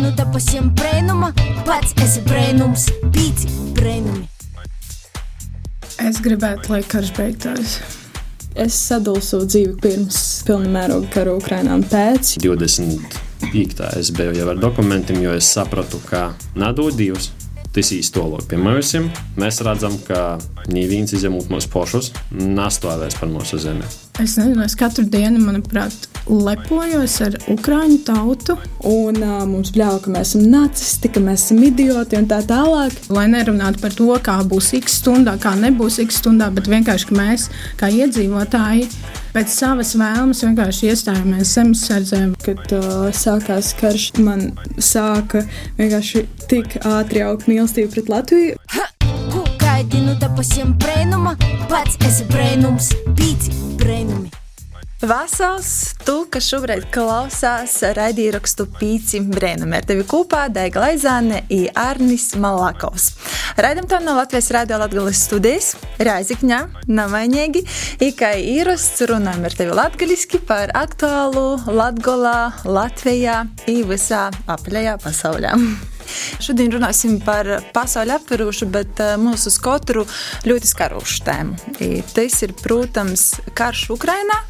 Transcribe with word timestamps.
nu 0.00 0.10
te 0.16 0.24
pasiem 0.32 0.70
brēnuma, 0.76 1.30
pats 1.66 1.94
esi 2.04 2.22
brēnums, 2.26 2.86
pīci 3.14 3.50
brēnumi. 3.76 4.24
Es 6.04 6.18
gribētu, 6.24 6.72
lai 6.72 6.80
karš 6.86 7.12
beigtos. 7.16 7.76
Es 8.54 8.76
sadalīju 8.88 9.26
savu 9.26 9.46
dzīvi 9.50 9.76
pirms 9.82 10.18
pilna 10.46 10.70
mēroga 10.76 11.10
kara 11.14 11.34
Ukrainā 11.34 11.74
un 11.78 11.84
pēc. 11.90 12.36
20 12.42 13.18
piektā 13.52 13.90
es 13.98 14.12
biju 14.14 14.34
jau 14.38 14.50
ar 14.52 14.60
dokumentiem, 14.62 15.22
jo 15.24 15.34
es 15.34 15.50
sapratu, 15.56 16.00
ka 16.08 16.32
Dievs. 16.94 17.32
Tas 17.74 17.90
tolok 18.14 18.46
pie 18.46 18.56
mums. 18.62 18.92
Mēs 19.34 19.58
redzam, 19.66 19.96
ka 20.06 20.38
neviens 20.70 21.10
izņemot 21.16 21.50
mūsu 21.50 21.70
pošus 21.72 22.12
nestāvēs 22.30 23.18
par 23.18 23.32
mūsu 23.32 23.58
zemi. 23.58 23.82
Es 24.22 24.36
nezinu, 24.38 24.62
es 24.62 24.78
katru 24.78 25.02
dienu, 25.10 25.42
manuprāt, 25.42 26.06
lepojos 26.28 27.16
ar 27.24 27.36
ukrāņu 27.52 27.98
tautu. 28.06 28.56
Un 28.88 29.18
uh, 29.20 29.42
mums 29.48 29.72
bļauj, 29.74 30.00
ka 30.04 30.14
mēs 30.14 30.32
esam 30.32 30.46
nacisti, 30.52 31.10
ka 31.12 31.22
mēs 31.24 31.46
esam 31.46 31.62
idioti 31.66 32.18
un 32.20 32.28
tā 32.30 32.40
tālāk. 32.46 32.96
Lai 33.14 33.26
nerunātu 33.32 33.82
par 33.82 33.96
to, 33.96 34.08
kā 34.24 34.38
būs 34.48 34.72
x 34.80 35.00
stundā, 35.02 35.36
kā 35.42 35.54
nebūs 35.58 36.00
x 36.04 36.20
stundā, 36.22 36.50
bet 36.54 36.70
vienkārši 36.70 37.16
mēs, 37.16 37.48
kā 37.80 37.90
iedzīvotāji, 37.92 38.88
pēc 39.34 39.52
savas 39.52 39.94
vēlmes 39.98 40.44
vienkārši 40.46 40.90
iestājāmies 40.92 41.54
zemesardzē. 41.58 42.22
Kad 42.44 42.76
uh, 42.76 43.08
sākās 43.14 43.74
karš, 43.80 44.10
man 44.24 44.50
sāka 44.78 45.44
vienkārši 45.80 46.26
tik 46.50 46.80
ātri 46.84 47.24
augt 47.26 47.48
mīlestība 47.50 47.96
pret 47.96 48.12
Latviju. 48.16 48.60
Ha! 48.76 48.90
Nu 50.04 50.14
te 50.20 50.28
pasiem 50.36 50.70
brēnuma, 50.78 51.32
pats 51.66 51.98
esi 52.06 52.28
brēnums, 52.30 52.92
pīci 53.18 53.50
brēnumi. 53.80 54.43
Vasals, 55.04 55.92
tu, 56.00 56.22
kas 56.32 56.46
šobrīd 56.48 56.86
klausās 56.94 57.74
raidījumu 57.96 58.64
pīci 58.78 59.20
brēnumē, 59.28 59.82
ar 59.82 59.88
tevi 59.90 60.06
kopā 60.08 60.46
Daiga 60.48 60.80
Laizāne 60.80 61.42
un 61.52 61.66
Arnis 61.76 62.30
Malakovs. 62.40 63.10
Raidam 63.60 63.88
to 63.90 64.00
no 64.00 64.16
Latvijas 64.16 64.48
Rādio 64.54 64.80
Latgales 64.80 65.20
studijas, 65.26 65.74
Rāzikņā, 66.00 66.60
Namainīgi, 66.88 67.66
ikai 68.08 68.38
īrasts 68.56 69.04
runājam 69.10 69.44
ar 69.44 69.58
tevi 69.60 69.76
latgaliski 69.76 70.40
par 70.40 70.72
aktuālu 70.72 71.48
Latgolā, 71.68 72.54
Latvijā 72.64 73.42
un 73.68 73.82
visā 73.90 74.30
apaļajā 74.56 75.02
pasaulē. 75.04 75.58
Šodien 76.42 76.72
runāsim 76.74 77.18
par 77.24 77.48
pasauli 77.74 78.14
aptverošu, 78.14 78.68
bet 78.74 79.02
uh, 79.02 79.14
mūsu 79.20 79.52
skotru 79.54 80.06
ļoti 80.48 80.70
skarošu 80.70 81.22
tēmu. 81.26 81.58
Tas 82.14 82.40
ir, 82.46 82.54
protams, 82.60 83.30
karš 83.56 83.88
Ukrainā, 83.94 84.40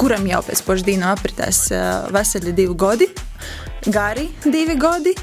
kuram 0.00 0.26
jau 0.30 0.42
pēc 0.46 0.62
pošdīna 0.66 1.12
apritēs 1.16 1.64
uh, 1.72 2.08
veseli 2.14 2.54
divi 2.56 2.76
gadi, 2.78 3.10
gari 3.88 4.28
divi 4.44 4.78
gadi. 4.78 5.14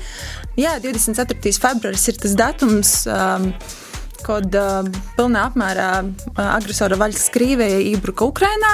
Jā, 0.56 0.78
24. 0.80 1.52
februāris 1.60 2.06
ir 2.08 2.22
tas 2.22 2.38
datums. 2.40 3.02
Um, 3.12 3.50
kad 4.26 4.56
pilnā 5.18 5.44
apmērā 5.50 5.90
agresora 6.36 6.98
vaļas 7.00 7.28
Krievija 7.34 7.80
iebruka 7.92 8.26
Ukrainā. 8.26 8.72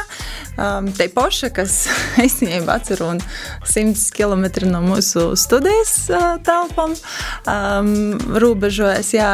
Te 0.98 1.08
poša, 1.12 1.52
kas 1.56 1.76
īstenībā 2.26 2.78
atcer 2.80 3.04
un 3.06 3.20
100 3.68 4.12
km 4.16 4.48
no 4.72 4.82
mūsu 4.86 5.32
studijas 5.40 5.96
telpām, 6.48 6.96
robežojas, 8.44 9.12
jā, 9.16 9.32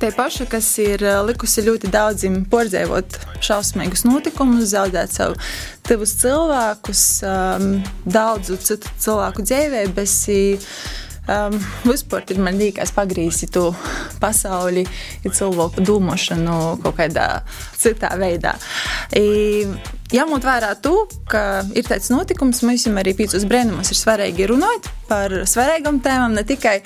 te 0.00 0.12
poša, 0.16 0.48
kas 0.52 0.70
ir 0.82 1.04
likusi 1.28 1.64
ļoti 1.66 1.92
daudziem 1.92 2.42
pordzēvot 2.52 3.18
šausmīgus 3.46 4.06
notikumus, 4.08 4.70
zaudēt 4.74 5.14
savu 5.16 5.36
tevus 5.86 6.16
cilvēkus, 6.20 7.02
daudzu 8.04 8.60
citu 8.68 8.94
cilvēku 9.00 9.44
dzīvē, 9.46 9.86
bez 9.96 10.16
Um, 11.26 11.56
vispār 11.82 12.22
man 12.38 12.54
liekas, 12.60 12.92
pagrīzi 12.94 13.48
to 13.50 13.72
pasauli, 14.22 14.86
cilvēku 15.26 15.82
domāšanu 15.82 16.76
kaut 16.84 17.00
kādā 17.00 17.28
citā 17.74 18.12
veidā. 18.20 18.54
I, 19.18 19.66
Jāmūt 20.14 20.44
vērā 20.46 20.68
to, 20.78 20.92
ka 21.26 21.64
ir 21.74 21.86
tāds 21.88 22.12
notikums, 22.12 22.60
mums 22.62 22.84
arī 22.86 23.10
pīcis 23.18 23.42
brēnumos 23.50 23.90
ir 23.90 23.98
svarīgi 23.98 24.46
runāt 24.52 24.86
par 25.10 25.34
svarīgām 25.50 25.98
tēmām, 26.04 26.36
ne 26.38 26.46
tikai 26.46 26.76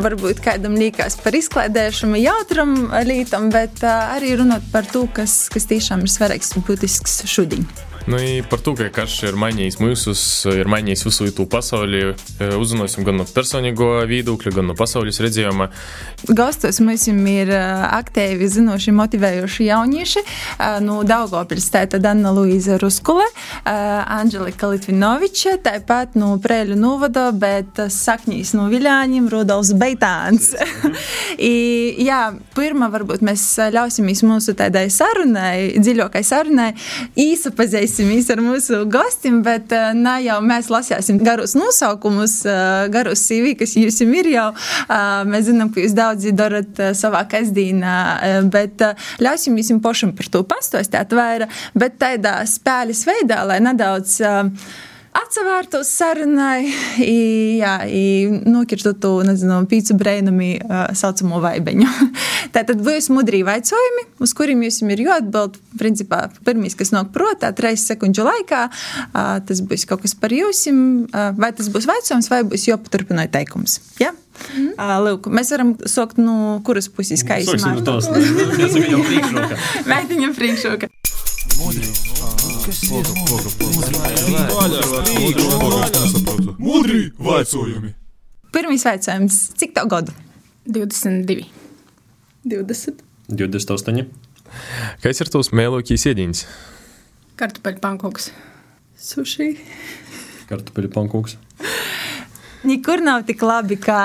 varbūt 0.00 0.40
kādam 0.40 0.78
liekas 0.80 1.18
par 1.20 1.36
izklaidēšanu, 1.36 2.16
jautram 2.24 2.74
lietam, 3.04 3.52
bet 3.52 3.84
arī 3.84 4.38
runāt 4.40 4.64
par 4.72 4.88
to, 4.88 5.04
kas, 5.12 5.50
kas 5.52 5.68
tiešām 5.68 6.06
ir 6.06 6.16
svarīgs 6.16 6.56
un 6.56 6.64
būtisks 6.64 7.26
šodien. 7.28 7.68
Nu, 8.06 8.18
par 8.50 8.58
to, 8.58 8.72
ka 8.74 8.88
karš 8.90 9.14
ir 9.28 9.36
mainījis 9.38 9.76
mūsu, 9.78 10.12
ir 10.50 10.66
mainījis 10.66 11.04
visu 11.06 11.44
pasauli, 11.46 12.00
uzzināsim 12.58 13.04
gan 13.06 13.20
no 13.20 13.26
personīgo 13.30 14.00
viedokļa, 14.10 14.52
gan 14.56 14.66
no 14.72 14.74
pasaules 14.74 15.20
redzējuma. 15.22 15.68
Gastos 16.34 16.80
mums 16.82 17.04
ir 17.06 17.52
aktīvi 17.54 18.48
zinoši, 18.50 18.94
motivējoši 18.98 19.66
jaunieši 19.68 20.22
no 20.82 21.02
Daugopils, 21.06 21.68
tātad 21.70 22.08
Anna 22.10 22.32
Luīza 22.34 22.80
Ruskule, 22.82 23.28
Anģelika 23.70 24.72
Litvinoviča, 24.72 25.60
tāpat 25.62 26.18
no 26.18 26.32
Prēļu 26.42 26.80
novada, 26.82 27.28
bet 27.30 27.78
saknīs 27.86 28.50
no 28.58 28.66
Viļāņiem, 28.72 29.30
Rudolfs 29.30 29.76
Beitāns. 29.78 30.50
I, 31.38 31.54
jā, 32.02 32.24
pirmā 32.58 32.90
varbūt 32.90 33.22
mēs 33.22 33.46
ļausimies 33.78 34.26
mūsu 34.26 34.58
tādai 34.58 34.88
sarunai, 34.90 35.78
dziļākai 35.78 36.26
sarunai, 36.26 36.72
īsa 37.14 37.54
pazīstama 37.54 37.91
dalīsimies 37.92 38.30
ar 38.32 38.40
mūsu 38.40 38.78
gostiem, 38.88 39.42
bet 39.44 39.72
uh, 39.76 39.92
ne 39.92 40.14
jau 40.24 40.38
mēs 40.40 40.70
lasīsim 40.72 41.18
garus 41.20 41.52
nosaukumus, 41.54 42.38
uh, 42.46 42.88
garus 42.88 43.20
CV, 43.26 43.52
kas 43.58 43.74
jums 43.76 44.00
ir 44.00 44.30
jau. 44.32 44.52
Uh, 44.88 45.24
mēs 45.28 45.50
zinām, 45.50 45.68
ka 45.72 45.82
jūs 45.82 45.92
daudzi 45.92 46.32
darat 46.32 46.72
savā 46.96 47.26
kasdīnā, 47.28 47.96
uh, 48.16 48.38
bet 48.48 48.80
ļausim 49.20 49.58
jums 49.60 49.82
pašam 49.84 50.14
par 50.16 50.30
to 50.32 50.42
pastostāt 50.42 51.12
vairāk, 51.12 51.52
bet 51.76 52.00
tādā 52.00 52.40
spēles 52.48 53.04
veidā, 53.04 53.44
lai 53.44 53.60
nedaudz. 53.60 54.20
Uh, 54.24 54.88
atsevērtos 55.12 55.90
sarunai, 55.92 56.66
jā, 57.58 57.74
nokirtu 58.48 58.94
to, 59.00 59.12
nezinu, 59.26 59.58
pīcu 59.68 59.96
brēnumi 60.00 60.50
saucamo 60.96 61.40
vaibeņu. 61.42 61.88
Tātad 62.54 62.80
būs 62.84 63.10
mudrī 63.12 63.42
vaicojumi, 63.46 64.06
uz 64.24 64.32
kuriem 64.36 64.64
jums 64.66 64.80
ir 64.88 65.04
jāatbild, 65.04 65.58
principā, 65.80 66.24
pirmīs, 66.46 66.76
kas 66.78 66.94
nāk 66.94 67.12
protā, 67.14 67.52
reizes 67.64 67.88
sekundžu 67.92 68.26
laikā, 68.28 68.64
tas 69.12 69.62
būs 69.68 69.86
kaut 69.88 70.04
kas 70.04 70.16
par 70.18 70.32
jums, 70.36 70.64
vai 71.12 71.52
tas 71.56 71.68
būs 71.72 71.88
vaicojums, 71.90 72.32
vai 72.32 72.42
būs 72.48 72.68
jāpaturpina 72.70 73.28
teikums. 73.32 73.80
Ja? 74.00 74.14
Mm. 74.56 74.72
Uh, 74.80 74.96
lūk, 75.06 75.28
mēs 75.32 75.52
varam 75.52 75.74
sākt 75.88 76.18
no 76.20 76.58
kuras 76.66 76.88
puses, 76.92 77.24
kā 77.26 77.38
jūs 77.42 77.52
domājat? 77.60 78.08
Mēģinām 79.92 80.34
priekšroka. 80.38 80.88
Mudri. 81.60 82.20
Mudri 86.62 87.10
vaicojumi. 87.18 87.90
Pirmais 88.54 88.84
jautājums. 88.86 89.38
Cik 89.58 89.74
tev 89.74 89.88
gadu? 89.90 90.14
22. 90.70 91.48
20. 92.46 93.02
28. 93.34 94.06
Kas 95.02 95.22
ir 95.24 95.32
tavs 95.34 95.50
mēlokīs 95.50 96.06
iediņas? 96.12 96.44
Kartupeļu 97.42 97.82
pankūks. 97.82 98.30
Sushi. 99.10 99.56
Kartupeļu 100.46 100.94
pankūks. 100.94 101.38
Nekur 102.62 103.02
nav 103.02 103.24
tik 103.26 103.42
labi 103.42 103.80
kā 103.82 104.04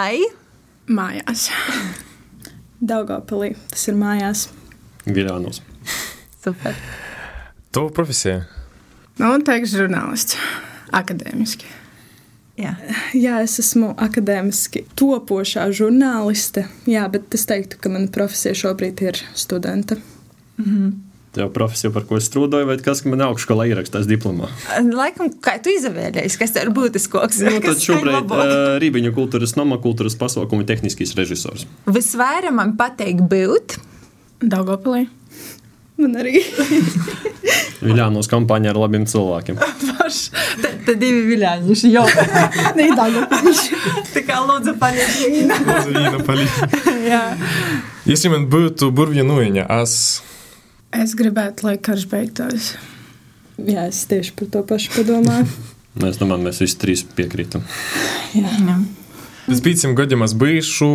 mājās. 0.89 1.51
Daugopilī. 2.81 3.53
Tas 3.69 3.85
ir 3.91 4.01
mājās. 4.01 4.47
Viļānos. 5.05 5.61
Super. 6.41 6.73
Tava 7.77 7.91
profesija? 7.93 8.39
Nu, 9.21 9.35
teikšu, 9.45 9.83
žurnālists. 9.83 10.33
Akadēmiski. 10.97 11.67
Jā. 12.57 12.71
Jā, 13.13 13.35
es 13.45 13.59
esmu 13.61 13.91
akadēmiski 14.01 14.81
topošā 14.97 15.67
žurnāliste. 15.77 16.63
Jā, 16.89 17.03
bet 17.13 17.35
es 17.37 17.45
teiktu, 17.45 17.77
ka 17.83 17.91
mana 17.93 18.09
profesija 18.09 18.57
šobrīd 18.57 19.03
ir 19.05 19.19
studenta. 19.37 19.99
-hmm. 20.57 20.91
Tev 21.37 21.51
profesija, 21.53 21.91
par 21.93 22.07
ko 22.09 22.17
es 22.17 22.31
strādāju, 22.31 22.65
vai 22.65 22.77
kas 22.81 23.03
man 23.05 23.21
augšskolā 23.21 23.67
ierakstās 23.69 24.09
diplomā? 24.09 24.49
Laikam, 25.01 25.29
kā 25.29 25.61
tu 25.61 25.69
izvēlējies, 25.69 26.37
kas 26.37 26.55
ir 26.55 26.73
būtisks? 26.73 27.41
Nu, 27.45 27.59
tad 27.61 27.77
šobrīd 27.77 28.31
uh, 28.31 28.79
Rībiņu 28.81 29.13
kultūras 29.13 29.53
nama 29.55 29.77
kultūras 29.77 30.17
pasaukumu 30.17 30.65
tehniskais 30.65 31.13
režisors. 31.13 31.67
Visvairāk 31.85 32.57
man 32.57 32.73
patīk 32.73 33.21
būt 33.21 33.77
Daugopilī. 34.41 35.07
Man 36.00 36.16
arī. 36.18 36.40
Viļānos 37.82 38.28
kampaņā 38.30 38.72
ar 38.72 38.78
labiem 38.80 39.04
cilvēkiem. 39.10 39.58
Tad 40.62 40.78
te 40.86 40.94
divi 40.98 41.22
viļāņi 41.30 41.90
jau 41.92 42.04
Neidāgopiši. 42.78 43.80
Tā 44.14 44.22
kā 44.26 44.40
lūdzu 44.44 44.74
paļieši. 44.80 45.30
Lūdzu, 45.50 45.92
vīna 45.94 46.22
paļieši. 46.26 46.70
Jā. 47.06 47.22
Если 48.08 48.32
man 48.32 48.48
būtu 48.52 48.90
burvja 48.94 49.24
nuiņa, 49.26 49.66
es... 49.82 49.96
Es 50.92 51.14
gribētu, 51.16 51.68
lai 51.68 51.76
karš 51.80 52.08
beigtos. 52.10 52.72
Jā, 53.62 53.86
es 53.88 54.02
tieši 54.10 54.34
par 54.36 54.50
to 54.52 54.64
pašu 54.68 54.92
padomāju. 54.96 55.46
Es 56.08 56.18
domāju, 56.20 56.46
mēs 56.48 56.60
visi 56.64 56.78
trīs 56.80 57.04
piekrītam. 57.16 57.64
Pēc 59.46 59.62
pieciem 59.64 59.96
gadiem 59.98 60.24
es 60.24 60.34
bijušu. 60.38 60.88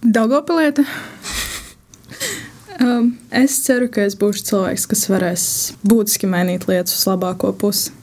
Daugopilieta. 0.00 0.86
Um, 2.75 3.13
es 3.31 3.55
ceru, 3.63 3.87
ka 3.91 4.03
es 4.03 4.17
būšu 4.19 4.49
cilvēks, 4.49 4.87
kas 4.91 5.05
varēs 5.07 5.45
būtiski 5.87 6.27
mainīt 6.27 6.67
lietas 6.67 6.97
uz 6.97 7.05
labāko 7.07 7.53
pusi. 7.55 7.93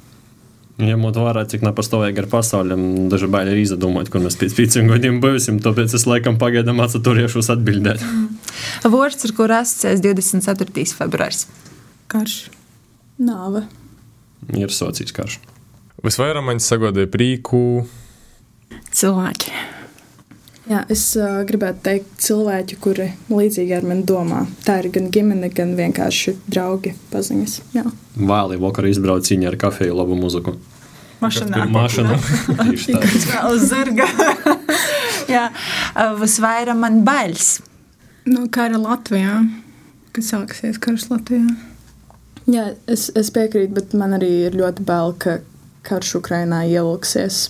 Ņemot 0.83 1.19
vērā, 1.21 1.45
cik 1.47 1.63
nepastāvīgi 1.67 2.23
ar 2.23 2.29
pasauli, 2.33 2.77
daži 3.13 3.29
baili 3.31 3.53
ir 3.53 3.61
izdomāt, 3.61 4.09
kur 4.11 4.23
mēs 4.25 4.39
pēc 4.41 4.55
pieciem 4.57 4.89
gadiem 4.91 5.21
būsim. 5.23 5.61
Tāpēc 5.63 5.93
es 5.99 6.07
laikam 6.09 6.41
pagaidām 6.41 6.81
atsaturēšos 6.83 7.53
atbildēt. 7.55 8.03
Vārds, 8.95 9.29
ar 9.29 9.35
kuru 9.37 9.59
asociēs 9.61 10.03
24. 10.03 10.89
februāris. 10.97 11.45
Karš. 12.11 12.39
Nāve. 13.23 13.67
Ir 14.57 14.73
sociāls 14.75 15.15
karš. 15.15 15.39
Visvairāk 16.03 16.49
man 16.49 16.59
sagodīja 16.65 17.13
prieku. 17.13 17.85
Cilvēki. 18.97 19.53
Jā, 20.71 20.85
es 20.93 21.01
uh, 21.19 21.41
gribētu 21.47 21.83
teikt, 21.83 22.11
cilvēki, 22.23 22.77
kuri 22.83 23.09
līdzīgi 23.33 23.75
ar 23.75 23.87
mani 23.87 24.05
domā. 24.07 24.45
Tā 24.63 24.79
ir 24.83 24.93
gan 24.95 25.09
ģimene, 25.15 25.51
gan 25.55 25.73
vienkārši 25.79 26.37
draugi, 26.47 26.95
paziņas. 27.11 27.57
Jā. 27.75 27.83
Vēlī 28.15 28.61
vakarā 28.63 28.93
izbrauciņā 28.93 29.51
ar 29.51 29.59
kafiju, 29.59 29.97
labu 29.99 30.19
muziku. 30.19 30.55
Mašīnā. 31.23 31.67
Mašīnu. 31.71 32.19
Tieši 32.63 32.95
tā. 32.95 33.43
Uz 33.51 33.67
zirga. 33.71 34.07
Jā, 35.33 35.49
visvairāk 36.19 36.79
man 36.79 37.03
bailes. 37.07 37.57
No 38.29 38.47
kara 38.55 38.79
Latvijā. 38.79 39.41
Kas 40.15 40.31
sāksies 40.31 40.79
karš 40.83 41.09
Latvijā? 41.11 41.47
Jā, 42.51 42.73
es, 42.91 43.09
es 43.19 43.31
piekrītu, 43.35 43.73
bet 43.79 43.95
man 43.99 44.15
arī 44.19 44.31
ir 44.49 44.59
ļoti 44.59 44.85
bail, 44.87 45.15
ka 45.19 45.39
karš 45.87 46.17
Ukrainā 46.19 46.63
ievilksies. 46.71 47.49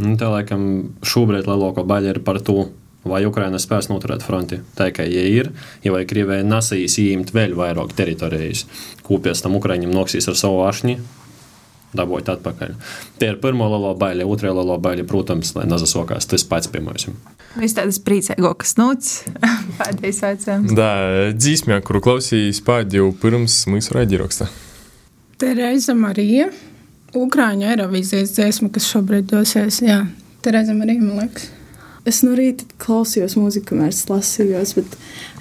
Nu, 0.00 0.16
tā 0.20 0.30
laikam 0.32 0.62
šobrīd 1.04 1.48
lielākā 1.48 1.84
baļķa 1.84 2.14
ir 2.14 2.20
par 2.24 2.40
to, 2.44 2.70
vai 3.04 3.22
Ukraina 3.28 3.60
spēs 3.60 3.90
noturēt 3.90 4.24
fronti. 4.24 4.60
Tā 4.76 4.90
kā 4.96 5.04
ja 5.08 5.24
ir, 5.28 5.52
ja 5.84 5.94
vai 5.94 6.06
Krievija 6.08 6.44
nesīs 6.46 6.98
ieņemt 7.00 7.32
vēl 7.36 7.56
vairāk 7.58 7.94
teritorijas, 7.96 8.66
ko 9.06 9.20
pēc 9.22 9.44
tam 9.44 9.56
Ukraiņiem 9.60 9.92
noksīs 9.94 10.28
ar 10.30 10.38
savu 10.40 10.62
ašņu, 10.66 10.96
dabūt 11.96 12.30
atpakaļ. 12.32 12.74
Tie 13.18 13.32
ir 13.32 13.40
pirmā 13.42 13.68
lielā 13.72 13.92
baļķa, 13.98 14.28
otrā 14.30 14.54
lielā 14.54 14.78
baļķa, 14.82 15.06
protams, 15.10 15.52
lai 15.56 15.66
nezasokās 15.70 16.28
tas 16.30 16.46
pats 16.46 16.70
pie 16.70 16.82
mums. 16.84 17.08
Viņš 17.58 17.76
tādas 17.80 17.98
priecīgākas 18.06 18.76
nūts 18.78 19.14
pēdējais 19.80 20.22
vecums. 20.26 20.74
Da, 20.78 20.90
dzīsmē, 21.34 21.80
kuru 21.86 22.04
klausījos 22.04 22.62
pēdējo 22.66 23.10
pirms 23.22 23.64
mūsu 23.70 23.96
raidījuma. 23.96 24.50
Tereza 25.40 25.96
Marija. 25.96 26.50
Ukrāņu 27.16 27.66
Eirovīzijas 27.72 28.36
dziesma, 28.36 28.70
kas 28.74 28.86
šobrīd 28.90 29.30
dosies. 29.32 29.80
Jā, 29.82 30.04
Tereza 30.44 30.76
Marija, 30.76 31.02
man 31.02 31.24
liekas. 31.24 31.48
Es 32.08 32.22
no 32.24 32.32
rīta 32.32 32.64
klausījos 32.80 33.34
mūziku, 33.36 33.74
kamēr 33.74 33.92
lasījos, 34.08 34.72
bet 34.78 34.94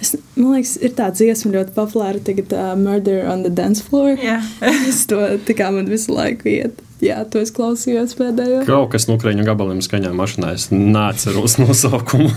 es, 0.03 0.11
man 0.35 0.57
liekas, 0.57 0.73
ir 0.83 0.91
tā 0.97 1.07
dziesma 1.15 1.53
ļoti 1.53 1.71
populāra. 1.77 2.19
Tagad 2.25 2.51
uh, 2.51 2.73
Murder 2.75 3.23
on 3.31 3.45
the 3.45 3.53
Dance 3.53 3.85
Floor. 3.85 4.17
Jā. 4.19 4.41
es 4.89 5.05
to 5.07 5.21
tā 5.47 5.55
kā 5.55 5.69
man 5.75 5.87
visu 5.91 6.11
laiku 6.17 6.51
iet. 6.51 6.83
Jā, 6.99 7.21
to 7.31 7.39
es 7.39 7.53
klausījos 7.55 8.17
pēdējo. 8.19 8.65
Kaut 8.67 8.91
kas 8.91 9.07
no 9.07 9.15
Ukrāņu 9.15 9.47
gabaliem 9.47 9.79
skaņā 9.85 10.11
mašīnā, 10.19 10.51
es 10.57 10.67
neatceros 10.73 11.59
nosaukumu. 11.61 12.33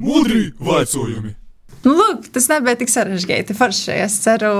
Mudri 0.00 0.52
vaicojumi! 0.64 1.43
Nu, 1.84 1.92
lūk, 1.92 2.28
tas 2.32 2.46
nebija 2.48 2.78
tik 2.80 2.88
sarežģīti. 2.88 3.56
Forši. 3.56 3.92
Es 4.06 4.16
ceru, 4.24 4.52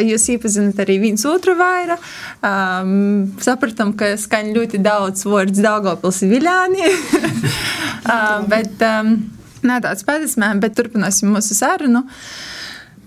jūs 0.00 0.24
iepazināt 0.32 0.80
arī 0.80 0.96
viens 1.02 1.26
otru 1.28 1.52
vairāk. 1.58 2.06
Um, 2.40 3.34
sapratām, 3.44 3.92
ka 3.98 4.14
skan 4.20 4.54
ļoti 4.56 4.80
daudz 4.80 5.26
vārdu 5.28 5.60
Daugopils 5.60 6.22
Viļāni. 6.30 6.88
uh, 8.14 8.40
bet 8.48 8.80
um, 8.86 9.12
nē, 9.60 9.76
tāds 9.84 10.06
pēdējais, 10.08 10.38
bet 10.62 10.78
turpināsim 10.78 11.34
mūsu 11.34 11.58
sarunu. 11.58 12.06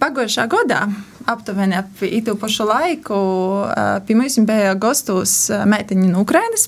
Pagājušā 0.03 0.45
gadā, 0.51 0.83
aptuveni 1.31 1.77
ap 1.79 2.01
itu 2.05 2.35
pašu 2.37 2.67
laiku, 2.69 3.17
uh, 3.65 4.01
pie 4.05 4.17
mums 4.19 4.37
bija 4.45 4.73
gastos 4.77 5.47
meiteņi 5.49 6.11
no 6.11 6.25
Ukrainas. 6.27 6.67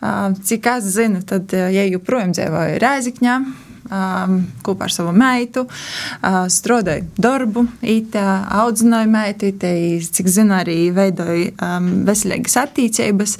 Uh, 0.00 0.30
cik 0.40 0.72
es 0.78 0.94
zinu, 0.94 1.20
tad, 1.26 1.52
ja 1.52 1.84
joprojām 1.90 2.32
dzīvoju 2.32 2.78
Rēzikņā, 2.80 3.42
um, 3.90 4.38
kopā 4.66 4.88
ar 4.88 4.94
savu 4.94 5.14
meitu, 5.16 5.66
uh, 5.66 6.44
strādāju 6.50 7.08
darbu, 7.20 7.66
itā, 7.82 8.26
audzināju 8.62 9.10
meitu, 9.12 9.50
itā, 9.50 9.72
cik 10.16 10.30
zinu, 10.30 10.56
arī 10.60 10.78
veidoju 10.96 11.50
um, 11.56 11.90
veselīgas 12.08 12.56
attīstības. 12.64 13.36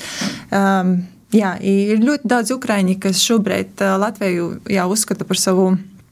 Um, 0.50 0.96
jā, 1.34 1.54
ir 1.62 2.02
ļoti 2.02 2.30
daudz 2.34 2.54
ukrāņi, 2.56 2.98
kas 3.06 3.22
šobrīd 3.26 3.84
uh, 3.84 3.96
Latviju 4.02 4.52
jau 4.70 4.90
uzskata 4.94 5.28
par 5.28 5.40
savu 5.40 5.70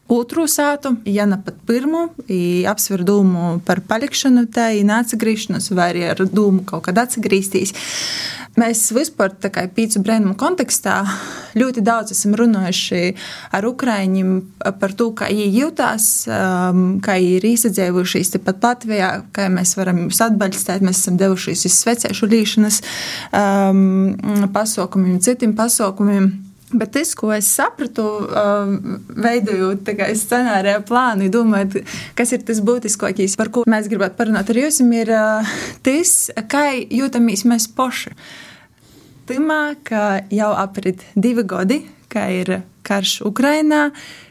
otru 0.09 0.47
sātu, 0.49 0.95
ja 1.05 1.27
ne 1.29 1.37
pat 1.45 1.59
pirmo, 1.69 2.09
apsver 2.71 3.05
domu 3.05 3.59
par 3.67 3.83
palikšanu, 3.85 4.47
tā 4.53 4.71
ir 4.79 4.89
neatgriešanos, 4.89 5.69
vai 5.77 5.91
arī 5.93 6.07
ar 6.09 6.25
domu 6.33 6.65
kaut 6.69 6.87
kad 6.89 6.99
atgriezties. 7.05 7.75
Mēs 8.59 8.89
vispār 8.95 9.35
pīcu 9.75 10.01
brēnumu 10.03 10.35
kontekstā 10.39 10.97
ļoti 11.59 11.83
daudz 11.85 12.15
esam 12.15 12.35
runājuši 12.39 13.03
ar 13.55 13.67
Ukraiņiem 13.69 14.33
par 14.81 14.95
to, 14.99 15.11
kā 15.17 15.29
viņi 15.31 15.61
jūtās, 15.61 16.09
um, 16.33 16.83
kā 17.05 17.19
viņi 17.21 17.37
ir 17.37 17.47
izdzēvušies 17.53 18.35
tepat 18.35 18.65
Latvijā, 18.67 19.11
kā 19.37 19.47
mēs 19.53 19.77
varam 19.79 20.07
jūs 20.07 20.23
atbalstīt. 20.27 20.83
Mēs 20.83 21.05
esam 21.05 21.21
devušies 21.21 21.67
uz 21.69 21.77
svecēšu 21.85 22.31
līšanas 22.33 22.83
um, 23.31 24.51
pasaukumiem, 24.55 25.21
citiem 25.23 25.55
pasaukumiem. 25.59 26.31
Bet 26.69 26.93
tas, 26.93 27.15
ko 27.17 27.31
es 27.33 27.47
sapratu, 27.49 28.05
um, 28.29 28.99
veidojot 29.25 29.89
scenāriju 30.21 30.83
plānu, 30.89 31.31
domājot, 31.33 31.79
kas 32.19 32.35
ir 32.37 32.43
tas 32.45 32.61
būtiskākais, 32.65 33.39
par 33.41 33.49
ko 33.55 33.63
mēs 33.65 33.89
gribētu 33.89 34.19
parunāt 34.19 34.53
ar 34.53 34.61
jums, 34.61 34.83
ir 34.83 35.15
uh, 35.17 35.57
tas, 35.87 36.13
kā 36.51 36.67
jūtamies 36.77 37.47
mēs 37.49 37.71
paši. 37.73 38.13
Timā, 39.29 39.77
ka 39.85 40.23
jau 40.33 40.55
aprit 40.57 41.03
divi 41.13 41.45
gadi, 41.45 41.83
kā 42.09 42.25
ir 42.33 42.63
karš 42.87 43.19
Ukrainā, 43.29 43.91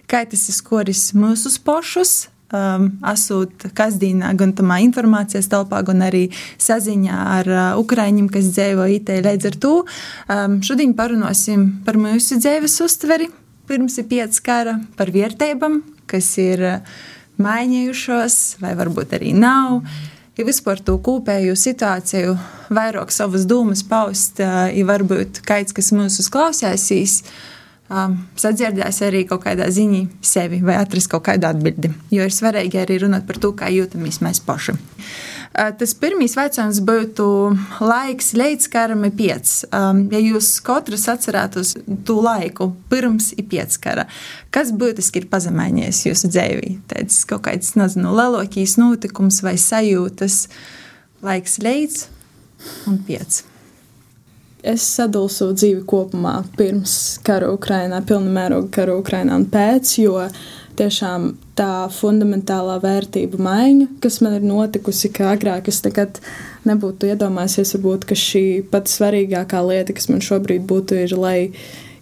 kā 0.10 0.24
tas 0.26 0.48
ir 0.50 0.56
skoris 0.58 1.12
mūsu 1.14 1.52
pašus, 1.62 2.28
um, 2.50 2.88
esot 3.06 3.68
kasdienā, 3.78 4.32
gan 4.40 4.56
tamā 4.58 4.80
informācijas 4.86 5.50
telpā, 5.52 5.84
gan 5.86 6.02
arī 6.08 6.24
saziņā 6.58 7.20
ar 7.36 7.52
uh, 7.52 7.68
ukraiņiem, 7.84 8.32
kas 8.34 8.50
dzīvo 8.56 8.88
IT. 8.96 9.14
Līdz 9.28 9.50
ar 9.52 9.60
to 9.62 9.74
um, 9.84 10.58
šodien 10.66 10.98
parunāsim 10.98 11.70
par 11.86 12.00
mūsu 12.02 12.40
dzīves 12.42 12.80
uztveri. 12.88 13.30
Pirms 13.68 14.00
ir 14.00 14.10
pieci 14.10 14.42
kara 14.42 14.78
par 14.98 15.12
vērtībām, 15.14 15.82
kas 16.10 16.34
ir 16.42 16.64
uh, 16.64 17.00
mainījušos, 17.38 18.58
vai 18.64 18.74
varbūt 18.80 19.18
arī 19.20 19.34
nav. 19.38 19.84
Ja 20.38 20.46
vispār 20.46 20.78
to 20.86 21.00
kopējo 21.02 21.56
situāciju, 21.58 22.36
vairāk 22.70 23.10
savas 23.10 23.48
domas 23.50 23.82
paust, 23.82 24.38
ja 24.38 24.84
varbūt 24.86 25.40
kāds, 25.48 25.74
kas 25.74 25.90
mūsu 25.98 26.26
klausēsīs, 26.30 27.24
sadzirdēs 28.38 29.02
arī 29.08 29.24
kaut 29.26 29.48
kādā 29.48 29.66
ziņā 29.74 30.04
sevi 30.22 30.60
vai 30.62 30.76
atrast 30.78 31.10
kaut 31.10 31.26
kādu 31.26 31.50
atbildi. 31.50 31.90
Jo 32.14 32.28
ir 32.30 32.36
svarīgi 32.36 32.84
arī 32.84 33.00
runāt 33.08 33.26
par 33.26 33.42
to, 33.42 33.50
kā 33.58 33.72
jūtamies 33.74 34.22
mēs 34.22 34.44
paši. 34.46 34.78
Uh, 35.58 35.72
tas 35.74 35.94
pirmais 35.98 36.36
jautājums 36.38 36.78
būtu 36.86 37.26
laiks 37.82 38.36
līdz 38.38 38.68
karam 38.70 39.08
ir 39.08 39.16
pieci. 39.18 39.66
Ja 39.74 40.22
jūs 40.22 40.52
katrs 40.66 41.08
atcerētos 41.10 41.74
to 42.06 42.20
laiku 42.22 42.70
pirms 42.92 43.32
ir 43.34 43.48
pieci 43.50 43.82
kara, 43.82 44.06
kas 44.54 44.70
būtiski 44.70 45.24
ir 45.24 45.30
pazemējies 45.32 46.04
jūsu 46.06 46.30
dzīvē? 46.30 46.72
Tas 46.94 47.24
kaut 47.30 47.48
kāds, 47.50 47.74
nezinu, 47.80 48.14
lielākais 48.20 48.78
notikums 48.78 49.42
vai 49.42 49.58
sajūtas, 49.58 50.44
laiks 51.26 51.58
līdz 51.66 52.02
un 52.92 53.02
pieci 53.10 53.48
es 54.68 54.84
sadalu 54.98 55.30
savu 55.32 55.56
dzīvi 55.56 55.84
kopumā 55.88 56.42
pirms 56.58 56.94
kara 57.26 57.52
Ukrainā, 57.54 58.02
pilna 58.06 58.32
mēroga 58.34 58.72
kara 58.80 58.98
Ukrainā 59.00 59.38
un 59.38 59.46
pēc, 59.52 59.94
jo 60.02 60.18
tiešām 60.78 61.32
tā 61.58 61.88
fundamentālā 61.94 62.78
vērtību 62.84 63.40
maiņa, 63.42 63.90
kas 64.04 64.20
man 64.26 64.38
ir 64.38 64.46
notikusi, 64.46 65.12
ka 65.14 65.34
agrāk 65.34 65.70
es 65.72 65.82
nekad 65.86 66.22
nebūtu 66.68 67.12
iedomājies, 67.12 67.76
varbūt, 67.78 68.08
ka 68.10 68.18
šī 68.18 68.46
pati 68.72 68.94
svarīgākā 68.94 69.64
lieta, 69.66 69.96
kas 69.98 70.10
man 70.12 70.24
šobrīd 70.24 70.66
būtu, 70.70 71.02
ir, 71.08 71.18
lai 71.18 71.38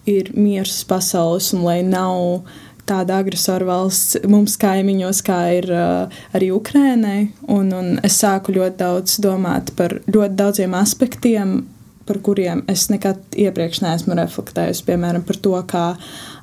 ir 0.09 0.31
miers 0.37 0.83
pasaules 0.87 1.51
un 1.55 1.65
lai 1.65 1.81
nav 1.85 2.45
tāda 2.85 3.19
agresora 3.23 3.65
valsts 3.65 4.19
mums 4.29 4.57
kaimiņos, 4.61 5.21
kā 5.25 5.39
ir 5.57 5.69
uh, 5.73 6.17
arī 6.37 6.51
Ukrainai. 6.53 7.31
Un, 7.49 7.71
un 7.73 7.95
es 8.05 8.19
sāku 8.21 8.53
ļoti 8.55 8.77
daudz 8.81 9.17
domāt 9.23 9.73
par 9.77 9.97
ļoti 10.05 10.37
daudziem 10.37 10.75
aspektiem, 10.77 11.57
par 12.05 12.21
kuriem 12.21 12.61
es 12.69 12.85
nekad 12.91 13.21
iepriekš 13.33 13.81
neesmu 13.81 14.17
reflektējusi. 14.19 14.85
Piemēram, 14.85 15.25
par 15.25 15.41
to, 15.41 15.55
kā 15.65 15.85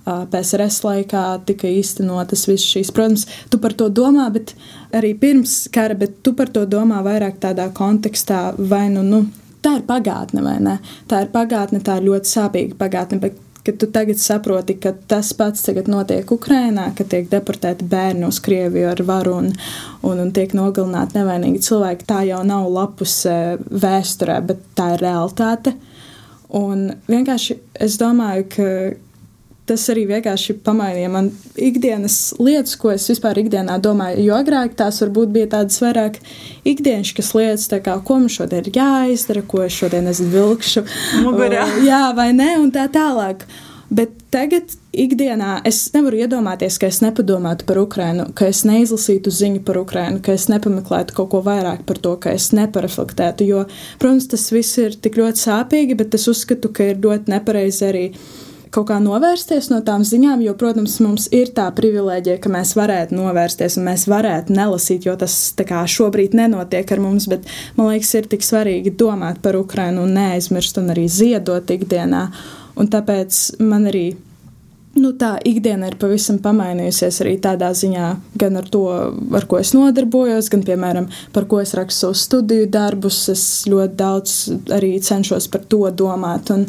PSRS 0.04 0.80
laikā 0.82 1.24
tika 1.46 1.70
īstenotas 1.70 2.46
visas 2.48 2.66
šīs. 2.66 2.90
Protams, 2.94 3.26
tu 3.50 3.60
par 3.62 3.74
to 3.78 3.88
domā, 3.92 4.26
bet 4.34 4.54
arī 4.94 5.12
pirms 5.18 5.68
kara, 5.72 5.94
bet 5.98 6.18
tu 6.26 6.34
par 6.38 6.50
to 6.50 6.64
domā 6.66 7.02
vairāk 7.06 7.38
tādā 7.42 7.68
kontekstā, 7.74 8.50
vai 8.58 8.88
nu, 8.90 9.04
nu 9.06 9.22
tā 9.62 9.78
ir 9.78 9.86
pagātne, 9.86 10.42
vai 10.44 10.58
ne? 10.62 10.76
Tā 11.10 11.22
ir 11.24 11.32
pagātne, 11.34 11.82
tā 11.84 12.00
ir 12.00 12.10
ļoti 12.10 12.34
sāpīga 12.34 12.78
pagātne. 12.80 13.32
Kad 13.62 13.76
tu 13.78 13.86
tagad 13.94 14.18
saproti, 14.18 14.74
ka 14.82 14.90
tas 15.06 15.28
pats 15.38 15.62
tagad 15.62 15.86
notiek 15.86 16.26
Ukrajinā, 16.34 16.88
ka 16.98 17.06
tiek 17.06 17.28
deportēti 17.30 17.86
bērni 17.86 18.26
uz 18.26 18.40
Krieviju 18.42 18.88
ar 18.90 19.02
varu 19.06 19.36
un, 19.38 19.52
un, 20.02 20.18
un 20.18 20.32
tiek 20.34 20.50
nogalināti 20.58 21.20
nevainīgi 21.20 21.62
cilvēki, 21.68 22.08
tā 22.08 22.24
jau 22.26 22.40
nav 22.42 22.66
lapus 22.74 23.20
vēsturē, 23.70 24.40
bet 24.48 24.66
tā 24.74 24.96
ir 24.96 25.06
realitāte. 25.06 25.76
Un 26.58 26.88
vienkārši 27.06 27.56
es 27.86 27.94
domāju, 28.02 28.48
ka 28.50 28.66
tas 29.72 29.88
arī 29.92 30.04
vienkārši 30.10 30.58
pamainīja 30.66 31.10
man 31.12 31.32
ikdienas 31.56 32.18
lietas, 32.38 32.76
ko 32.80 32.92
es 32.94 33.08
vispār 33.10 33.42
ikdienā 33.42 33.78
domāju. 33.82 34.22
Jo 34.26 34.38
agrāk 34.38 34.76
tās 34.78 35.00
varbūt 35.02 35.34
bija 35.34 35.50
tādas 35.56 35.80
vairāk 35.82 36.20
ikdienišķas 36.68 37.34
lietas, 37.38 37.68
kā 37.82 37.98
ko 38.06 38.20
man 38.22 38.32
šodien 38.32 38.62
ir 38.62 38.72
jāizdara, 38.78 39.44
ko 39.48 39.64
es 39.66 39.76
šodien 39.76 40.08
es 40.12 40.22
vilkšu. 40.22 40.86
Mugurā. 41.24 41.66
Jā, 41.88 42.04
vai 42.16 42.30
ne, 42.36 42.54
un 42.62 42.72
tā 42.74 42.86
tālāk. 42.92 43.46
Bet 43.92 44.14
tagad, 44.32 44.72
ikdienā, 44.96 45.58
es 45.68 45.82
nevaru 45.92 46.22
iedomāties, 46.22 46.78
ka 46.80 46.88
es 46.88 47.02
nepadomātu 47.04 47.66
par 47.68 47.76
Ukrajinu, 47.82 48.30
ka 48.38 48.46
es 48.48 48.62
neizlasītu 48.64 49.28
ziņu 49.28 49.60
par 49.66 49.82
Ukrajinu, 49.82 50.22
ka 50.24 50.32
es 50.32 50.46
nepameklētu 50.48 51.16
kaut 51.18 51.28
ko 51.34 51.42
vairāk 51.44 51.82
par 51.88 52.00
to, 52.00 52.14
ka 52.22 52.32
es 52.32 52.48
nepareflektētu. 52.56 53.44
Jo, 53.50 53.66
protams, 54.00 54.30
tas 54.32 54.46
viss 54.54 54.80
ir 54.80 54.96
tik 54.96 55.20
ļoti 55.20 55.44
sāpīgi, 55.44 55.98
bet 56.00 56.16
es 56.16 56.24
uzskatu, 56.32 56.72
ka 56.72 56.88
ir 56.94 57.04
ļoti 57.04 57.34
nepareizi 57.34 57.84
arī 57.90 58.06
kaut 58.72 58.88
kā 58.88 58.98
novērsties 59.02 59.68
no 59.72 59.80
tām 59.84 60.04
ziņām, 60.06 60.42
jo, 60.46 60.54
protams, 60.58 60.96
mums 61.04 61.28
ir 61.34 61.52
tā 61.56 61.66
privilēģija, 61.76 62.40
ka 62.42 62.52
mēs 62.52 62.74
varētu 62.78 63.16
novērsties 63.18 63.76
un 63.78 63.86
mēs 63.90 64.06
varētu 64.10 64.56
nelasīt, 64.56 65.06
jo 65.08 65.16
tas 65.20 65.36
kā, 65.68 65.84
šobrīd 65.88 66.36
nenotiek 66.38 66.94
ar 66.94 67.04
mums, 67.04 67.28
bet 67.30 67.46
man 67.76 67.92
liekas, 67.92 68.14
ir 68.18 68.28
tik 68.32 68.44
svarīgi 68.46 68.94
domāt 68.98 69.42
par 69.44 69.60
Ukrajinu 69.60 70.06
un 70.06 70.16
neaizmirst 70.16 70.80
un 70.80 70.92
arī 70.94 71.06
ziedot 71.12 71.72
ikdienā. 71.76 72.26
Un 72.80 72.88
tāpēc 72.88 73.38
man 73.60 73.90
arī 73.90 74.06
nu, 74.96 75.12
tā 75.16 75.34
ikdiena 75.48 75.88
ir 75.88 75.96
pavisam 76.00 76.38
pamainījusies 76.42 77.20
arī 77.24 77.36
tādā 77.44 77.70
ziņā, 77.76 78.08
gan 78.40 78.58
ar 78.60 78.68
to, 78.72 78.82
ar 79.36 79.46
ko 79.48 79.60
es 79.60 79.72
nodarbojos, 79.76 80.50
gan, 80.52 80.64
piemēram, 80.66 81.08
par 81.32 81.48
ko 81.48 81.60
es 81.62 81.72
rakstu 81.76 82.06
savus 82.06 82.26
studiju 82.28 82.68
darbus. 82.72 83.22
Es 83.32 83.46
ļoti 83.68 83.96
daudz 84.00 84.36
arī 84.72 84.94
cenšos 85.04 85.48
par 85.52 85.64
to 85.68 85.84
domāt. 85.96 86.52
Un, 86.52 86.68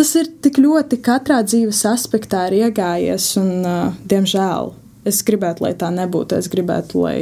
tas 0.00 0.14
ir 0.16 0.30
tik 0.40 0.56
ļoti 0.62 0.96
katrā 1.04 1.42
dzīves 1.44 1.84
aspektā 1.90 2.46
ir 2.48 2.62
iegājies, 2.64 3.34
un, 3.40 3.50
uh, 3.68 3.96
diemžēl, 4.08 4.72
es 5.04 5.20
gribētu, 5.26 5.66
lai 5.66 5.74
tā 5.76 5.90
nebūtu. 5.92 6.38
Es 6.40 6.48
gribētu, 6.52 7.02
lai 7.04 7.18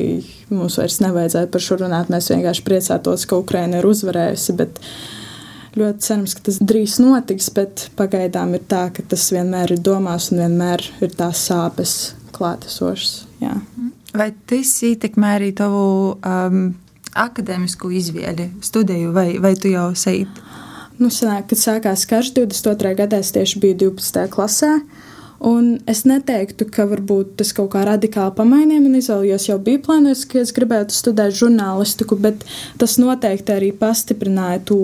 mums 0.51 0.79
vairs 0.79 1.01
nevajadzētu 1.03 1.53
par 1.55 1.65
šo 1.65 1.79
runāt. 1.83 2.11
Mēs 2.13 2.31
vienkārši 2.33 2.65
priecātos, 2.67 3.27
ka 3.27 3.39
Ukraina 3.39 3.81
ir 3.81 3.89
uzvarējusi. 3.89 4.57
Bet 4.59 4.81
ļoti 5.79 6.07
cerams, 6.07 6.35
ka 6.39 6.47
tas 6.49 6.59
drīz 6.71 6.99
notiks, 7.03 7.51
bet 7.55 7.89
pagaidām 7.99 8.57
ir 8.59 8.67
tā, 8.71 8.89
ka 8.95 9.05
tas 9.11 9.29
vienmēr 9.35 9.75
ir 9.77 9.85
domās 9.85 10.31
un 10.33 10.45
vienmēr 10.45 10.85
ir 11.03 11.15
tās 11.19 11.47
sāpes 11.51 11.97
klātesošas. 12.37 13.15
Jā. 13.43 13.55
Vai 14.19 14.33
tas 14.51 14.75
ietekmē 14.87 15.37
arī 15.39 15.53
tavu 15.57 15.83
um, 16.17 16.69
akadēmisku 17.19 17.91
izvēli, 17.95 18.53
studiju, 18.65 19.13
vai, 19.15 19.31
vai 19.43 19.55
tu 19.59 19.71
jau 19.71 19.91
seji? 19.99 20.27
Nu, 20.99 21.13
sanāk, 21.15 21.47
kad 21.53 21.61
sākās 21.61 22.03
karš 22.11 22.33
22. 22.35 22.97
gadā, 22.99 23.21
es 23.23 23.31
tieši 23.35 23.61
biju 23.63 23.77
12. 23.85 24.25
klasē. 24.35 24.73
Un 25.39 25.77
es 25.87 26.01
neteiktu, 26.03 26.67
ka 26.75 26.89
varbūt 26.91 27.37
tas 27.39 27.53
kaut 27.55 27.71
kā 27.77 27.85
radikāli 27.87 28.35
pamainīja 28.35 28.83
man 28.83 28.97
izvēli, 28.99 29.29
jo 29.31 29.37
es 29.39 29.47
jau 29.47 29.59
biju 29.63 29.85
plānojis, 29.87 30.25
ka 30.27 30.41
es 30.43 30.51
gribētu 30.57 30.97
studēt 30.97 31.37
žurnālistiku, 31.39 32.19
bet 32.19 32.43
tas 32.83 32.97
noteikti 32.99 33.55
arī 33.55 33.71
pastiprināja 33.71 34.65
to 34.67 34.81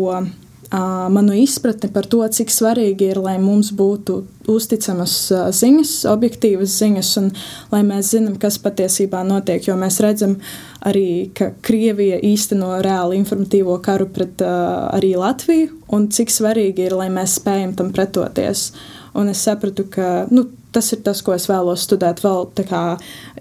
manu 1.08 1.34
izpratni 1.38 1.90
par 1.92 2.06
to, 2.10 2.20
cik 2.26 2.50
svarīgi 2.50 3.10
ir, 3.12 3.20
lai 3.22 3.36
mums 3.38 3.70
būtu 3.76 4.16
uzticamas 4.50 5.14
ziņas, 5.54 5.92
objektīvas 6.10 6.74
ziņas, 6.80 7.10
un 7.20 7.30
lai 7.72 7.82
mēs 7.86 8.10
zinām, 8.14 8.34
kas 8.40 8.58
patiesībā 8.62 9.22
notiek. 9.26 9.62
Jo 9.68 9.76
mēs 9.80 10.00
redzam 10.04 10.36
arī, 10.84 11.30
ka 11.36 11.52
Krievija 11.64 12.18
īsteno 12.26 12.72
reāli 12.84 13.20
informatīvo 13.20 13.78
karu 13.84 14.08
pret 14.12 14.42
uh, 14.44 14.90
arī 14.96 15.14
Latviju, 15.20 15.70
un 15.94 16.10
cik 16.12 16.34
svarīgi 16.34 16.88
ir, 16.88 16.98
lai 16.98 17.08
mēs 17.12 17.38
spējam 17.38 17.76
tam 17.78 17.94
pretoties. 17.94 18.72
Un 19.14 19.30
es 19.30 19.44
sapratu, 19.46 19.86
ka 19.86 20.26
nu, 20.34 20.48
tas 20.74 20.90
ir 20.92 21.04
tas, 21.06 21.22
ko 21.22 21.36
es 21.36 21.46
vēlos 21.46 21.86
studēt 21.86 22.24
vēl 22.24 22.48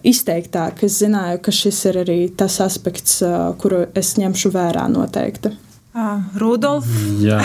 izteiktāk. 0.06 0.86
Es 0.86 1.02
zināju, 1.02 1.42
ka 1.42 1.52
šis 1.56 1.82
ir 1.90 2.04
arī 2.06 2.20
tas 2.38 2.60
aspekts, 2.62 3.24
kuru 3.58 3.88
es 3.98 4.14
ņemšu 4.22 4.54
vērā 4.54 4.86
noteikti. 4.94 5.56
Uh, 5.94 6.24
Rudolf. 6.42 6.90
Jā. 7.22 7.38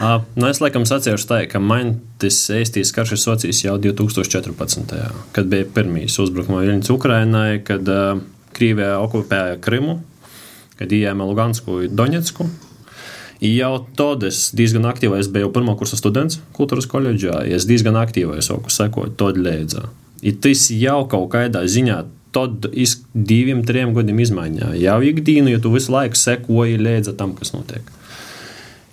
Uh, 0.00 0.22
nu 0.38 0.46
es 0.46 0.60
laikam 0.62 0.84
sacīšu 0.86 1.26
tā, 1.26 1.40
ka 1.50 1.58
man 1.58 1.96
tas 2.22 2.36
īstīs 2.54 2.92
karš 2.94 3.16
ir 3.16 3.20
socijas 3.20 3.62
jau 3.64 3.74
2014. 3.82 4.94
kad 5.34 5.50
bija 5.50 5.66
pirmīs 5.74 6.14
uzbrukuma 6.22 6.62
viļņas 6.62 6.92
Ukrainai, 6.94 7.58
kad 7.66 7.90
uh, 7.90 8.20
Krievija 8.54 9.00
okupēja 9.02 9.58
Krimu, 9.64 9.98
kad 10.78 10.94
ieņēma 10.94 11.26
Lugansku 11.26 11.80
un 11.82 11.98
Donetsku. 11.98 12.46
Jau 13.42 13.72
tad 13.98 14.22
es 14.28 14.50
diezgan 14.54 14.86
aktīvi, 14.86 15.18
es 15.18 15.30
biju 15.32 15.50
pirmā 15.50 15.74
kursa 15.80 15.98
students 15.98 16.38
kultūras 16.54 16.86
koledžā, 16.86 17.40
es 17.50 17.66
diezgan 17.66 17.98
aktīvi 17.98 18.38
sāku 18.46 18.70
sekot 18.70 19.18
to 19.18 19.32
līdzi. 19.34 19.88
Tas 20.44 20.66
jau 20.76 21.00
kaut 21.10 21.32
kādā 21.34 21.64
ziņā 21.66 22.02
tad 22.34 22.68
iz 22.72 22.98
diviem, 23.14 23.62
trim 23.66 23.94
gadiem 23.96 24.20
izmaiņā. 24.22 24.74
Jau 24.80 24.98
ikdienu, 25.06 25.50
ja 25.52 25.62
tu 25.62 25.72
visu 25.74 25.92
laiku 25.94 26.18
sekoji 26.18 26.78
līdzi 26.80 27.16
tam, 27.18 27.34
kas 27.38 27.54
notiek. 27.54 27.86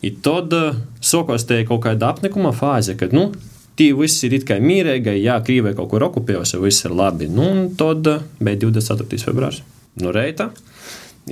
I 0.06 0.14
tad 0.24 0.54
uh, 0.54 0.78
sākās 1.02 1.48
te 1.50 1.60
kaut 1.68 1.84
kāda 1.86 2.12
apnikuma 2.14 2.54
fāze, 2.56 2.98
kad, 2.98 3.14
nu, 3.18 3.32
tie 3.78 3.92
visi 3.98 4.30
ir 4.30 4.46
kā 4.46 4.60
mīrīgi, 4.62 5.18
jā, 5.24 5.38
Krīvē 5.46 5.74
kaut 5.78 5.92
kur 5.94 6.06
okupējusi, 6.10 6.60
viss 6.62 6.86
ir 6.86 6.96
labi. 6.98 7.30
Nu, 7.30 7.68
tad 7.78 8.10
uh, 8.10 8.26
bija 8.42 8.62
24. 8.68 9.22
februāris. 9.26 9.64
Nu, 9.98 10.14
reita, 10.14 10.52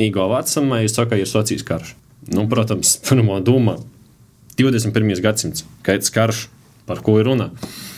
Igo 0.01 0.25
vecumā, 0.27 0.81
jūs 0.83 0.97
sakat, 0.97 1.21
ir 1.21 1.29
socijas 1.29 1.63
karš. 1.65 1.93
Nu, 2.33 2.47
protams, 2.51 2.97
pirmā 3.07 3.39
doma- 3.45 3.77
21. 4.59 5.21
gadsimts, 5.23 5.65
kāds 5.85 6.11
karš, 6.13 6.47
par 6.85 7.01
ko 7.05 7.19
ir 7.19 7.29
runa. 7.29 7.51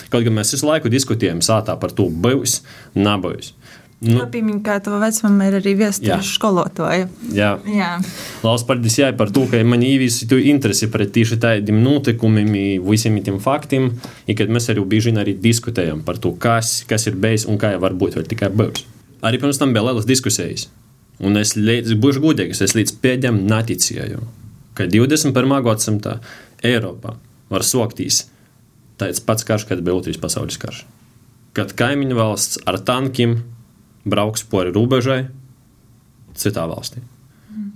Kaut 0.08 0.24
gan 0.24 0.36
mēs 0.38 0.54
visu 0.56 0.68
laiku 0.68 0.92
diskutējam 0.92 1.42
sātā 1.44 1.76
par 1.80 1.92
to, 1.92 2.08
bijis, 2.10 2.62
nav 2.96 3.26
bijis. 3.26 3.52
Nu, 3.98 4.28
Piemēram, 4.30 4.60
kā 4.62 4.76
to 4.86 5.00
vecumā 5.02 5.48
ir 5.50 5.56
arī 5.58 5.72
vēstures 5.80 6.28
skolotāja. 6.36 7.08
Jā, 7.34 7.56
jā. 7.66 7.96
Lauks 8.46 8.66
paldies 8.70 9.00
jā, 9.00 9.08
par 9.18 9.32
to, 9.34 9.48
ka 9.50 9.58
man 9.66 9.82
īvisi 9.82 10.28
tu 10.30 10.38
interesi 10.38 10.86
pret 10.94 11.10
tieši 11.16 11.40
tādiem 11.42 11.80
notikumiem, 11.82 12.52
visiem 12.86 13.18
tiem 13.26 13.40
faktiem, 13.42 13.90
un 13.98 14.38
kad 14.38 14.54
mēs 14.54 14.70
arī 14.70 14.84
bieži 14.86 15.16
arī 15.18 15.34
diskutējam 15.42 16.06
par 16.06 16.22
to, 16.22 16.36
kas, 16.38 16.84
kas 16.86 17.10
ir 17.10 17.18
bijis 17.18 17.48
un 17.50 17.58
kā 17.58 17.74
jau 17.74 17.82
var 17.88 17.98
būt 17.98 18.20
vēl 18.20 18.30
tikai 18.30 18.52
bijis. 18.54 18.86
Arī 19.26 19.42
pirms 19.42 19.58
tam 19.58 19.74
bija 19.74 19.88
lielas 19.90 20.06
diskusijas. 20.06 20.68
Un 21.18 21.42
es 21.42 21.56
līdz, 21.58 21.98
būšu 21.98 22.22
godīgs, 22.22 22.62
es 22.62 22.78
līdz 22.78 23.00
pēdējiem 23.02 23.42
neticēju, 23.50 24.22
ka 24.78 24.86
21. 24.86 25.58
gadsimtā 25.66 26.20
Eiropā 26.62 27.18
var 27.50 27.66
soktīs 27.66 28.28
tāds 29.02 29.22
pats 29.26 29.46
karš, 29.48 29.66
kad 29.70 29.82
bija 29.82 29.98
Latvijas 29.98 30.22
pasaules 30.22 30.62
karš. 30.62 30.86
Kad 31.58 31.74
kaimiņu 31.78 32.18
valsts 32.18 32.62
ar 32.70 32.78
tankiem 32.86 33.40
brauks 34.10 34.46
pori 34.48 34.74
robežai 34.76 35.26
citā 36.38 36.68
valstī. 36.70 37.02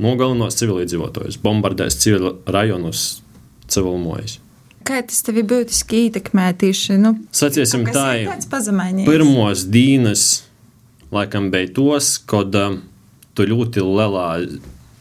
Nogalinās 0.02 0.58
civiliedzīvotājus, 0.58 1.38
bombardēs 1.42 1.98
civilu 2.02 2.36
rajonus, 2.50 3.22
civilmojas. 3.70 4.40
Kā 4.88 5.02
tas 5.06 5.22
tev 5.26 5.38
būtiski 5.46 6.08
ietekmē 6.08 6.48
tieši? 6.58 6.98
Nu, 7.02 7.14
Saciesim 7.36 7.86
tā, 7.94 8.08
ir 8.24 9.06
pirmos 9.06 9.68
dienas 9.70 10.44
laikam 11.14 11.52
bija 11.54 11.70
tos, 11.76 12.16
kad 12.18 12.56
uh, 12.58 12.80
tu 13.38 13.46
ļoti 13.46 13.84
lielā 13.86 14.28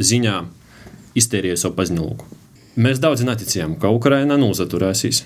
ziņā 0.01 0.37
iztērēji 1.19 1.61
savu 1.61 1.79
paziņojumu. 1.79 2.29
Mēs 2.81 3.01
daudz 3.03 3.25
neticējām, 3.27 3.77
ka 3.81 3.91
Ukraina 3.93 4.37
nozaturēsīs. 4.41 5.25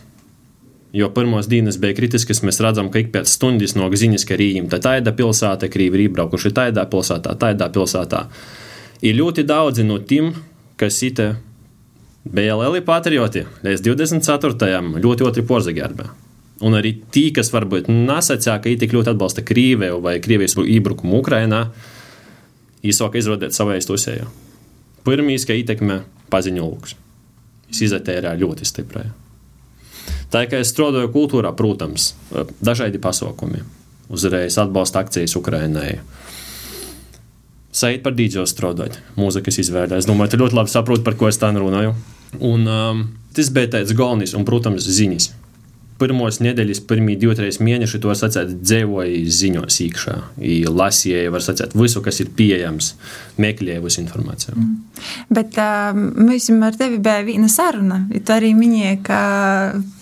Jo 0.95 1.09
pirmās 1.11 1.49
dienas 1.51 1.75
bija 1.83 1.97
kritiskas, 1.99 2.45
mēs 2.47 2.61
redzam, 2.63 2.87
ka 2.93 3.01
ik 3.03 3.09
pēc 3.15 3.27
stundas 3.27 3.73
no 3.75 3.89
ziņas, 3.91 4.25
ka 4.29 4.37
Rīgam 4.39 4.69
tā 4.71 4.79
tāda 4.83 5.11
pilsēta, 5.17 5.67
Krīvi 5.67 5.99
ir 5.99 6.05
iebraukuši 6.05 6.53
tādā 6.55 6.85
pilsētā, 6.91 7.33
tādā 7.41 7.67
pilsētā. 7.75 8.21
Ir 9.03 9.17
ļoti 9.19 9.43
daudzi 9.49 9.83
no 9.83 9.99
tiem, 9.99 10.31
kas 10.79 11.01
bija 12.25 12.55
lieli 12.61 12.81
patrioti 12.87 13.43
līdz 13.65 13.83
24. 13.83 14.79
ļoti 15.03 15.27
otri 15.27 15.43
porzagērbē. 15.43 16.07
Un 16.63 16.79
arī 16.79 16.95
tie, 17.11 17.33
kas 17.35 17.51
varbūt 17.51 17.91
nesacīja, 17.91 18.61
ka 18.63 18.71
viņi 18.71 18.81
tik 18.85 18.95
ļoti 18.95 19.13
atbalsta 19.13 19.43
Krīviju 19.43 19.99
vai 20.05 20.21
Krievijas 20.23 20.55
iebrukumu 20.63 21.19
Ukrajinā, 21.19 21.65
īsāk 22.87 23.19
izrādīt 23.19 23.57
savu 23.57 23.75
aiztusēju. 23.75 24.31
Pirmīs, 25.05 25.45
ka 25.45 25.59
ietekmē 25.59 25.99
paziņojums. 26.31 26.97
Viņš 27.67 27.85
izatērā 27.91 28.39
ļoti 28.39 28.71
stipri. 28.71 29.09
Tā 30.33 30.45
kā 30.51 30.61
es 30.63 30.73
strādāju 30.73 31.13
kultūrā, 31.15 31.53
protams, 31.57 32.13
dažādi 32.65 33.01
pasākumi. 33.03 33.63
Uzreiz 34.13 34.59
atbalsta 34.61 35.05
akcijas 35.05 35.37
Ukraiņai. 35.39 35.99
Sajūt 37.75 38.05
par 38.05 38.15
dīdžo 38.15 38.45
strādāt, 38.47 39.01
mūzikas 39.19 39.59
izvēlē. 39.65 39.99
Es 39.99 40.07
domāju, 40.07 40.35
tu 40.35 40.43
ļoti 40.45 40.59
labi 40.61 40.71
saproti, 40.71 41.05
par 41.07 41.17
ko 41.19 41.31
es 41.31 41.41
tā 41.43 41.51
runāju. 41.55 41.95
Un 42.45 42.69
um, 42.71 43.01
tas 43.35 43.51
bija 43.55 43.73
tāds 43.79 43.95
galvenais 43.97 44.35
un, 44.39 44.47
protams, 44.47 44.87
ziņas 44.87 45.33
pirmos 46.01 46.41
nedēļas, 46.43 46.83
pirmie 46.89 47.15
divi, 47.19 47.37
trīs 47.39 47.61
mēneši, 47.63 48.01
to 48.03 48.15
sacīt, 48.19 48.57
dzīvoja 48.63 49.21
ziņos 49.39 49.79
iekšā. 49.87 50.17
Lasīja, 50.75 51.31
var 51.33 51.45
sacīt, 51.45 51.77
visu, 51.79 52.03
kas 52.05 52.21
ir 52.25 52.33
pieejams, 52.35 52.95
meklēja 53.41 53.83
visu 53.85 54.03
informāciju. 54.03 54.57
Mm. 54.59 54.75
Bet 55.35 55.59
uh, 55.61 55.95
mēs 55.95 56.49
ar 56.55 56.79
tevi 56.79 56.99
bija 57.03 57.23
viena 57.27 57.49
saruna. 57.51 58.01
Tu 58.11 58.35
arī 58.35 58.53
minēji, 58.59 59.01
ka, 59.07 59.21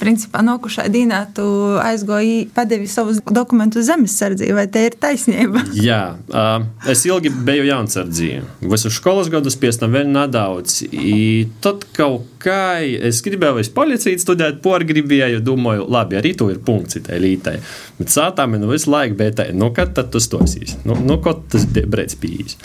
principā, 0.01 0.43
nokušā 0.47 0.89
dienā 0.93 1.23
tu 1.37 1.47
aizgoji, 1.83 2.49
padevi 2.57 2.89
savus 2.91 3.21
dokumentus 3.29 3.89
zemesardzī, 3.91 4.53
vai 4.57 4.67
te 4.73 4.87
ir 4.89 4.99
taisnība? 5.01 5.65
Jā, 5.89 6.03
uh, 6.33 6.67
es 6.89 7.05
ilgi 7.09 7.33
biju 7.33 7.69
jaunsardzī. 7.69 8.35
Visu 8.65 8.93
skolas 8.93 9.33
gadus 9.33 9.59
pēc 9.61 9.83
tam 9.83 9.97
vēl 9.97 10.09
nedaudz. 10.13 10.83
I 10.93 11.49
tad 11.65 11.85
kaut 11.97 12.32
kā 12.43 12.83
es 12.83 13.21
gribēju 13.25 13.63
uz 13.63 13.71
policiju 13.73 14.21
studēt, 14.21 14.61
porgribēju, 14.65 15.43
domāju, 15.45 15.87
labi, 15.93 16.19
arī 16.19 16.35
tu 16.39 16.49
ir 16.53 16.61
punkts 16.65 16.99
tai 17.07 17.21
lītai. 17.23 17.57
Bet 17.99 18.13
sātā 18.13 18.47
man 18.51 18.67
visu 18.71 18.91
laiku 18.93 19.31
tā, 19.37 19.49
nu, 19.57 19.71
kad 19.77 19.95
tad 19.97 20.11
tu 20.13 20.23
stosīs? 20.23 20.77
Nu, 20.89 20.99
nu 20.99 21.19
kad 21.23 21.45
tas 21.53 21.67
brēc 21.67 22.17
bijis? 22.23 22.59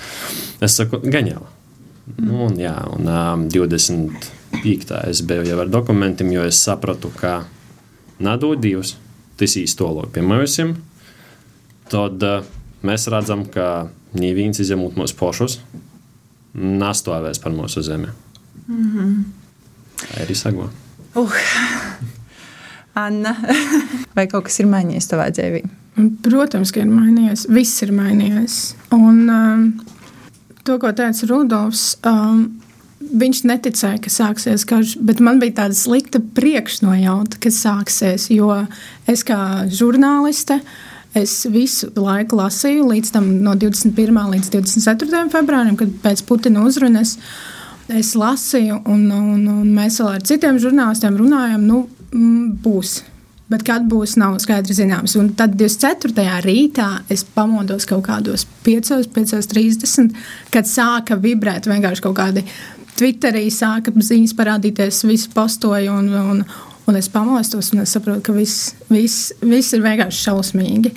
Es 0.63 0.77
saku, 0.79 1.01
gaņēl. 1.05 1.45
Nu, 2.15 2.45
un, 2.47 2.55
jā, 2.59 2.75
un 2.95 3.09
um, 3.11 3.47
25. 3.51 5.01
es 5.11 5.21
biju 5.27 5.47
jau 5.49 5.59
ar 5.61 5.71
dokumentiem, 5.71 6.31
jo 6.33 6.45
es 6.47 6.59
sapratu, 6.63 7.11
ka 7.19 7.41
nedod 8.23 8.61
Dievs, 8.63 8.95
tas 9.37 9.57
īstolok 9.59 10.13
pie 10.15 10.23
mums. 10.25 10.59
Tad 11.91 12.23
uh, 12.23 12.47
mēs 12.87 13.07
redzam, 13.11 13.45
ka 13.51 13.89
neviens 14.17 14.59
izņemot 14.63 14.97
mūsu 14.99 15.17
pošus, 15.19 15.59
nastāvēs 16.57 17.43
par 17.43 17.53
mūsu 17.55 17.83
zemi. 17.85 18.09
Mm 18.67 18.87
-hmm. 18.93 19.46
Ir 20.21 20.31
izsako. 20.31 20.69
Uh. 21.17 21.41
Anna, 22.97 23.35
vai 24.17 24.27
kaut 24.29 24.47
kas 24.47 24.59
ir 24.61 24.69
mainījies 24.69 25.09
tavā 25.11 25.29
dzīvē? 25.33 25.63
Protams, 26.25 26.71
ka 26.73 26.83
ir 26.83 26.89
mainījies. 26.91 27.47
Viss 27.53 27.81
ir 27.85 27.93
mainījies. 27.95 28.57
Un 28.93 29.23
um, 29.33 29.65
to, 30.65 30.77
ko 30.81 30.91
teica 30.97 31.29
Rudolfs, 31.29 31.95
um, 32.05 32.43
viņš 33.01 33.43
neticēja, 33.49 34.01
ka 34.03 34.13
sāksies 34.13 34.65
karš, 34.69 34.97
bet 35.05 35.21
man 35.23 35.41
bija 35.41 35.63
tāda 35.63 35.77
slikta 35.77 36.21
priekšnojauta, 36.37 37.41
ka 37.41 37.53
sāksies. 37.53 38.29
Jo 38.33 38.63
es 39.09 39.25
kā 39.27 39.39
žurnāliste. 39.73 40.61
Es 41.17 41.39
visu 41.49 41.87
laiku 41.97 42.37
lasīju, 42.37 42.83
līdz 42.91 43.13
tam 43.15 43.29
no 43.41 43.55
21. 43.57 44.17
līdz 44.35 44.51
24. 44.53 45.23
februārim, 45.33 45.77
kad 45.79 45.93
pēc 46.03 46.21
Putina 46.27 46.61
uzrunas 46.67 47.15
es 47.93 48.13
lasīju, 48.17 48.81
un, 48.89 49.05
un, 49.11 49.43
un 49.47 49.67
mēs 49.75 50.01
vēl 50.01 50.17
ar 50.17 50.25
citiem 50.27 50.59
žurnālistiem 50.61 51.19
runājam. 51.19 51.63
Nu, 51.67 51.83
mm, 52.11 52.57
būs. 52.63 52.99
Bet 53.47 53.63
kad 53.63 53.85
būs, 53.87 54.17
nav 54.19 54.35
skaidrs 54.43 54.75
zināms. 54.81 55.15
Un 55.19 55.29
tad 55.39 55.53
24. 55.55 56.25
rītā 56.43 56.87
es 57.13 57.23
pamodos 57.23 57.87
kaut 57.87 58.03
kādos 58.09 58.43
5, 58.65 58.91
5.30, 59.15 60.17
kad 60.51 60.67
sāka 60.67 61.15
vibrēt 61.15 61.69
vienkārši 61.69 62.03
kaut 62.03 62.17
kādi 62.19 62.43
Twitterī, 62.97 63.45
sāka 63.53 63.93
ziņas 63.93 64.33
parādīties, 64.35 65.03
visi 65.07 65.31
postoja. 65.31 65.93
Un, 65.95 66.09
un, 66.11 66.43
un 66.89 66.99
es 66.99 67.07
pamostos 67.13 67.71
un 67.71 67.85
es 67.85 67.95
saprotu, 67.95 68.25
ka 68.25 68.35
viss, 68.35 68.73
viss, 68.91 69.31
viss 69.45 69.77
ir 69.77 69.85
vienkārši 69.85 70.23
šausmīgi. 70.27 70.93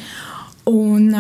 Un, 0.71 1.11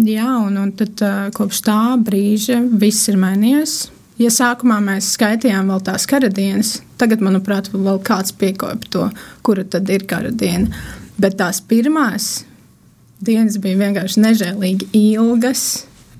jā, 0.00 0.30
un, 0.40 0.58
un 0.58 0.74
tad 0.78 1.00
kopš 1.36 1.62
tā 1.66 1.80
brīža 2.02 2.58
viss 2.82 3.12
ir 3.12 3.20
mainījies. 3.20 3.93
Ja 4.14 4.30
sākumā 4.30 4.76
mēs 4.78 5.08
skaitījām 5.16 5.72
vēl 5.72 5.80
tās 5.88 6.04
kara 6.06 6.28
dienas, 6.30 6.76
tagad, 7.00 7.22
manuprāt, 7.24 7.72
vēl 7.72 7.98
kāds 8.06 8.30
piekopa 8.38 8.90
to, 8.94 9.06
kura 9.42 9.64
tad 9.66 9.88
ir 9.90 10.04
kara 10.06 10.30
diena. 10.30 10.70
Bet 11.18 11.34
tās 11.40 11.58
pirmās 11.66 12.44
dienas 13.24 13.58
bija 13.62 13.80
vienkārši 13.80 14.22
nežēlīgi 14.22 14.90
ilgas. 14.94 15.64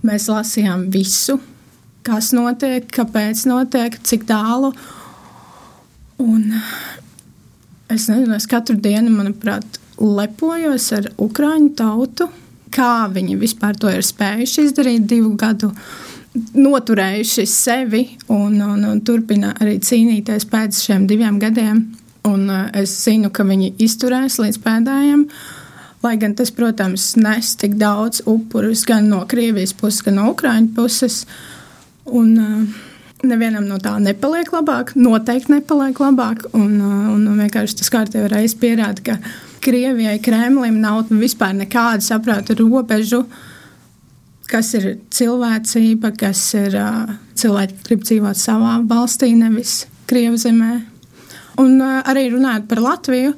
Mēs 0.05 0.27
lasījām 0.29 0.89
visu, 0.95 1.39
kas 2.05 2.33
notiek, 2.35 2.89
kāpēc 2.93 3.45
notiek, 3.47 3.95
cik 4.03 4.27
tālu. 4.27 4.73
Un 6.23 6.49
es 7.95 8.09
nezinu, 8.11 8.35
es 8.35 8.49
katru 8.51 8.75
dienu, 8.75 9.13
manuprāt, 9.15 9.79
lepojos 10.03 10.89
ar 10.99 11.07
Ukrāņu 11.23 11.71
tautu, 11.79 12.27
kā 12.75 13.07
viņi 13.15 13.39
vispār 13.39 13.79
to 13.79 13.93
ir 13.95 14.03
spējuši 14.03 14.67
izdarīt 14.67 15.07
divu 15.15 15.31
gadu 15.39 15.71
laikā 15.71 16.04
noturējuši 16.35 17.45
sevi 17.47 18.05
un, 18.33 18.57
un, 18.59 18.87
un 18.89 19.03
turpina 19.07 19.53
arī 19.61 19.79
cīnīties 19.83 20.49
pēc 20.51 20.81
šiem 20.87 21.07
diviem 21.11 21.39
gadiem. 21.43 21.85
Un 22.25 22.49
uh, 22.49 22.71
es 22.75 22.93
zinu, 23.05 23.31
ka 23.35 23.45
viņi 23.47 23.75
izturēs 23.85 24.41
līdz 24.41 24.59
pēdējiem. 24.65 25.27
Lai 26.05 26.15
gan 26.21 26.35
tas, 26.37 26.51
protams, 26.53 27.15
nes 27.21 27.55
tik 27.61 27.77
daudz 27.81 28.25
upurus 28.29 28.85
gan 28.89 29.07
no 29.13 29.23
Krievijas 29.29 29.73
puses, 29.77 30.03
gan 30.05 30.19
no 30.19 30.31
Ukraiņu 30.33 30.73
puses. 30.77 31.23
Un, 32.05 32.35
uh, 32.41 32.83
nevienam 33.25 33.69
no 33.69 33.79
tā 33.81 33.95
nepaliek 34.03 34.51
labāk, 34.53 34.95
noteikti 34.99 35.55
nepaliek 35.55 36.01
labāk. 36.01 36.49
Un, 36.57 36.77
uh, 36.81 37.09
un 37.15 37.29
vienkārši 37.45 37.81
tas 37.81 37.93
kārtībā 37.95 38.29
reizes 38.33 38.59
pierāda, 38.61 39.05
ka 39.05 39.19
Krievijai, 39.65 40.19
Kremlim 40.25 40.81
nav 40.83 41.13
vispār 41.13 41.55
nekāda 41.57 42.05
saprāta 42.05 42.57
robežu. 42.59 43.23
Kas 44.51 44.75
ir 44.77 44.89
cilvēcība, 45.15 46.13
kas 46.21 46.41
ir 46.59 46.75
cilvēki, 47.39 47.77
kas 47.79 47.87
grib 47.89 48.03
dzīvot 48.05 48.39
savā 48.39 48.77
valstī, 48.89 49.33
nevis 49.39 49.85
Krievzemē. 50.11 50.73
Un 51.63 51.79
arī 51.81 52.27
runājot 52.33 52.67
par 52.69 52.83
Latviju, 52.83 53.33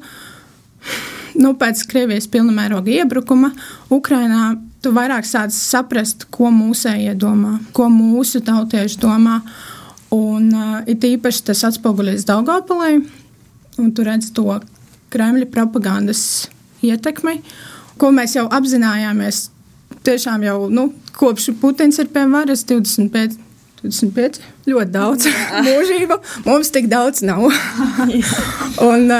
nu, 1.42 1.52
pēc 1.60 1.84
Krievijas 1.90 2.26
pilnamēroga 2.32 2.90
iebrukuma 3.02 3.52
Ukrainā, 3.92 4.56
tu 4.82 4.92
vairāk 4.96 5.26
sāc 5.28 5.54
saprast, 5.54 6.26
ko 6.32 6.50
mūsējie 6.54 7.14
domā, 7.18 7.58
ko 7.76 7.88
mūsu 7.92 8.42
tautieši 8.46 9.00
domā. 9.02 9.40
Un 10.14 10.52
uh, 10.54 10.76
it 10.86 11.02
īpaši 11.04 11.48
tas 11.48 11.64
atspoguļojas 11.66 12.26
Daugopolē, 12.28 12.92
un 13.82 13.88
tu 13.92 14.04
redz 14.06 14.30
to 14.36 14.60
Kremļa 15.12 15.48
propagandas 15.50 16.22
ietekmi, 16.86 17.40
ko 17.98 18.12
mēs 18.14 18.36
jau 18.38 18.46
apzinājāmies 18.52 19.48
tiešām 20.06 20.46
jau 20.46 20.60
nu, 20.72 20.90
kopš 21.16 21.50
Putins 21.60 21.98
ir 22.02 22.12
pie 22.12 22.26
varas 22.30 22.64
25. 22.68 23.42
25, 23.82 24.38
ļoti 24.66 24.92
daudz 24.92 25.26
mūžību. 25.66 26.16
Mums 26.46 26.70
tik 26.74 26.88
daudz 26.90 27.22
nav. 27.26 27.44
un 28.86 29.12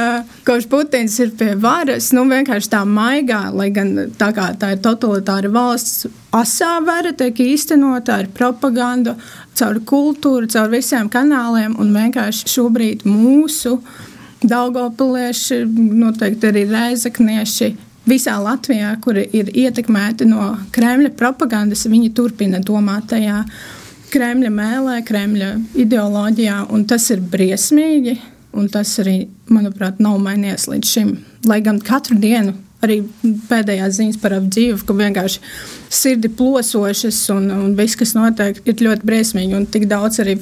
kopš 0.47 0.69
Putins 0.73 1.19
ir 1.23 1.33
pie 1.39 1.53
varas, 1.61 2.09
nu 2.17 2.25
vienkārši 2.31 2.73
tā 2.73 2.83
maigā, 2.89 3.43
lai 3.55 3.69
gan 3.75 3.93
tā, 4.19 4.33
tā 4.33 4.73
ir 4.75 4.83
totalitāra 4.85 5.53
valsts, 5.53 6.09
asā 6.35 6.77
vara 6.87 7.13
tiek 7.17 7.37
īstenota 7.47 8.21
ar 8.23 8.31
propagandu, 8.35 9.17
caur 9.57 9.81
kultūru, 9.93 10.51
caur 10.53 10.73
visiem 10.73 11.11
kanāliem. 11.13 11.77
Un 11.81 11.95
vienkārši 11.97 12.53
šobrīd 12.57 13.09
mūsu 13.09 13.79
Daugopilieši, 14.47 15.63
noteikti 15.97 16.51
arī 16.51 16.67
reizeknieši, 16.69 17.71
visā 18.07 18.37
Latvijā, 18.43 18.93
kuri 19.03 19.27
ir 19.37 19.51
ietekmēti 19.53 20.29
no 20.31 20.53
Kremļa 20.75 21.13
propagandas, 21.19 21.87
viņi 21.91 22.13
turpina 22.17 22.63
domāt 22.63 23.11
tajā 23.13 23.43
Kremļa 24.13 24.53
mēlē, 24.55 25.01
Kremļa 25.07 25.51
ideoloģijā, 25.83 26.63
un 26.73 26.87
tas 26.89 27.11
ir 27.15 27.25
briesmīgi. 27.35 28.17
Un 28.57 28.71
tas 28.73 28.89
arī, 29.03 29.27
manuprāt, 29.53 29.99
nav 30.01 30.15
mainījies 30.25 30.65
līdz 30.71 30.89
šim. 30.89 31.11
Lai 31.45 31.59
gan 31.61 31.77
katru 31.85 32.17
dienu 32.17 32.55
arī 32.85 33.03
pēdējās 33.51 33.99
ziņas 33.99 34.19
par 34.23 34.37
apdzīvu, 34.39 34.79
ka 34.87 34.97
vienkārši 34.97 35.43
sirdi 35.93 36.31
plosošas 36.33 37.19
un, 37.35 37.51
un 37.53 37.75
viss, 37.77 37.99
kas 37.99 38.15
notiek, 38.17 38.63
ir 38.65 38.85
ļoti 38.87 39.05
briesmīgi. 39.09 39.57
Un 39.59 39.67
tik 39.69 39.85
daudz 39.91 40.23
arī 40.25 40.39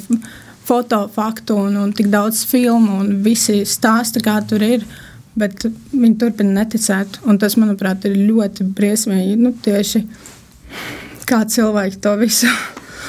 fotofaktu 0.64 1.56
un, 1.66 1.80
un 1.82 1.92
tik 1.96 2.08
daudz 2.12 2.44
filmu 2.48 3.00
un 3.02 3.18
visi 3.24 3.62
stāsti, 3.68 4.22
kā 4.24 4.38
tur 4.48 4.62
ir. 4.64 4.86
Bet 5.34 5.66
viņi 5.66 6.14
turpina 6.20 6.60
neticēt. 6.60 7.18
Tas, 7.42 7.56
manuprāt, 7.58 8.06
ir 8.06 8.14
ļoti 8.28 8.68
briesmīgi. 8.76 9.34
Nu, 9.40 9.50
tieši 9.64 10.04
kā 11.26 11.42
cilvēki 11.48 12.00
to 12.04 12.14
visu 12.20 12.50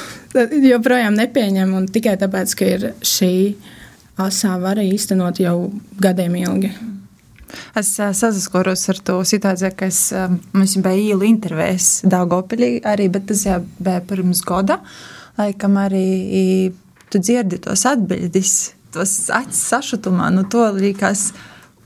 joprojām 0.72 1.18
nepieņem. 1.20 1.76
Un 1.78 1.88
tikai 1.92 2.18
tāpēc, 2.22 2.58
ka 2.58 2.74
ir 2.78 2.90
šī 3.06 3.32
asā 4.22 4.56
vara 4.62 4.84
īstenot 4.86 5.42
jau 5.44 5.58
gadiem 6.02 6.38
ilgi. 6.42 6.74
Es 7.78 7.92
uh, 8.02 8.12
saskaros 8.16 8.88
ar 8.92 9.00
to 9.06 9.20
situāciju, 9.28 9.74
ka 9.78 9.90
es, 9.92 10.00
uh, 10.16 10.32
mums 10.56 10.76
bija 10.82 11.14
īla 11.14 11.28
intervijas 11.30 12.02
Dāngopilī 12.08 12.80
arī, 12.88 13.10
bet 13.12 13.28
tas 13.30 13.46
jau 13.46 13.62
bija 13.78 14.02
pirms 14.08 14.42
gada. 14.48 14.80
Laikam 15.38 15.78
arī 15.80 16.72
tu 17.12 17.20
dzirdi 17.20 17.60
tos 17.64 17.86
atbildes, 17.88 18.54
tos 18.96 19.14
acis 19.34 19.62
sašutumā, 19.70 20.32
nu 20.34 20.46
to 20.52 20.64
liekas, 20.76 21.30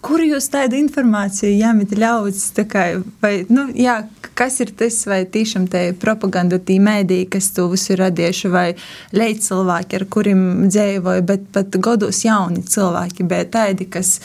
Kur 0.06 0.22
jūs 0.24 0.46
tādu 0.48 0.78
informāciju 0.80 1.58
ņemat 1.60 1.94
ļaudis? 2.00 2.44
Kā, 2.72 2.84
vai, 3.20 3.34
nu, 3.52 3.66
jā, 3.76 3.98
kas 4.40 4.62
ir 4.64 4.72
tas, 4.80 5.02
vai 5.10 5.26
tiešām 5.28 5.66
te 5.72 5.82
propaganda, 6.00 6.56
tī 6.60 6.78
mēdī, 6.84 7.26
kas 7.32 7.50
to 7.56 7.68
visu 7.74 7.98
radījuši, 8.00 8.52
vai 8.54 8.68
leid 9.12 9.44
cilvēki, 9.44 10.00
ar 10.00 10.06
kuriem 10.16 10.46
dzīvoju, 10.72 11.26
bet 11.28 11.50
pat 11.56 11.76
godos 11.84 12.24
jauni 12.24 12.64
cilvēki, 12.64 13.28
bet 13.28 13.52
tādi, 13.58 13.90
kas, 13.92 14.18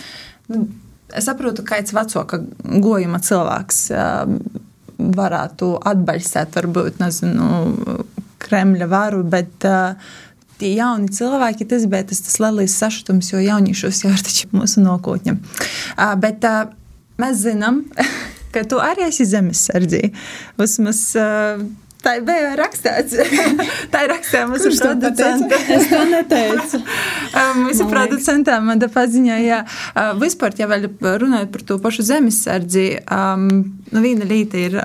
nu, 0.53 0.69
es 1.11 1.27
saprotu, 1.27 1.67
kāds 1.67 1.95
vecāka 1.97 2.39
gojuma 2.63 3.19
cilvēks 3.25 3.81
varētu 4.95 5.73
atbalstīt, 5.91 6.55
varbūt, 6.55 7.03
nezinu, 7.03 8.05
Kremļa 8.45 8.87
varu, 8.93 9.23
bet 9.25 9.65
uh, 9.65 9.97
tie 10.61 10.75
jauni 10.77 11.11
cilvēki, 11.15 11.67
tas 11.71 11.87
bija 11.91 12.07
tas, 12.11 12.23
tas 12.27 12.39
lielais 12.43 12.75
sašutums, 12.81 13.33
jo 13.33 13.43
jauniešos 13.43 14.05
jau 14.05 14.13
ir 14.15 14.25
taču 14.25 14.51
mūsu 14.55 14.85
nākotne. 14.85 15.39
Uh, 15.97 16.15
bet 16.21 16.47
uh, 16.49 16.67
mēs 17.21 17.43
zinām, 17.45 17.85
ka 18.55 18.65
tu 18.69 18.81
arī 18.83 19.09
esi 19.09 19.27
zemesardzī. 19.29 20.09
Vismaz 20.61 21.07
uh, 21.19 21.65
Tā 22.05 22.19
bija 22.25 22.53
rakstīts. 22.59 23.17
tā 23.93 24.05
ir 24.05 24.13
rakstīta 24.13 24.45
mūsu 24.53 24.73
producenta. 24.77 25.61
Es 25.73 25.89
to 25.89 26.03
neteicu. 26.11 26.81
mūsu 27.65 27.87
producentā 27.91 28.59
man 28.65 28.83
paziņoja, 28.85 29.41
ja 29.45 30.11
vispār, 30.21 30.55
ja 30.59 30.69
vēl 30.69 30.89
runājot 31.23 31.53
par 31.55 31.65
to 31.67 31.79
pašu 31.83 32.05
zemesardzi, 32.11 32.87
um, 33.09 33.49
nu, 33.91 34.05
viena 34.05 34.29
līta 34.29 34.61
ir 34.61 34.79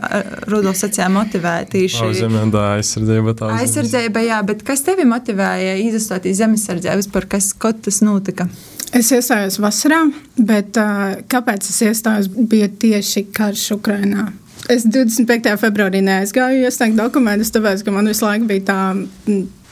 Rudolf 0.48 0.80
sacīja 0.80 1.10
motivēta 1.14 1.76
tieši. 1.76 2.10
Zemē, 2.22 2.48
aizsardzība, 2.80 3.36
tā 3.38 3.52
aizsardzība, 3.60 4.24
jā, 4.24 4.42
bet 4.48 4.64
kas 4.68 4.86
tevi 4.88 5.08
motivēja 5.10 5.78
izastāties 5.84 6.40
zemesardzē, 6.40 6.96
vispār, 7.04 7.28
kas, 7.36 7.52
ko 7.60 7.74
tas 7.76 8.00
notika? 8.06 8.48
Es 8.96 9.12
iestājos 9.14 9.60
vasarā, 9.62 10.02
bet 10.40 10.78
uh, 10.82 11.20
kāpēc 11.30 11.68
es 11.70 11.82
iestājos, 11.86 12.30
bija 12.50 12.72
tieši 12.72 13.28
karš 13.36 13.68
Ukrainā. 13.76 14.32
Es 14.70 14.86
25. 14.86 15.56
februārī 15.58 16.04
neaizgāju 16.06 16.62
iesniegt 16.68 17.00
dokumentus, 17.00 17.50
tāpēc, 17.56 17.82
ka 17.86 17.94
man 17.96 18.10
visu 18.10 18.28
laiku 18.28 18.50
bija 18.50 18.68
tā. 18.70 18.82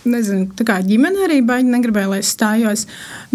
Nezinu, 0.08 0.46
tā 0.56 0.64
kā 0.64 0.78
ģimene 0.88 1.26
arī 1.26 1.42
baigi 1.44 1.68
negribēja, 1.68 2.08
lai 2.08 2.22
es 2.22 2.30
stājos. 2.32 2.86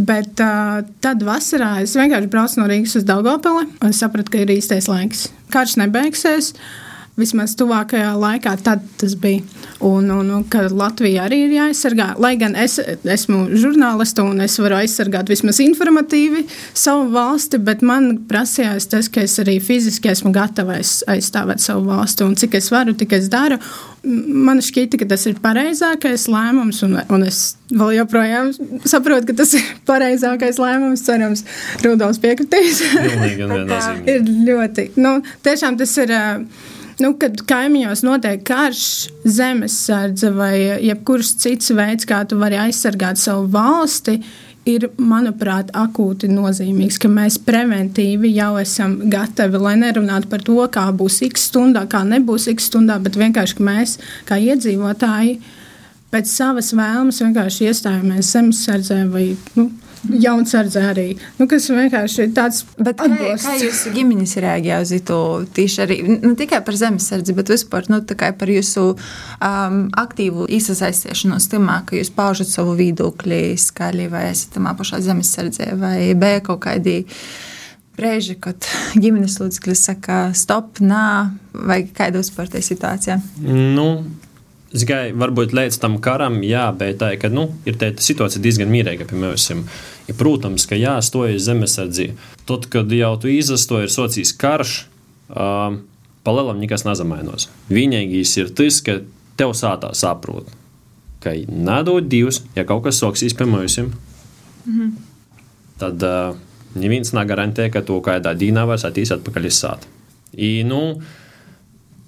Bet 0.01 0.41
uh, 0.41 0.79
tad 1.05 1.21
vasarā 1.27 1.83
es 1.83 1.93
vienkārši 1.99 2.31
braucu 2.33 2.63
no 2.63 2.69
Rīgas 2.71 2.97
uz 2.97 3.05
Daugopili. 3.05 3.67
Es 3.91 4.01
sapratu, 4.01 4.33
ka 4.33 4.41
ir 4.41 4.55
īstais 4.55 4.89
laiks. 4.89 5.27
Karš 5.53 5.77
nebeigsies. 5.83 6.55
Uh, 6.55 6.82
vismaz 7.19 7.53
tuvākajā 7.61 8.13
laikā. 8.17 8.55
Tad 8.65 8.85
tas 9.01 9.15
bija. 9.21 9.43
Un, 9.83 10.09
un, 10.15 10.29
un 10.31 10.45
ka 10.49 10.65
Latvija 10.71 11.27
arī 11.27 11.43
ir 11.47 11.55
jāaizsargā. 11.57 12.13
Lai 12.23 12.37
gan 12.41 12.55
es 12.59 12.79
esmu 12.79 13.45
žurnālists 13.59 14.23
un 14.23 14.41
es 14.45 14.57
varu 14.63 14.79
aizsargāt 14.79 15.31
vismaz 15.33 15.59
informatīvi 15.65 16.47
savu 16.71 17.09
valsti, 17.13 17.59
bet 17.63 17.83
man 17.87 18.13
prasījās 18.31 18.89
tas, 18.93 19.11
ka 19.13 19.25
es 19.27 19.35
arī 19.43 19.59
fiziski 19.63 20.13
esmu 20.13 20.33
gatavs 20.35 21.01
aizstāvēt 21.11 21.65
savu 21.65 21.89
valsti. 21.91 22.29
Un 22.29 22.37
cik 22.39 22.57
es 22.61 22.71
varu, 22.73 22.95
tik 22.97 23.17
es 23.19 23.29
daru. 23.33 23.59
Man 24.03 24.63
šķita, 24.65 24.99
ka 24.99 25.07
tas 25.13 25.27
ir 25.31 25.37
pareizākais 25.43 26.29
lēmums, 26.33 26.81
un, 26.87 26.97
un 27.13 27.27
es 27.27 27.43
vēl 27.71 27.99
joprojām 28.01 28.51
saprotu, 28.89 29.29
ka 29.31 29.37
tas 29.43 29.53
ir 29.59 29.67
pareizākais 29.89 30.59
lēmums. 30.63 31.05
Cerams, 31.07 31.43
Rudolf 31.83 32.23
piekritīs. 32.23 32.85
ir 34.13 34.23
ļoti, 34.47 34.93
nu, 35.03 35.19
tiešām 35.43 35.79
tas 35.83 35.99
ir. 36.03 36.15
Uh, 36.15 36.79
nu, 37.03 37.13
kad 37.21 37.43
kaimiņos 37.49 38.05
notiek 38.07 38.45
karš, 38.47 38.87
zemesardze 39.27 40.31
vai 40.35 40.55
jebkurš 40.87 41.35
cits 41.43 41.75
veids, 41.77 42.09
kā 42.09 42.23
tu 42.29 42.39
vari 42.41 42.61
aizsargāt 42.63 43.21
savu 43.21 43.49
valsti, 43.53 44.21
ir, 44.69 44.87
manuprāt, 45.01 45.73
akūti 45.75 46.31
nozīmīgs, 46.31 47.01
ka 47.03 47.11
mēs 47.11 47.39
preventīvi 47.43 48.31
jau 48.37 48.55
esam 48.61 48.99
gatavi, 49.11 49.59
lai 49.59 49.75
nerunātu 49.81 50.31
par 50.31 50.45
to, 50.47 50.59
kā 50.73 50.87
būs 50.95 51.21
x 51.27 51.49
stundā, 51.51 51.85
kā 51.91 52.05
nebūs 52.07 52.49
x 52.53 52.71
stundā, 52.71 53.01
bet 53.03 53.19
vienkārši 53.19 53.67
mēs, 53.67 53.97
kā 54.29 54.39
iedzīvotāji, 54.43 55.41
pēc 56.13 56.31
savas 56.31 56.73
vēlmes 56.77 57.23
vienkārši 57.25 57.71
iestājāmies 57.71 58.33
zemesardzē 58.37 59.01
vai 59.11 59.31
nu, 59.59 59.71
jaunsardze 60.09 60.83
arī. 60.83 61.07
Nu, 61.39 61.47
kas 61.51 61.69
vienkārši 61.71 62.27
ir 62.27 62.33
tāds 62.37 62.63
bet 62.79 62.99
kā, 63.01 63.09
kā 63.43 63.55
jūsu 63.61 63.93
ģimenes 63.95 64.35
reaģēja 64.43 64.81
uz 64.83 64.95
to 65.09 65.21
tieši 65.55 65.83
arī 65.85 65.99
ne 66.13 66.33
tikai 66.39 66.63
par 66.67 66.79
zemesardzi, 66.79 67.37
bet 67.37 67.53
vispār 67.53 67.89
nu, 67.93 68.01
par 68.03 68.53
jūsu 68.53 68.89
um, 68.95 69.79
aktīvu 70.03 70.49
iesaistīšanos 70.51 71.49
timā, 71.53 71.83
ka 71.87 71.99
jūs 71.99 72.13
paužat 72.15 72.51
savu 72.51 72.75
viedokli 72.79 73.55
skaļi 73.61 74.11
vai 74.13 74.29
esat 74.33 74.57
tamā 74.59 74.75
pašā 74.79 75.03
zemesardzē 75.05 75.73
vai 75.81 75.97
bija 76.19 76.43
kaut 76.45 76.65
kādi 76.67 77.03
brīži, 77.99 78.39
kad 78.43 78.67
ģimenes 78.97 79.39
locekļi 79.43 79.79
saka, 79.79 80.19
stop, 80.37 80.81
nā, 80.83 81.31
vai 81.53 81.83
kāda 81.87 82.23
vispār 82.23 82.51
tā 82.51 82.63
situācija? 82.65 83.21
Nu. 83.47 83.89
Gāju, 84.73 85.17
varbūt 85.21 85.53
līdz 85.53 85.77
tam 85.83 85.99
karam, 86.01 86.39
jā, 86.49 86.65
bet 86.77 86.97
tā, 87.03 87.11
ka, 87.21 87.29
nu, 87.29 87.51
ir 87.69 87.77
tā 87.77 87.91
situācija 88.01 88.41
diezgan 88.41 88.71
mierīga. 88.73 89.05
Piemēram, 89.11 89.67
ja, 90.09 90.15
protams, 90.17 90.65
ka 90.69 90.79
jāstojas 90.81 91.45
zemesardzī. 91.45 92.13
Tad, 92.49 92.71
kad 92.73 92.93
jau 92.97 93.13
tu 93.21 93.29
izastoji, 93.29 93.91
ir 93.91 93.93
socijas 93.93 94.33
karš, 94.41 94.77
um, 95.29 95.83
palielam 96.25 96.63
nekas 96.63 96.87
nezamainos. 96.89 97.51
Vienīgais 97.69 98.33
ir 98.41 98.55
tas, 98.57 98.81
ka 98.87 99.03
tev 99.37 99.53
sātā 99.59 99.93
saprot, 99.99 100.49
ka 101.21 101.35
nedod 101.49 102.09
divus, 102.09 102.41
ja 102.57 102.65
kaut 102.69 102.87
kas 102.87 103.03
soksīs 103.03 103.37
pie 103.37 103.45
mums, 103.45 103.77
mm 103.79 103.93
-hmm. 104.65 104.91
tad 105.79 106.03
uh, 106.03 106.37
neviens 106.75 107.13
negarantē, 107.13 107.69
ka 107.71 107.83
to 107.83 108.01
kādā 108.01 108.33
dīnā 108.33 108.67
var 108.67 108.79
attīstīt 108.79 109.19
atpakaļ 109.19 109.47
uz 109.47 109.59
sātu. 109.65 109.87
I, 110.33 110.63
nu, 110.65 111.03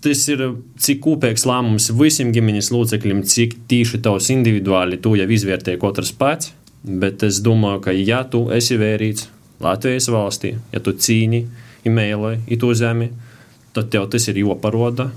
tas 0.05 0.25
ir 0.29 0.43
cik 0.85 1.01
kopīgs 1.05 1.47
lēmums 1.49 1.91
visiem 1.97 2.33
ģimenes 2.35 2.71
locekļiem, 2.75 3.23
cik 3.29 3.57
tīši 3.71 4.03
tavs 4.05 4.31
individuāli 4.35 5.01
tu 5.03 5.15
jau 5.19 5.29
izvērtē 5.37 5.79
katrs 5.81 6.13
pats. 6.19 6.53
Bet 6.85 7.23
es 7.25 7.39
domāju, 7.41 7.81
ka 7.87 7.95
ja 7.97 8.21
tu 8.29 8.45
esi 8.53 8.77
vērīts 8.77 9.31
Latvijas 9.65 10.11
valstī, 10.13 10.51
ja 10.75 10.83
tu 10.85 10.93
cīni, 10.93 11.47
imēlē, 11.89 12.35
itu 12.53 12.69
zemi, 12.77 13.09
tad 13.73 13.89
tev 13.95 14.11
tas 14.13 14.29
ir 14.29 14.43
joparoda. 14.43 15.09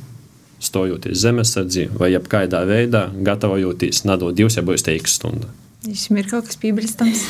Stojoties 0.64 1.20
zemesardzi 1.22 1.90
vai 2.00 2.14
jebkādā 2.16 2.64
veidā, 2.66 3.04
gatavojoties 3.14 4.06
nedot 4.08 4.34
divas, 4.34 4.58
ja 4.58 4.64
būs 4.66 4.88
teiks 4.88 5.20
stunda. 5.20 5.52
Viņam 5.88 6.18
ir 6.20 6.28
kaut 6.28 6.50
kas 6.50 6.60
piebilstams. 6.60 7.28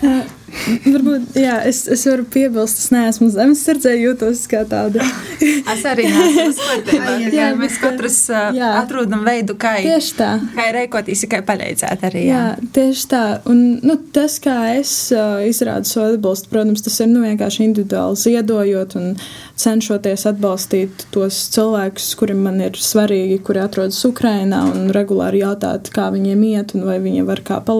Varbūt, 0.50 1.36
jā, 1.38 1.60
es, 1.68 1.84
es 1.90 2.02
varu 2.08 2.24
piebilst, 2.30 2.80
es 2.82 2.90
neesmu 2.90 3.28
zemesardzē, 3.30 3.92
jūtos 4.00 4.42
kā 4.50 4.64
tāda. 4.68 5.04
es 5.74 5.84
arī 5.86 6.08
neesmu 6.10 6.78
jā, 7.38 7.50
mēs 7.58 7.78
katrs 7.80 8.18
jā. 8.56 8.70
atrodam 8.80 9.22
veidu, 9.26 9.54
kā, 9.60 9.76
tieši 9.84 10.16
tā. 10.18 10.30
kā 10.56 10.66
rēkoties, 10.74 11.22
kā 11.30 11.42
palīdzēt 11.46 12.02
arī. 12.10 12.24
Jā, 12.26 12.42
jā 12.58 12.70
tieši 12.74 13.06
tā. 13.12 13.22
Un 13.50 13.62
nu, 13.86 13.96
tas, 14.14 14.40
kā 14.42 14.56
es 14.74 14.92
uh, 15.14 15.38
izrādu 15.46 15.88
savu 15.90 16.16
atbalstu, 16.16 16.50
protams, 16.52 16.82
tas 16.86 16.98
ir 17.04 17.10
nu, 17.12 17.22
vienkārši 17.26 17.68
individuāli 17.68 18.18
ziedojot 18.24 18.98
un 18.98 19.14
cenšoties 19.60 20.26
atbalstīt 20.32 21.06
tos 21.14 21.44
cilvēkus, 21.54 22.10
kuriem 22.18 22.42
man 22.48 22.58
ir 22.64 22.78
svarīgi, 22.80 23.38
kuri 23.46 23.62
atrodas 23.62 24.02
Ukrainā 24.08 24.64
un 24.72 24.90
regulāri 24.94 25.44
jautāt, 25.44 25.92
kā 25.94 26.10
viņiem 26.14 26.46
iet 26.50 26.74
un 26.74 26.88
vai 26.90 26.98
viņi 27.02 27.26
var 27.28 27.44
kā 27.46 27.62
palīdzēt 27.62 27.79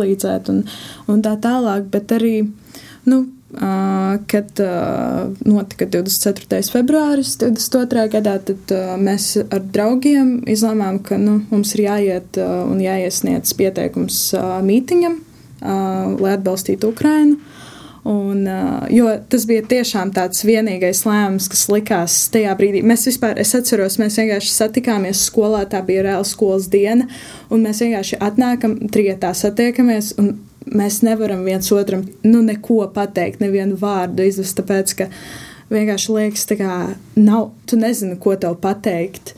un, 0.53 0.65
un 1.09 1.23
tā 1.25 1.37
tālāk, 1.41 1.91
bet 1.93 2.17
arī 2.17 2.35
Nu, 3.05 3.25
kad 4.27 4.61
notika 5.45 5.87
24. 5.87 6.61
februāris 6.71 7.35
22. 7.41 8.05
gadā, 8.13 8.37
tad 8.47 8.75
mēs 9.03 9.33
ar 9.43 9.65
draugiem 9.75 10.37
izlēmām, 10.51 11.01
ka 11.03 11.19
nu, 11.19 11.41
mums 11.51 11.75
ir 11.75 11.87
jāiet 11.89 12.39
un 12.41 12.79
jāiesniedz 12.83 13.57
pieteikums 13.59 14.21
mītiņam, 14.69 15.17
lai 16.21 16.37
atbalstītu 16.37 16.93
Ukrainu. 16.93 17.41
Un, 18.09 18.47
jo 18.89 19.11
tas 19.29 19.43
bija 19.45 19.61
tiešām 19.69 20.15
tāds 20.17 20.41
vienīgais 20.49 21.03
lēmums, 21.05 21.51
kas 21.53 21.67
likās 21.69 22.15
tajā 22.33 22.55
brīdī. 22.57 22.81
Mēs 22.87 23.05
vispār, 23.11 23.37
es 23.43 23.53
atceros, 23.59 23.99
mēs 24.01 24.17
vienkārši 24.23 24.55
satikāmies 24.55 25.27
skolā, 25.29 25.67
tā 25.69 25.83
bija 25.85 26.07
reāla 26.09 26.25
skolas 26.25 26.71
diena, 26.73 27.11
un 27.53 27.67
mēs 27.67 27.83
vienkārši 27.85 28.23
atnākam, 28.25 28.79
trietā 28.95 29.35
satiekamies, 29.37 30.15
un 30.23 30.33
mēs 30.73 31.03
nevaram 31.05 31.45
viens 31.45 31.69
otram 31.77 32.07
nu, 32.25 32.41
neko 32.47 32.87
pateikt, 32.95 33.45
nevienu 33.45 33.77
vārdu 33.81 34.25
izvest, 34.25 34.57
tāpēc 34.61 34.97
ka 34.97 35.11
vienkārši 35.71 36.17
liekas, 36.17 36.49
ka 36.57 36.81
nav, 37.21 37.51
tu 37.69 37.77
nezini, 37.81 38.17
ko 38.21 38.33
tev 38.41 38.57
pateikt. 38.65 39.35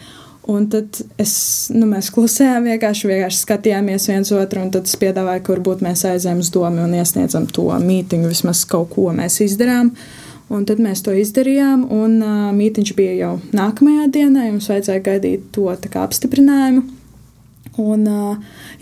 Un 0.51 0.65
tad 0.67 0.99
es, 1.23 1.35
nu, 1.71 1.87
mēs 1.87 2.09
klusējām, 2.11 2.65
vienkārši, 2.67 3.07
vienkārši 3.07 3.45
skatījāmies 3.45 4.09
viens 4.11 4.33
otru, 4.35 4.65
un 4.65 4.73
tad 4.75 4.89
es 4.91 4.97
piedāvāju, 4.99 5.45
ka 5.47 5.55
varbūt 5.55 5.85
mēs 5.87 6.03
aizējām 6.09 6.41
uz 6.43 6.51
domu 6.51 6.83
un 6.83 6.97
iesniedzam 6.99 7.47
to 7.47 7.69
mītīņu, 7.71 8.31
vismaz 8.33 8.65
kaut 8.67 8.91
ko 8.97 9.13
mēs 9.15 9.39
izdarām. 9.45 9.93
Un 10.53 10.67
tad 10.69 10.83
mēs 10.83 11.05
to 11.07 11.15
izdarījām, 11.17 11.87
un 11.95 12.19
uh, 12.21 12.49
mītīņš 12.57 12.91
bija 12.99 13.15
jau 13.21 13.31
nākamajā 13.55 14.09
dienā, 14.13 14.49
jums 14.49 14.67
vajadzēja 14.69 15.05
gaidīt 15.07 15.47
to 15.55 15.71
apstiprinājumu. 15.71 16.83
Un, 17.81 18.05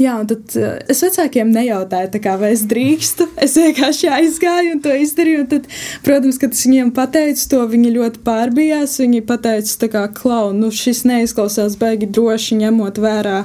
jā, 0.00 0.14
un 0.22 0.28
tad 0.30 0.54
es 0.90 1.02
vecākiem 1.04 1.52
nejautāju, 1.54 2.20
kā, 2.24 2.36
vai 2.40 2.54
es 2.56 2.64
drīkstu. 2.70 3.28
Es 3.44 3.56
vienkārši 3.58 4.10
aizgāju 4.12 4.74
un 4.76 4.82
to 4.84 4.94
izdarīju. 4.96 5.44
Un 5.44 5.50
tad, 5.50 5.68
protams, 6.06 6.40
kad 6.40 6.56
es 6.56 6.64
viņiem 6.66 6.94
pateicu 6.96 7.46
to, 7.52 7.60
viņi 7.70 7.94
ļoti 7.96 8.24
pārbijās. 8.26 8.98
Viņi 9.02 9.24
teica, 9.30 9.90
ka, 9.92 10.06
klau, 10.16 10.50
nu, 10.56 10.72
šis 10.74 11.04
neizklausās 11.08 11.78
baigi 11.80 12.10
droši 12.10 12.60
ņemot 12.64 13.00
vērā 13.00 13.44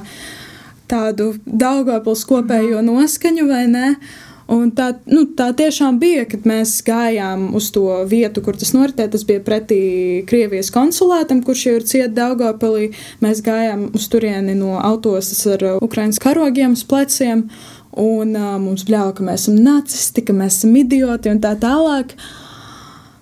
tādu 0.90 1.32
Daugavpils 1.46 2.22
kopējo 2.28 2.82
noskaņu, 2.86 3.48
vai 3.50 3.64
ne? 3.70 3.88
Un 4.46 4.68
tā, 4.70 4.92
nu, 5.10 5.24
tā 5.34 5.48
tiešām 5.58 5.96
bija, 5.98 6.22
kad 6.30 6.44
mēs 6.46 6.76
gājām 6.86 7.48
uz 7.58 7.72
to 7.74 7.82
vietu, 8.06 8.44
kur 8.46 8.54
tas 8.54 8.70
noritēja. 8.76 9.10
Tas 9.16 9.24
bija 9.26 9.42
pretī 9.42 9.78
Krievijas 10.30 10.70
konsulātam, 10.74 11.40
kurš 11.42 11.64
jau 11.66 11.72
ir 11.80 11.86
cieta 11.90 12.12
Daugopilī. 12.20 12.92
Mēs 13.24 13.42
gājām 13.42 13.88
uz 13.98 14.06
turieni 14.12 14.54
no 14.54 14.76
autostas 14.78 15.42
ar 15.50 15.64
Ukraiņas 15.82 16.22
karogiem 16.22 16.76
uz 16.78 16.84
pleciem. 16.86 17.48
Un 17.96 18.36
uh, 18.36 18.54
mums 18.60 18.84
bļāva, 18.86 19.16
ka 19.16 19.26
mēs 19.26 19.46
esam 19.46 19.56
nacisti, 19.64 20.22
ka 20.22 20.34
mēs 20.36 20.60
esam 20.60 20.76
idioti 20.78 21.32
un 21.32 21.40
tā 21.42 21.56
tālāk. 21.58 22.12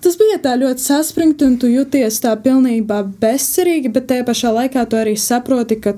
Tas 0.04 0.18
bija 0.20 0.37
tā 0.44 0.58
ļoti 0.60 0.84
saspringti, 0.84 1.46
un 1.48 1.54
tu 1.62 1.70
jūties 1.70 2.18
tā 2.20 2.34
pilnībā 2.37 2.98
bezcerīgi, 3.22 3.92
bet 3.94 4.10
tajā 4.10 4.26
pašā 4.28 4.52
laikā 4.58 4.82
tu 4.90 4.98
arī 5.00 5.14
saproti, 5.16 5.78
ka 5.80 5.94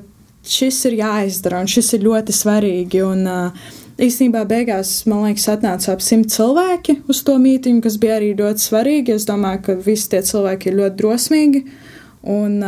šis 0.46 0.84
ir 0.92 1.00
jāizdara 1.00 1.64
un 1.64 1.72
šis 1.72 1.96
ir 1.96 2.06
ļoti 2.06 2.36
svarīgi. 2.36 3.02
Un, 3.02 3.26
uh, 3.26 3.74
Īstenībā 3.96 4.42
beigās, 4.44 4.90
man 5.08 5.22
liekas, 5.24 5.46
atnāca 5.54 5.94
ap 5.94 6.02
simt 6.04 6.28
cilvēki 6.34 6.98
uz 7.08 7.22
to 7.24 7.38
mītīņu, 7.40 7.80
kas 7.84 7.96
bija 8.00 8.18
arī 8.18 8.34
ļoti 8.36 8.66
svarīgi. 8.66 9.14
Es 9.16 9.24
domāju, 9.28 9.62
ka 9.64 9.78
visi 9.86 10.10
tie 10.12 10.20
cilvēki 10.26 10.68
ir 10.68 10.78
ļoti 10.82 10.98
drosmīgi. 11.00 11.64
Un, 12.36 12.58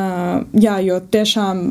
jā, 0.56 0.78
jo 0.86 0.96
tiešām 1.12 1.62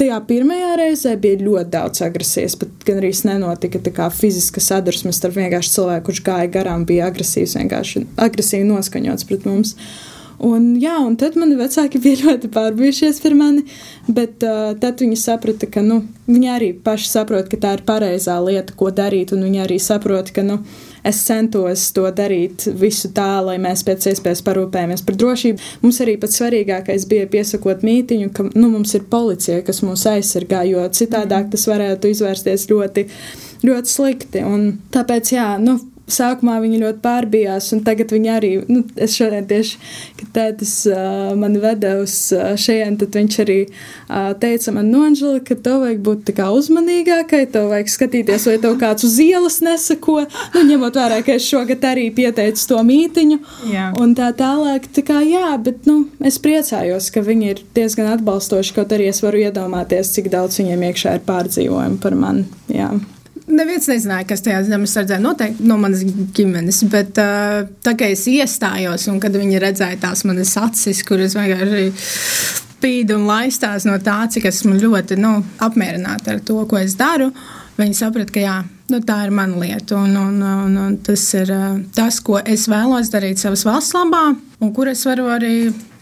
tajā 0.00 0.18
pirmajā 0.26 0.72
reizē 0.80 1.14
bija 1.20 1.44
ļoti 1.44 1.70
daudz 1.76 2.02
agresijas, 2.02 2.56
pat 2.58 2.86
gan 2.88 2.98
arī 2.98 3.12
nenotika 3.28 4.08
fiziska 4.10 4.62
sadursme 4.64 5.12
starp 5.14 5.38
vienkārši 5.38 5.76
cilvēku, 5.76 6.08
kurš 6.08 6.24
gāja 6.26 6.50
garām, 6.50 6.86
bija 6.88 7.06
agresīvs, 7.12 7.54
vienkārši 7.60 8.06
agresīvi 8.24 8.66
noskaņots 8.66 9.28
pret 9.28 9.46
mums. 9.46 9.76
Uh, 9.76 10.11
Un, 10.42 10.72
jā, 10.82 10.96
un 10.98 11.14
tad 11.14 11.36
mani 11.38 11.54
vecāki 11.54 12.00
bija 12.02 12.26
ļoti 12.26 12.50
pārbijušies 12.52 13.20
par 13.22 13.36
mani, 13.38 13.62
bet 14.10 14.42
uh, 14.42 14.72
tad 14.82 15.02
viņi 15.02 15.18
saprata, 15.20 15.68
ka 15.70 15.84
nu, 15.86 16.00
viņi 16.26 16.48
arī 16.50 16.70
paši 16.74 17.10
saprot, 17.12 17.46
ka 17.50 17.60
tā 17.62 17.76
ir 17.76 17.84
pareizā 17.86 18.40
lieta, 18.42 18.74
ko 18.78 18.90
darīt, 18.90 19.34
un 19.36 19.44
viņi 19.46 19.62
arī 19.62 19.78
saprot, 19.82 20.32
ka 20.34 20.42
nu, 20.46 20.58
es 21.06 21.20
centos 21.26 21.84
to 21.94 22.08
darīt 22.14 22.66
visu 22.78 23.12
tā, 23.14 23.36
lai 23.46 23.54
mēs 23.62 23.84
pēc 23.86 24.08
iespējas 24.10 24.42
parūpējamies 24.46 25.06
par 25.06 25.18
drošību. 25.22 25.70
Mums 25.84 26.02
arī 26.02 26.16
pats 26.22 26.40
svarīgākais 26.40 27.06
bija 27.10 27.30
piesakot 27.30 27.86
mītiņu, 27.86 28.34
ka 28.34 28.48
nu, 28.50 28.66
mums 28.74 28.96
ir 28.98 29.06
policija, 29.10 29.62
kas 29.66 29.82
mūs 29.86 30.08
aizsargā, 30.10 30.64
jo 30.70 30.82
citādāk 30.90 31.50
tas 31.54 31.68
varētu 31.70 32.10
izvērsties 32.10 32.66
ļoti, 32.70 33.06
ļoti 33.66 33.94
slikti. 33.94 34.42
Un 34.46 34.68
tāpēc, 34.94 35.34
jā, 35.38 35.48
nu, 35.62 35.78
sākumā 36.10 36.58
viņi 36.62 36.80
ļoti 36.82 37.00
pārbijās, 37.02 37.70
un 37.76 37.82
tagad 37.86 38.12
viņi 38.12 38.30
arī, 38.32 38.50
nu, 38.68 38.82
es 39.00 39.14
šodien 39.16 39.46
tieši, 39.48 39.78
kad 40.18 40.32
tētis 40.36 40.74
uh, 40.90 41.32
mani 41.38 41.62
veda 41.62 41.94
uz 42.02 42.14
uh, 42.34 42.52
šeit, 42.58 42.98
tad 43.00 43.16
viņš 43.16 43.38
arī 43.44 43.58
uh, 43.68 44.32
teica 44.42 44.74
man, 44.74 44.90
Nonžela, 44.92 45.40
ka 45.44 45.54
tev 45.54 45.84
vajag 45.84 46.02
būt 46.04 46.24
tā 46.28 46.34
kā 46.36 46.48
uzmanīgākai, 46.54 47.44
tev 47.54 47.70
vajag 47.72 47.92
skatīties, 47.94 48.48
vai 48.50 48.58
tev 48.64 48.76
kāds 48.80 49.06
uz 49.06 49.16
ielas 49.22 49.60
nesako, 49.64 50.18
nu, 50.56 50.64
ņemot 50.72 50.98
vērā, 50.98 51.22
ka 51.26 51.36
es 51.38 51.46
šogad 51.48 51.86
arī 51.92 52.08
pieteicu 52.14 52.66
to 52.72 52.82
mītiņu, 52.90 53.38
jā. 53.72 53.88
un 54.02 54.16
tā 54.18 54.32
tālāk, 54.36 54.90
tā 54.96 55.06
kā 55.06 55.22
jā, 55.26 55.54
bet, 55.62 55.86
nu, 55.88 56.02
es 56.24 56.40
priecājos, 56.42 57.12
ka 57.14 57.24
viņi 57.24 57.50
ir 57.54 57.64
diezgan 57.76 58.12
atbalstoši, 58.16 58.76
kaut 58.76 58.94
arī 58.96 59.08
es 59.12 59.22
varu 59.24 59.44
iedomāties, 59.46 60.12
cik 60.16 60.32
daudz 60.34 60.60
viņiem 60.60 60.86
iekšā 60.90 61.18
ir 61.18 61.26
pārdzīvojumi 61.28 62.00
par 62.02 62.18
mani, 62.18 62.46
jā. 62.72 62.90
Neviens 63.50 63.88
nezināja, 63.90 64.26
kas 64.28 64.44
tajā 64.44 64.60
zemesardzē 64.68 65.18
notiek 65.22 65.58
no 65.66 65.74
manas 65.80 66.04
ģimenes, 66.06 66.82
bet 66.92 67.18
uh, 67.18 67.64
tā 67.82 67.96
kā 67.98 68.12
es 68.14 68.22
iestājos 68.30 69.08
un 69.10 69.18
kad 69.22 69.34
viņi 69.34 69.62
redzēja 69.62 69.98
tās 70.04 70.22
manas 70.28 70.54
acis, 70.60 71.02
kuras 71.06 71.34
vienkārši 71.34 71.88
spīd 72.82 73.10
un 73.14 73.26
laistās 73.26 73.86
no 73.86 73.96
tā, 74.02 74.20
cik 74.30 74.46
esmu 74.50 74.76
ļoti 74.78 75.18
nu, 75.18 75.36
apmierināta 75.62 76.36
ar 76.36 76.40
to, 76.46 76.60
ko 76.70 76.78
es 76.78 76.94
daru, 76.98 77.32
viņi 77.78 77.98
saprata, 77.98 78.34
ka 78.34 78.42
jā, 78.42 78.56
nu, 78.92 79.00
tā 79.06 79.20
ir 79.26 79.34
mana 79.34 79.58
lieta 79.58 79.98
un, 79.98 80.16
un, 80.18 80.42
un, 80.42 80.78
un 80.86 80.98
tas 81.02 81.24
ir 81.38 81.52
tas, 81.96 82.18
ko 82.22 82.38
es 82.42 82.68
vēlos 82.70 83.10
darīt 83.10 83.42
savas 83.42 83.66
valsts 83.66 83.96
labā 83.96 84.28
un 84.62 84.74
kur 84.74 84.90
es 84.92 85.02
varu 85.08 85.30
arī 85.34 85.56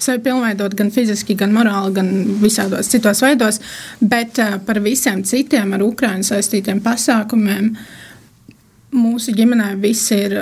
sevi 0.04 0.22
pilnveidot 0.24 0.74
gan 0.78 0.90
fiziski, 0.94 1.36
gan 1.38 1.52
morāli, 1.54 1.94
gan 1.96 2.10
visādos 2.40 2.90
citos 2.92 3.22
veidos, 3.24 3.60
bet 4.00 4.40
uh, 4.42 4.58
par 4.66 4.80
visiem 4.84 5.22
citiem 5.26 5.74
ar 5.76 5.84
Ukraiņu 5.86 6.30
saistītiem 6.32 6.82
pasākumiem 6.84 7.72
mūsu 8.96 9.34
ģimenē 9.36 9.74
visi 9.80 10.18
ir 10.26 10.36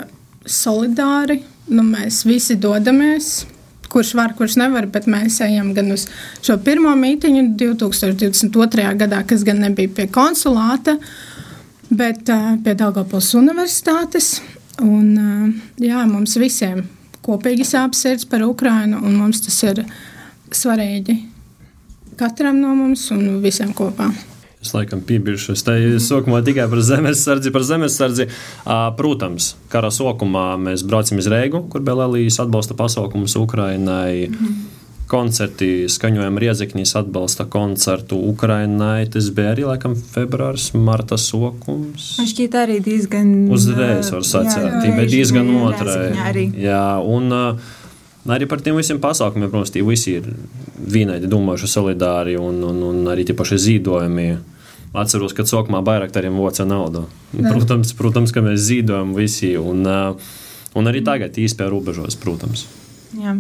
solidāri. 0.49 1.43
Nu, 1.69 1.85
mēs 1.85 2.23
visi 2.25 2.57
dodamies, 2.57 3.43
kurš 3.93 4.15
var, 4.17 4.35
kurš 4.37 4.57
nevar, 4.61 4.89
bet 4.93 5.09
mēs 5.11 5.41
ejam 5.45 5.75
gan 5.77 5.93
uz 5.93 6.07
šo 6.45 6.57
pirmo 6.65 6.95
mītīņu 6.97 7.51
2022. 7.61 8.87
gadā, 9.03 9.25
kas 9.29 9.45
gan 9.45 9.61
nebija 9.65 9.93
pie 9.97 10.09
konsulāta, 10.13 10.97
bet 11.89 12.31
uh, 12.33 12.55
pie 12.65 12.77
Daugavpils 12.79 13.35
universitātes. 13.37 14.39
Un, 14.85 15.11
uh, 15.19 15.75
jā, 15.83 16.05
mums 16.09 16.39
visiem 16.41 16.87
kopīgi 17.29 17.67
sāp 17.69 17.97
sirds 17.99 18.27
par 18.29 18.43
Ukrajinu, 18.47 19.03
un 19.05 19.19
mums 19.21 19.45
tas 19.45 19.61
ir 19.69 19.85
svarīgi 20.51 21.21
katram 22.19 22.59
no 22.59 22.75
mums 22.75 23.05
un 23.15 23.39
visiem 23.45 23.71
kopā. 23.77 24.09
Es 24.59 24.73
laikam 24.75 25.05
piebilšu, 25.07 25.55
es 25.55 25.63
teicu, 25.63 26.01
sākumā 26.03 26.41
tikai 26.43 26.65
par 26.71 26.81
zemesardzi. 26.83 27.53
Par 27.55 27.63
zemesardzi. 27.63 28.27
Protams, 28.99 29.53
kara 29.71 29.93
sākumā 29.95 30.49
mēs 30.65 30.83
braucam 30.89 31.23
uz 31.23 31.29
Reigu, 31.31 31.63
kur 31.71 31.85
Belēlijas 31.87 32.41
atbalsta 32.43 32.75
pasaukumus 32.79 33.39
Ukrainai. 33.39 34.27
Mm 34.27 34.35
-hmm 34.35 34.78
koncerti, 35.09 35.89
skaņojam 35.91 36.39
Riezekņīs 36.41 36.93
atbalsta 37.01 37.47
koncertu 37.51 38.19
Ukrainai. 38.31 39.09
Tas 39.13 39.31
bija 39.35 39.55
arī 39.55 39.65
laikam 39.69 39.97
februārs, 39.99 40.71
marta 40.77 41.19
sokums. 41.21 42.11
Man 42.21 42.29
šķiet 42.31 42.57
arī 42.61 42.79
diezgan. 42.85 43.33
Uzreiz 43.55 44.13
var 44.15 44.27
sacēt, 44.29 44.85
bet 44.85 45.11
diezgan 45.13 45.51
otrai. 45.63 46.47
Jā, 46.59 46.85
un 47.05 47.33
arī 48.29 48.49
par 48.51 48.63
tiem 48.65 48.79
visiem 48.79 49.01
pasākumiem, 49.03 49.51
protams, 49.51 49.73
tie 49.75 49.85
visi 49.87 50.19
ir 50.21 50.29
vienādi 50.79 51.31
domājuši 51.31 51.73
solidāri 51.73 52.37
un, 52.41 52.61
un, 52.69 52.85
un 52.91 53.11
arī 53.13 53.27
tie 53.29 53.37
paši 53.39 53.61
zīdojumi. 53.65 54.29
Atceros, 54.99 55.35
ka 55.37 55.45
sākumā 55.45 55.83
Bairaktariem 55.85 56.37
voca 56.41 56.65
naudu. 56.65 57.05
Protams, 57.37 57.93
protams, 57.97 58.33
ka 58.33 58.41
mēs 58.45 58.63
zīdojam 58.71 59.13
visi 59.17 59.53
un, 59.61 59.85
un 59.85 60.89
arī 60.89 61.03
tagad 61.05 61.37
īstenībā 61.37 61.69
robežos, 61.73 62.17
protams. 62.21 62.65
Jā. 63.17 63.37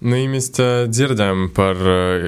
Ja 0.00 0.16
mēs 0.32 0.46
dzirdējam 0.56 1.50
par 1.52 1.76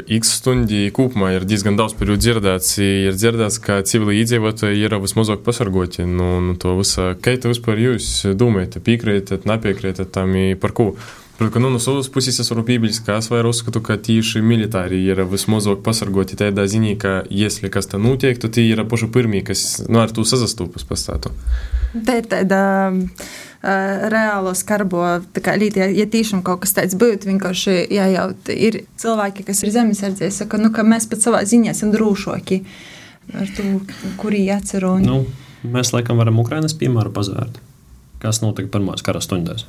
X 0.05 0.35
stundu 0.43 0.83
kopumā, 0.93 1.31
ir 1.33 1.47
diezgan 1.49 1.79
daudz 1.79 1.95
par 1.97 2.11
jų 2.13 2.19
dzirdēts. 2.21 2.75
Ir 2.85 3.17
dzirdēts, 3.17 3.57
ka 3.65 3.79
civili 3.89 4.19
iedzīvotāji 4.21 4.85
ir 4.85 4.99
vismazāk 5.01 5.41
pasargoti 5.47 6.05
no 6.05 6.13
nu, 6.13 6.53
nu, 6.53 6.59
to 6.61 6.75
visa. 6.77 7.15
Kā 7.17 7.39
vispār 7.41 7.81
jūs 7.81 8.11
domājat, 8.37 8.77
piekrītat, 8.85 9.49
nepiekrītat 9.49 10.13
tam, 10.13 10.37
par 10.61 10.77
ko? 10.77 10.93
Protams, 11.39 11.65
nu, 11.65 11.71
no 11.73 11.81
savas 11.81 12.11
puses 12.13 12.37
es 12.39 12.51
varu 12.53 12.63
piebilst, 12.69 13.07
ka 13.07 13.17
es 13.19 13.31
vairāk 13.33 13.55
uzskatu, 13.55 13.81
ka 13.81 13.97
tieši 13.97 14.43
militāri 14.45 15.01
ir 15.09 15.25
vismazāk 15.27 15.81
pasargoti 15.87 16.37
tādā 16.39 16.67
ziņā, 16.69 16.93
ka, 17.01 17.15
ja 17.33 17.49
kas 17.73 17.89
tā 17.89 17.99
notiek, 17.99 18.37
tad 18.39 18.53
tie 18.53 18.67
ir 18.69 18.85
paši 18.85 19.09
pirmie, 19.15 19.41
kas 19.49 19.81
nu, 19.89 20.03
ar 20.05 20.13
to 20.13 20.27
sazastūpas 20.29 20.85
pastātu. 23.63 23.71
Tā 23.71 24.03
ir 24.03 24.03
tāda. 24.03 24.03
Uh 24.03 24.03
uh, 24.03 24.09
reālo 24.13 24.55
skarbo 24.55 25.03
līdzi. 25.35 25.81
Ja, 25.81 25.89
ja 26.03 26.07
tiešām 26.07 26.43
kaut 26.47 26.63
kas 26.65 26.75
tāds 26.77 26.97
būtu, 26.99 27.31
vienkārši 27.31 27.77
jājaut, 27.95 28.51
ir 28.55 28.83
cilvēki, 29.01 29.47
kas 29.49 29.63
ir 29.63 29.75
zemesardzē, 29.75 30.31
saka, 30.35 30.61
nu, 30.61 30.73
ka 30.75 30.85
mēs 30.87 31.09
pat 31.11 31.25
savā 31.25 31.43
ziņā 31.49 31.75
esam 31.75 31.93
drošāki 31.95 32.63
ar 33.39 33.53
to, 33.57 33.69
kuri 34.21 34.45
jācer. 34.49 34.87
Un... 34.89 35.07
Nu, 35.07 35.21
mēs 35.63 35.95
laikam 35.95 36.21
varam 36.21 36.41
Ukrainas 36.43 36.75
piemēru 36.79 37.15
pazvērt, 37.15 37.61
kas 38.23 38.43
notika 38.43 38.73
pirmās 38.75 39.05
kara 39.05 39.23
stundās 39.23 39.69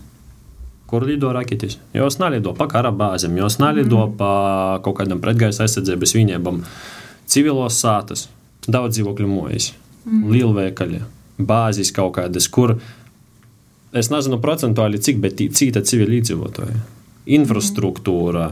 kur 0.94 1.08
lido 1.10 1.32
raketis. 1.34 1.80
Jos 1.90 2.20
nelido 2.22 2.52
pa 2.54 2.68
kara 2.70 2.92
bāzēm, 2.94 3.34
jos 3.40 3.56
nelido 3.58 4.04
mm. 4.04 4.12
pa 4.14 4.34
kaut 4.86 5.00
kādam 5.00 5.18
pretgaisa 5.24 5.64
aizsardzības 5.66 6.14
vienībām. 6.14 6.60
Civilos 7.26 7.80
sātas, 7.82 8.28
daudz 8.68 9.00
dzīvokļu 9.00 9.26
mojas, 9.26 9.72
mm. 10.06 10.28
lielveikali, 10.30 11.00
bāzes 11.42 11.90
kaut 11.96 12.14
kādas, 12.20 12.46
kur 12.46 12.76
es 13.94 14.10
nezinu 14.14 14.40
procentuāli 14.44 15.02
cik, 15.04 15.22
bet 15.24 15.42
cita 15.58 15.84
civili 15.86 16.22
iedzīvotāji. 16.22 16.80
Infrastruktūra. 17.38 18.50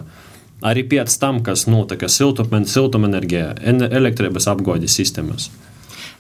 Arī 0.62 0.86
pēc 0.86 1.16
tam, 1.18 1.42
kas 1.46 1.66
notika 1.68 2.08
siltumenerģijā, 2.12 3.48
elektrības 3.90 4.48
apgādes 4.52 4.96
sistēmas. 4.96 5.50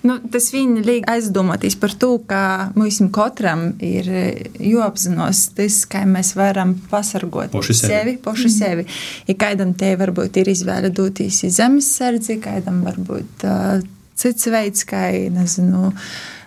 Nu, 0.01 0.15
tas 0.34 0.47
viņa 0.49 0.81
liek 0.81 1.05
aizdomāties 1.12 1.75
par 1.77 1.93
to, 2.01 2.15
ka 2.25 2.71
mums 2.73 2.97
katram 3.13 3.67
ir 3.86 4.07
jāapzinās 4.57 5.43
tas, 5.57 5.84
kā 5.89 6.01
mēs 6.10 6.34
varam 6.38 6.73
pasargot 6.89 7.53
Poši 7.53 7.75
sevi. 7.77 7.91
sevi, 7.93 8.15
poši 8.23 8.47
mm. 8.47 8.55
sevi. 8.55 8.86
Ja 9.29 9.38
kādam 9.45 9.75
te 9.77 9.93
varbūt 10.01 10.41
ir 10.41 10.49
izvēle 10.55 10.89
doties 10.89 11.43
uz 11.45 11.60
zemesardzi, 11.62 12.39
kādam 12.41 12.81
varbūt 12.88 13.45
uh, 13.45 13.84
cits 14.17 14.49
veids, 14.49 14.88
kā, 14.89 15.05
nezinu, 15.38 15.91
sakortot 15.91 16.40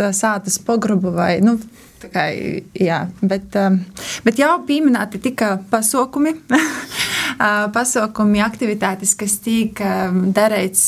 uh, 0.00 0.12
sātas 0.16 0.58
pogrobu 0.62 1.12
vai, 1.14 1.38
nu, 1.44 1.56
kā, 2.12 2.26
jā, 2.76 3.00
bet, 3.22 3.56
bet 4.26 4.40
jau 4.40 4.52
pieminēti 4.68 5.20
tika 5.24 5.56
pasaukumi, 5.70 6.34
pasaukumi, 7.76 8.42
aktivitātes, 8.44 9.16
kas 9.18 9.38
tiek 9.44 9.80
darīts, 10.36 10.84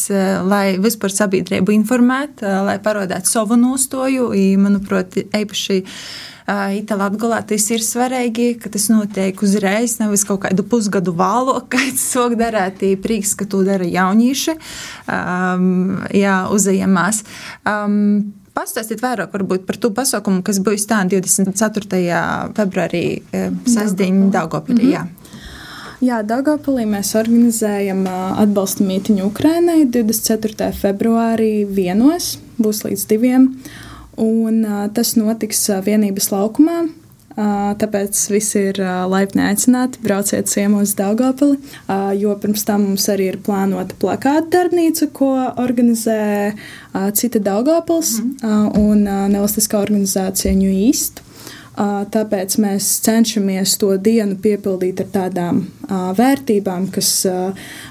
lai 0.49 0.79
vispār 0.83 1.15
sabiedrību 1.15 1.75
informētu, 1.75 2.47
lai 2.69 2.79
parādītu 2.85 3.33
savu 3.33 3.59
nostoju, 3.61 4.31
manuprāt, 4.61 5.19
īpaši. 5.25 5.83
Itālijā 6.49 7.11
atgulā 7.11 7.43
tas 7.45 7.67
ir 7.75 7.83
svarīgi, 7.85 8.55
ka 8.63 8.71
tas 8.73 8.89
notiek 8.89 9.43
uzreiz, 9.45 9.99
nevis 10.01 10.25
kaut 10.25 10.47
kādu 10.47 10.65
pusgadu 10.65 11.13
vālo, 11.17 11.59
kad 11.73 12.01
sāk 12.01 12.39
darīt 12.41 12.85
prieks, 13.05 13.35
ka 13.37 13.45
to 13.45 13.61
dara 13.67 13.85
jaunieši, 13.85 14.57
um, 15.07 15.99
jā, 16.15 16.41
uzejamās. 16.55 17.25
Um, 17.69 18.35
Pastāstiet 18.59 18.99
vairāk 18.99 19.31
par 19.31 19.77
to 19.79 19.93
pasaukumu, 19.95 20.41
kas 20.43 20.59
būs 20.59 20.89
tā 20.91 21.05
24. 21.07 22.01
februārī 22.57 23.05
sastāvdaļā 23.31 24.33
Daugopilī. 24.35 24.89
Mm 24.89 24.97
-hmm. 24.97 25.19
Jā, 25.99 26.21
Dārgopilī 26.23 26.85
mēs 26.87 27.17
organizējam 27.19 28.05
atbalsta 28.39 28.85
mītiņu 28.87 29.25
Ukrainai 29.33 29.81
24. 29.91 30.69
februārī 30.79 31.67
vienos, 31.67 32.37
būs 32.55 32.85
līdz 32.87 33.07
diviem, 33.11 33.49
un 34.23 34.65
tas 34.95 35.15
notiks 35.19 35.69
vienības 35.87 36.33
laukumā. 36.35 36.87
Tāpēc 37.79 38.19
visi 38.33 38.65
ir 38.73 38.81
laipni 39.07 39.45
aicināti, 39.47 40.01
brauciet 40.03 40.49
ciemos 40.51 40.97
Daugopili, 40.99 41.61
jo 42.19 42.35
pirms 42.43 42.67
tam 42.67 42.89
mums 42.89 43.07
arī 43.13 43.29
ir 43.31 43.39
plānota 43.47 43.95
plakāta 44.03 44.49
darbnīca, 44.57 45.07
ko 45.15 45.31
organizē 45.63 46.19
cita 47.15 47.39
Daugopils 47.39 48.17
mm. 48.19 48.75
un 48.83 49.07
nevalstiskā 49.07 49.79
organizācija 49.85 50.57
New 50.59 50.73
East. 50.73 51.23
Tāpēc 51.79 52.57
mēs 52.59 52.87
cenšamies 53.07 53.77
to 53.79 53.93
dienu 54.03 54.35
piepildīt 54.43 54.99
ar 55.05 55.11
tādām 55.15 55.61
vērtībām, 56.19 56.89
kas 56.91 57.11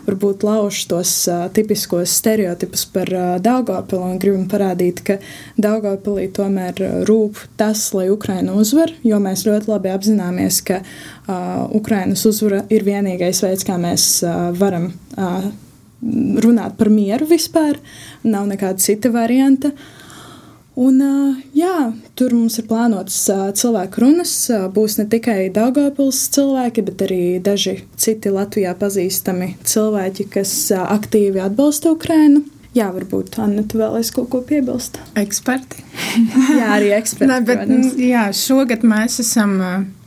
varbūt 0.03 0.43
lauž 0.43 0.81
tos 0.91 1.11
tipiskos 1.55 2.11
stereotipus 2.19 2.83
par 2.91 3.11
Daugopilu 3.43 4.09
un 4.09 4.17
gribam 4.19 4.43
parādīt, 4.51 4.99
ka 5.07 5.17
Daugopilī 5.55 6.27
tomēr 6.35 6.81
rūp 7.07 7.39
tas, 7.59 7.85
lai 7.95 8.09
Ukraina 8.11 8.57
uzvar, 8.59 8.91
jo 9.07 9.21
mēs 9.23 9.45
ļoti 9.47 9.71
labi 9.71 9.93
apzināmies, 9.93 10.59
ka 10.67 10.81
Ukrainas 11.77 12.25
uzvara 12.27 12.65
ir 12.67 12.83
vienīgais 12.87 13.39
veids, 13.45 13.63
kā 13.67 13.79
mēs 13.79 14.17
varam 14.59 14.91
runāt 16.43 16.75
par 16.75 16.91
mieru 16.91 17.29
vispār, 17.31 17.79
nav 18.27 18.51
nekāda 18.51 18.83
cita 18.83 19.13
varianta. 19.15 19.71
Uh, 19.71 19.96
Un, 20.77 20.99
jā, 21.57 21.89
tur 22.13 22.35
mums 22.37 22.59
ir 22.61 22.67
plānotas 22.69 23.15
cilvēku 23.57 24.03
runas. 24.03 24.33
Būs 24.75 24.99
ne 24.99 25.07
tikai 25.09 25.47
Daugopils 25.53 26.19
cilvēki, 26.35 26.83
bet 26.85 27.01
arī 27.07 27.21
daži 27.41 27.79
citi 27.97 28.29
Latvijā 28.29 28.75
pazīstami 28.77 29.55
cilvēki, 29.65 30.27
kas 30.35 30.51
aktīvi 30.77 31.41
atbalsta 31.41 31.89
Ukrainu. 31.95 32.43
Jā, 32.77 32.91
varbūt 32.93 33.39
Anna, 33.41 33.63
tu 33.65 33.79
vēlēsi 33.81 34.13
kaut 34.13 34.29
ko 34.29 34.43
piebilst? 34.45 34.99
Eksperti. 35.17 35.81
jā, 36.59 36.69
arī 36.75 36.93
eksperti. 36.99 37.29
ne, 37.31 37.39
bet, 37.47 37.97
jā, 37.97 38.27
šogad 38.37 38.85
mēs 38.85 39.17
esam 39.25 39.57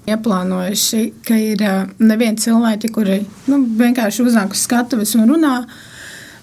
ieplānojuši, 0.07 1.03
ka 1.27 1.41
ir 1.51 1.67
nevieni 1.99 2.39
cilvēki, 2.47 2.93
kuri 2.95 3.19
nu, 3.51 3.59
vienkārši 3.83 4.23
uznāk 4.23 4.55
uz 4.55 4.63
skatuves 4.71 5.19
un 5.19 5.27
runā, 5.35 5.57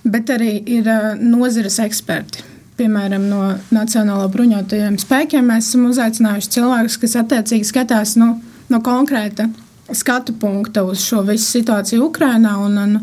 bet 0.03 0.35
arī 0.35 0.51
ir 0.75 0.91
nozares 1.23 1.79
eksperti 1.87 2.56
piemēram, 2.77 3.27
no 3.29 3.41
Nacionālo 3.73 4.27
bruņotajiem 4.33 4.97
spēkiem, 5.01 5.51
mēs 5.51 5.71
esam 5.71 5.87
uzaicinājuši 5.89 6.53
cilvēkus, 6.57 6.99
kas 7.01 7.17
attiecīgi 7.23 7.69
skatās 7.69 8.15
nu, 8.19 8.35
no 8.71 8.81
konkrēta 8.85 9.49
skatu 9.95 10.35
punkta 10.39 10.83
uz 10.83 11.01
šo 11.05 11.23
visu 11.27 11.47
situāciju 11.57 12.09
Ukrajinā 12.09 12.57
un, 12.63 12.77
un, 12.77 12.97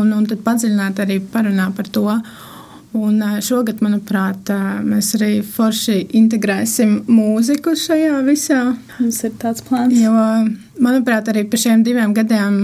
un, 0.00 0.14
un 0.16 0.28
tad 0.28 0.44
padziļināt 0.46 1.02
arī 1.04 1.20
parunā 1.32 1.70
par 1.76 1.90
to. 1.92 2.06
Un 2.90 3.20
šogad, 3.46 3.78
manuprāt, 3.86 4.50
mēs 4.82 5.12
arī 5.14 5.44
forši 5.46 6.00
integrēsim 6.18 6.96
mūziku 7.06 7.76
šajā 7.78 8.16
visā. 8.26 8.64
Mums 8.98 9.20
ir 9.28 9.36
tāds 9.38 9.62
plāns. 9.62 9.94
Jo, 9.94 10.10
manuprāt, 10.82 11.30
arī 11.30 11.44
par 11.46 11.62
šiem 11.62 11.84
diviem 11.86 12.16
gadiem 12.16 12.56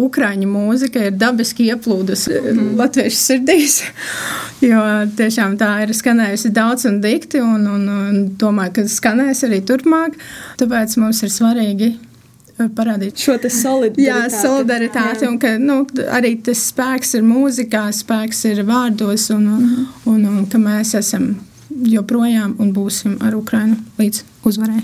Ukrāņu 0.00 0.48
mūzika 0.48 1.06
ir 1.08 1.16
dabiski 1.20 1.68
ieplūdusi 1.70 2.36
mm. 2.38 2.68
latviešu 2.78 3.18
sirdīs, 3.18 3.80
jo 4.70 4.82
tiešām 5.18 5.56
tā 5.60 5.72
ir 5.84 5.94
skanējusi 5.96 6.52
daudz 6.56 6.86
un 6.90 7.00
dikti, 7.04 7.42
un, 7.44 7.66
un, 7.68 7.88
un 7.88 8.22
domāju, 8.40 8.78
ka 8.78 8.86
skanēs 8.90 9.44
arī 9.48 9.60
turpmāk. 9.66 10.16
Tāpēc 10.60 10.96
mums 11.02 11.20
ir 11.26 11.34
svarīgi 11.34 11.90
eh, 11.90 12.70
parādīt 12.76 13.20
šo 13.20 13.36
solidaritāti. 13.42 14.06
Jā, 14.08 14.22
solidaritāti, 14.32 15.26
jā. 15.26 15.32
un 15.32 15.40
ka 15.42 15.56
nu, 15.60 15.82
arī 16.12 16.36
tas 16.46 16.64
spēks 16.70 17.18
ir 17.20 17.26
mūzikā, 17.26 17.88
spēks 18.00 18.46
ir 18.52 18.64
vārdos, 18.68 19.28
un, 19.36 19.46
mm. 19.58 19.84
un, 20.06 20.24
un, 20.24 20.40
un 20.42 20.48
ka 20.50 20.62
mēs 20.62 20.96
esam 21.00 21.34
joprojām 21.70 22.56
un 22.60 22.72
būsim 22.76 23.20
ar 23.24 23.36
Ukrainu 23.38 23.78
līdz 24.00 24.24
uzvarai. 24.48 24.82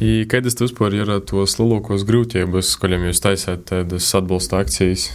I 0.00 0.24
kādas 0.30 0.56
vispār 0.60 0.96
ir 0.96 1.12
tos 1.28 1.58
lielākos 1.60 2.06
grūtības, 2.08 2.74
kuriem 2.80 3.08
jūs 3.08 3.22
taisāt 3.24 3.66
tādas 3.70 4.08
atbalsta 4.16 4.62
akcijas? 4.64 5.10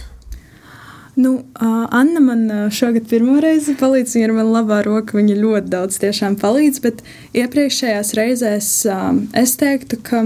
Nu, 1.20 1.32
uh, 1.34 1.86
Anna 1.90 2.20
man 2.22 2.44
šogad 2.72 3.08
pirmo 3.10 3.40
reizi 3.42 3.74
palīdz, 3.76 4.14
viņa 4.14 4.28
ir 4.28 4.34
man 4.36 4.52
labā 4.54 4.78
roka, 4.86 5.18
viņa 5.18 5.36
ļoti 5.40 5.72
daudz 5.72 5.98
tiešām 6.00 6.38
palīdz, 6.40 6.80
bet 6.84 7.02
iepriekšējās 7.36 8.14
reizēs 8.16 8.70
um, 8.88 9.24
es 9.36 9.56
teiktu, 9.60 9.98
ka 10.06 10.22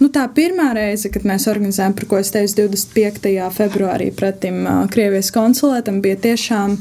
nu, 0.00 0.08
tā 0.12 0.24
pirmā 0.34 0.70
reize, 0.76 1.10
kad 1.12 1.28
mēs 1.28 1.46
organizējām, 1.52 1.94
par 1.98 2.08
ko 2.10 2.20
es 2.22 2.32
teicu, 2.34 2.66
25. 2.66 3.36
februārī 3.56 4.10
pretim 4.16 4.64
uh, 4.64 4.82
Krievijas 4.92 5.30
konsulētam, 5.36 6.00
bija 6.04 6.18
tiešām 6.28 6.78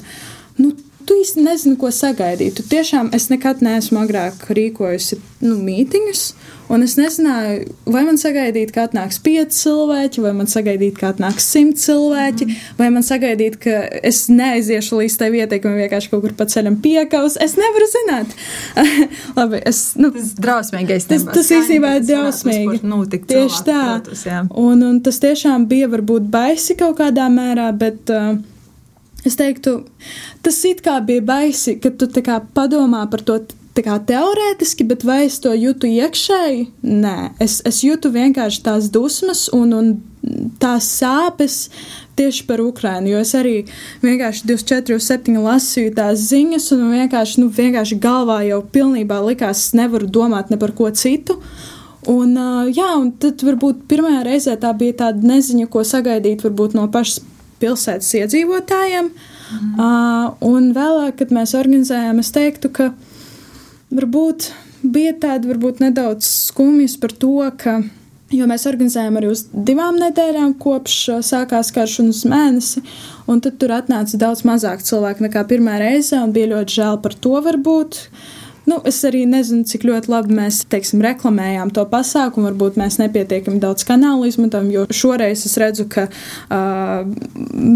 nu, 0.63 0.71
tu 1.07 1.15
īsti 1.21 1.45
nezini, 1.45 1.77
ko 1.79 1.91
sagaidīt. 1.93 2.57
Tu 2.57 2.65
tiešām 2.71 3.13
es 3.15 3.29
nekad 3.31 3.63
neesmu 3.65 4.01
agrāk 4.03 4.47
rīkojusi 4.49 5.19
nu, 5.45 5.55
mītiņus, 5.61 6.21
un 6.73 6.85
es 6.85 6.95
nezināju, 6.97 7.73
vai 7.91 8.01
man 8.07 8.17
sagaidīt, 8.19 8.71
ka 8.73 8.85
atnāks 8.87 9.19
pieci 9.23 9.59
cilvēki, 9.59 10.23
vai 10.23 10.31
man 10.37 10.49
sagaidīt, 10.49 10.95
ka 10.99 11.11
atnāks 11.13 11.45
simt 11.53 11.77
cilvēki, 11.81 12.47
mm. 12.47 12.71
vai 12.79 12.89
man 12.95 13.05
sagaidīt, 13.05 13.59
ka 13.61 13.75
es 14.05 14.23
neaiziešu 14.31 15.01
līdz 15.01 15.17
tai 15.21 15.29
vietai, 15.35 15.59
ka 15.61 15.69
man 15.69 15.83
vienkārši 15.83 16.11
kaut 16.13 16.25
kur 16.25 16.33
pa 16.39 16.47
ceļam 16.49 16.79
piekaus. 16.83 17.37
Es 17.43 17.57
nevaru 17.59 17.91
zināt. 17.91 18.33
Labi, 19.37 19.61
es, 19.69 19.83
nu, 19.99 20.09
tas 20.15 20.33
drausmīgais. 20.41 21.07
Tas, 21.11 21.27
tas 21.29 21.53
īstenībā 21.59 21.97
ir 21.99 22.09
drausmīgi. 22.09 22.81
Tieši 23.29 23.63
tā. 23.69 23.85
Protus, 23.91 24.25
un, 24.49 24.83
un 24.89 24.99
tas 25.05 25.21
tiešām 25.21 25.69
bija 25.69 25.91
varbūt 25.93 26.27
baisi 26.33 26.77
kaut 26.79 26.99
kādā 27.03 27.29
mērā, 27.33 27.69
bet. 27.77 28.03
Uh, 28.09 28.43
Es 29.25 29.38
teiktu, 29.39 29.79
tas 30.45 30.57
it 30.69 30.83
kā 30.85 30.99
bija 31.05 31.23
baisi, 31.25 31.79
ka 31.81 31.89
tu 31.89 32.09
padomā 32.53 33.05
par 33.09 33.23
to 33.25 33.39
kā 33.83 33.97
teorētiski, 34.07 34.85
bet 34.88 35.03
vai 35.03 35.25
es 35.25 35.39
to 35.43 35.51
jūtu 35.51 35.89
iekšēji? 35.89 36.67
Nē, 36.85 37.35
es, 37.43 37.59
es 37.67 37.81
jūtu 37.83 38.11
vienkārši 38.13 38.61
tās 38.63 38.88
dusmas 38.93 39.49
un, 39.51 39.73
un 39.75 39.89
tās 40.61 40.88
sāpes 41.01 41.69
tieši 42.15 42.45
par 42.47 42.61
Ukrajinu. 42.63 43.11
Jo 43.15 43.23
es 43.25 43.33
arī 43.35 43.55
vienkārši 44.05 44.47
24, 44.47 44.99
7 45.03 45.41
lasīju 45.43 45.95
tās 45.97 46.27
ziņas, 46.29 46.71
un 46.77 46.85
vienkārši, 46.93 47.41
nu, 47.43 47.51
vienkārši 47.51 47.99
galvā 47.99 48.41
jau 48.47 48.61
pilnībā 48.63 49.19
likās, 49.25 49.67
es 49.67 49.77
nevaru 49.77 50.07
domāt 50.07 50.53
ne 50.53 50.61
par 50.61 50.75
ko 50.77 50.91
citu. 50.95 51.39
Un, 52.07 52.35
jā, 52.69 52.91
un 53.01 53.09
tad 53.17 53.41
varbūt 53.41 53.88
pirmajā 53.89 54.25
reizē 54.27 54.53
tā 54.61 54.69
bija 54.77 54.99
tāda 55.07 55.25
neziņa, 55.25 55.65
ko 55.73 55.81
sagaidīt 55.81 56.45
varbūt 56.45 56.77
no 56.77 56.85
pašas 56.93 57.23
pilsētas 57.65 58.13
iedzīvotājiem. 58.21 59.10
Mm. 59.10 59.73
Uh, 59.75 60.32
un 60.45 60.71
vēlāk, 60.78 61.17
kad 61.19 61.34
mēs 61.36 61.58
organizējām, 61.58 62.21
es 62.21 62.32
teiktu, 62.34 62.71
ka 62.73 62.91
varbūt 63.93 64.49
bija 64.86 65.13
tāda 65.21 65.49
varbūt 65.49 65.84
nedaudz 65.84 66.28
skumjas 66.49 66.97
par 67.01 67.13
to, 67.13 67.38
ka. 67.62 67.80
Jo 68.34 68.47
mēs 68.49 68.63
organizējām 68.65 69.19
arī 69.19 69.28
uz 69.30 69.43
divām 69.54 69.99
nedēļām, 70.01 70.56
kopš 70.60 70.96
sākās 71.23 71.69
karš 71.71 72.00
un 72.02 72.08
uz 72.10 72.23
mēnesi, 72.27 72.81
un 73.29 73.39
tad 73.46 73.60
tur 73.62 73.75
atnāca 73.75 74.17
daudz 74.19 74.42
mazāk 74.50 74.81
cilvēku 74.83 75.27
nekā 75.27 75.44
pirmā 75.48 75.77
reize, 75.79 76.17
un 76.17 76.33
bija 76.35 76.50
ļoti 76.56 76.79
žēl 76.79 76.98
par 77.04 77.13
to 77.21 77.35
varbūt. 77.46 78.00
Nu, 78.65 78.79
es 78.89 78.97
arī 79.05 79.23
nezinu, 79.29 79.61
cik 79.69 79.83
ļoti 79.85 80.09
labi 80.09 80.35
mēs 80.39 80.63
teiksim, 80.73 81.03
reklamējām 81.05 81.69
to 81.75 81.83
pasākumu. 81.89 82.47
Varbūt 82.49 82.79
mēs 82.81 82.97
nepietiekami 82.97 83.59
daudz 83.61 83.85
kanālu 83.85 84.25
izmantojam, 84.25 84.71
jo 84.73 84.85
šoreiz 84.89 85.43
es 85.45 85.53
redzu, 85.61 85.85
ka 85.89 86.07
uh, 86.09 87.05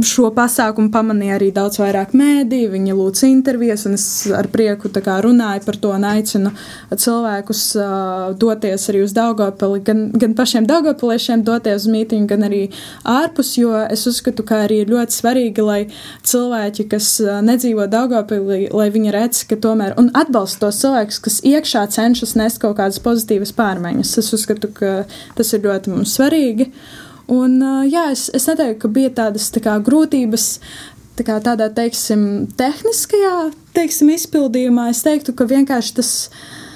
šo 0.06 0.32
pasākumu 0.34 0.90
pamanīja 0.94 1.36
arī 1.38 1.52
daudz 1.54 1.78
vairāk 1.82 2.16
mēdī. 2.18 2.64
Viņi 2.74 2.96
lūdz 2.98 3.22
intervijas, 3.30 3.86
un 3.86 4.00
es 4.00 4.08
ar 4.34 4.50
prieku 4.50 4.90
kā, 4.90 5.20
runāju 5.22 5.66
par 5.68 5.78
to 5.78 5.94
un 5.94 6.08
aicinu 6.10 6.54
cilvēkus 6.90 7.62
uh, 7.78 8.34
doties 8.42 8.90
arī 8.90 9.04
uz 9.06 9.14
Daugopili, 9.14 9.84
gan, 9.86 10.04
gan 10.18 10.34
pašiem 10.38 10.66
Daugopiliešiem 10.70 11.46
doties 11.46 11.86
uz 11.86 11.94
mītiņu, 11.94 12.28
gan 12.34 12.48
arī 12.50 12.64
ārpus, 13.06 13.54
jo 13.62 13.78
es 13.86 14.08
uzskatu, 14.10 14.42
ka 14.48 14.64
arī 14.66 14.82
ir 14.84 14.94
ļoti 14.96 15.20
svarīgi, 15.20 15.66
lai 15.70 15.80
cilvēki, 16.26 16.90
kas 16.90 17.14
nedzīvo 17.46 17.86
Daugopili, 17.92 18.66
lai 18.74 18.90
viņi 18.94 19.14
redz, 19.14 19.46
ka 19.50 19.60
tomēr 19.62 19.94
un 20.02 20.10
atbalsta 20.18 20.66
tos 20.66 20.79
cilvēkus, 20.82 21.20
kas 21.26 21.40
iekšā 21.48 21.86
cenšas 21.96 22.36
nest 22.40 22.62
kaut 22.64 22.78
kādas 22.80 23.02
pozitīvas 23.04 23.54
pārmaiņas. 23.58 24.18
Es 24.22 24.34
uzskatu, 24.36 24.72
ka 24.76 24.94
tas 25.38 25.54
ir 25.56 25.66
ļoti 25.66 25.94
mums 25.94 26.16
svarīgi. 26.18 26.72
Un, 27.30 27.60
jā, 27.86 28.10
es, 28.16 28.30
es 28.34 28.48
neteiktu, 28.50 28.80
ka 28.82 28.94
bija 28.94 29.14
tādas 29.22 29.52
tā 29.54 29.62
kā, 29.62 29.76
grūtības 29.86 30.48
tā 31.20 31.26
kā, 31.28 31.36
tādā, 31.44 31.68
teiksim, 31.76 32.48
tehniskajā 32.58 33.50
teiksim, 33.76 34.14
izpildījumā. 34.16 34.90
Es 34.94 35.04
teiktu, 35.06 35.36
ka 35.38 35.48
vienkārši 35.50 35.96
tas 36.00 36.14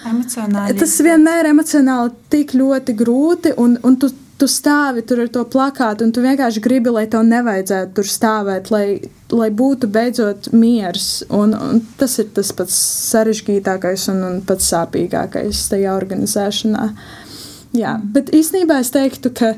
emocionāli. 0.10 0.78
Tas 0.80 0.96
vienmēr 1.06 1.50
emocionāli 1.54 2.14
tik 2.34 2.56
ļoti 2.58 2.96
grūti, 3.00 3.54
un, 3.62 3.78
un 3.88 3.98
tu, 4.00 4.12
tu 4.44 4.50
stāvi 4.52 5.06
tur 5.08 5.22
ar 5.24 5.30
to 5.32 5.46
plakātu, 5.48 6.04
un 6.04 6.12
tu 6.12 6.24
vienkārši 6.24 6.62
gribi, 6.64 6.92
lai 6.92 7.06
tev 7.08 7.24
nevajadzētu 7.30 7.96
tur 7.96 8.10
stāvēt, 8.12 8.74
lai, 8.74 8.88
lai 9.32 9.48
būtu 9.56 9.88
beidzot 9.88 10.50
miers. 10.52 11.24
Un, 11.32 11.56
un 11.56 11.80
tas 12.00 12.18
ir 12.20 12.28
tas 12.36 12.52
pats 12.58 12.76
sarežģītākais 13.14 14.10
un, 14.12 14.20
un 14.28 14.42
pats 14.44 14.68
sāpīgākais 14.74 15.64
tajā 15.72 15.96
organizēšanā. 15.96 16.90
Jā, 17.80 17.96
bet 18.04 18.34
īstenībā 18.36 18.82
es 18.84 18.92
teiktu, 18.94 19.32
ka 19.32 19.54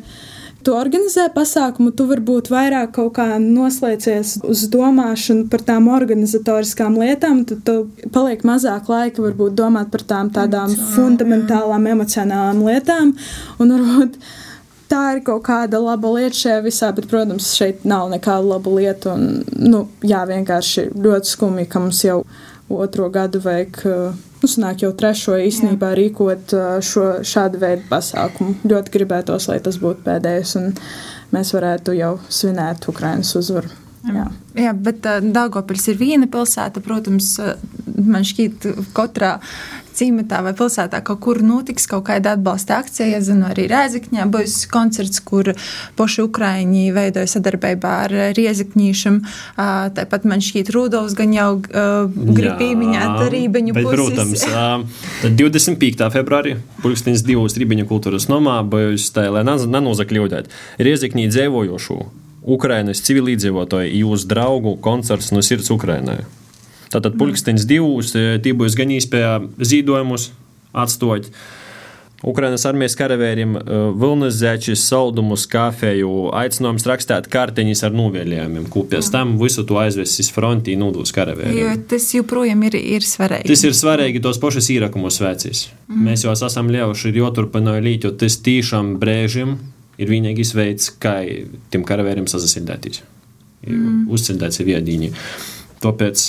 tu 0.65 0.77
organizē 0.77 1.25
pasākumu, 1.33 1.89
tu 1.97 2.05
varbūt 2.09 2.53
vairāk 2.53 2.93
kaut 2.99 3.15
kā 3.17 3.27
noslēdzies 3.41 4.38
uz 4.45 4.67
domāšanu 4.69 5.49
par 5.49 5.65
tām 5.65 5.89
organizatoriskām 5.97 7.01
lietām, 7.01 7.41
tad 7.49 7.65
tu 7.65 8.07
paliek 8.13 8.45
mazāk 8.45 8.93
laika 8.93 9.25
varbūt 9.25 9.57
domāt 9.57 9.89
par 9.93 10.05
tām 10.13 10.29
tādām 10.33 10.77
fundamentālām, 10.93 11.93
emocionālām 11.97 12.65
lietām. 12.69 13.15
Un 13.57 13.79
varbūt 13.79 14.21
tā 14.89 15.01
ir 15.15 15.23
kaut 15.25 15.43
kāda 15.47 15.79
laba 15.81 16.11
lieta 16.15 16.38
šajā 16.38 16.61
visā, 16.65 16.91
bet, 16.95 17.07
protams, 17.11 17.51
šeit 17.57 17.86
nav 17.88 18.09
nekāda 18.13 18.45
laba 18.55 18.73
lieta. 18.75 19.15
Un, 19.15 19.43
nu, 19.55 19.86
jā, 20.05 20.23
vienkārši 20.29 20.89
ļoti 20.93 21.31
skumji, 21.31 21.67
ka 21.71 21.81
mums 21.83 22.03
jau 22.05 22.21
otro 22.71 23.09
gadu 23.13 23.41
vajag, 23.43 23.81
nu, 24.41 24.49
sanāk 24.49 24.86
jau 24.86 24.91
trešo 24.97 25.38
īstenībā 25.45 25.93
jā. 25.93 25.99
rīkot 26.01 26.55
šo 26.86 27.07
šādu 27.25 27.61
veidu 27.61 27.86
pasākumu. 27.91 28.59
Ļoti 28.65 28.93
gribētos, 28.97 29.49
lai 29.51 29.59
tas 29.65 29.79
būtu 29.81 30.05
pēdējais, 30.05 30.55
un 30.61 30.71
mēs 31.36 31.53
varētu 31.55 31.97
jau 31.99 32.15
svinēt 32.29 32.89
Ukrainas 32.91 33.36
uzvaru. 33.38 33.71
Jā. 34.05 34.27
Jā, 34.53 34.71
bet 34.77 35.05
uh, 35.09 35.17
Dārgopils 35.33 35.88
ir 35.89 35.97
viena 35.97 36.27
pilsēta. 36.29 36.81
Protams, 36.86 37.31
man 38.05 38.25
šķiet, 38.27 38.67
katrā 38.93 39.39
cimetā 39.95 40.41
vai 40.45 40.53
pilsētā 40.57 41.01
kaut 41.05 41.21
kur 41.23 41.41
notiks 41.45 41.87
kaut 41.89 42.05
kāda 42.09 42.35
atbalsta 42.35 42.79
akcija. 42.83 43.19
Es 43.19 43.27
zinu, 43.29 43.47
arī 43.49 43.67
Rēzakņā 43.71 44.27
būs 44.31 44.57
koncerts, 44.71 45.21
kur 45.25 45.53
poši 45.97 46.25
Ukraiņi 46.25 46.85
veidoja 46.95 47.29
sadarbībā 47.35 47.93
ar 48.05 48.15
Riezakņīšam. 48.37 49.21
Tāpat 49.97 50.27
man 50.29 50.43
šķiet, 50.45 50.71
Rudolfs 50.75 51.17
gan 51.17 51.33
jau 51.35 51.49
grib 51.63 52.59
pieminēt 52.61 53.25
Rībeņu 53.33 53.77
bet, 53.77 53.89
puses. 53.89 54.45
Protams, 54.45 54.45
tad 55.23 55.39
25. 55.39 56.05
februārī 56.15 56.57
pulkstenis 56.83 57.25
divos 57.25 57.57
Rībeņu 57.59 57.87
kultūras 57.89 58.29
nomā 58.31 58.59
būs 58.67 59.09
tā, 59.15 59.27
lai 59.33 59.45
nenozakļūdēt 59.47 60.51
Riezakņī 60.85 61.27
dzēvojošu 61.31 61.99
Ukrainas 62.45 63.01
civilīdzīvotāju 63.05 64.01
jūsu 64.03 64.29
draugu 64.29 64.75
koncerts 64.81 65.31
no 65.33 65.41
sirds 65.45 65.71
Ukrainai. 65.73 66.21
Tātad 66.93 67.17
pulkstenis 67.19 67.67
divus, 67.69 68.13
e, 68.15 68.39
tie 68.43 68.55
būs 68.57 68.77
gan 68.77 68.93
īspējā 68.95 69.38
zīdojumus 69.59 70.31
atstot. 70.75 71.31
Ukrainas 72.25 72.63
armijas 72.65 72.95
karavīriem 72.97 73.57
e, 73.59 73.63
vilnas 74.01 74.38
zēčus, 74.39 74.81
saldumus, 74.88 75.43
kafēju, 75.51 76.31
aicinājums 76.39 76.88
rakstīt 76.89 77.27
kartiņas 77.31 77.83
ar 77.86 77.93
novēlējumiem, 77.93 78.65
ko 78.73 78.86
pēc 78.89 79.11
tam 79.13 79.36
visu 79.41 79.65
to 79.67 79.77
aizvesis 79.81 80.31
frontī 80.33 80.77
nūdus 80.79 81.13
karavīriem. 81.15 81.59
Jo 81.59 81.73
tas 81.91 82.07
joprojām 82.15 82.63
ir, 82.69 82.79
ir 82.79 83.05
svarīgi. 83.05 83.49
Tas 83.51 83.65
ir 83.67 83.75
svarīgi 83.77 84.23
tos 84.25 84.39
pašus 84.41 84.71
īrakumus 84.73 85.19
vecīs. 85.21 85.67
Mm. 85.89 86.07
Mēs 86.07 86.25
jau 86.25 86.33
esam 86.33 86.71
ļauši 86.73 87.11
ir 87.11 87.19
joturpināju 87.21 87.86
līt, 87.86 88.07
jo 88.07 88.13
tas 88.23 88.39
tīšām 88.47 88.95
brēžim 89.01 89.57
ir 90.01 90.09
vienīgais 90.11 90.55
veids, 90.55 90.89
kā 91.01 91.19
tiem 91.73 91.86
karavīriem 91.88 92.25
sasildīties. 92.31 93.03
Mm. 93.67 94.07
Uzcildīt 94.13 94.55
sevi 94.55 94.73
iedīņi. 94.79 95.11
Tāpēc 95.83 96.25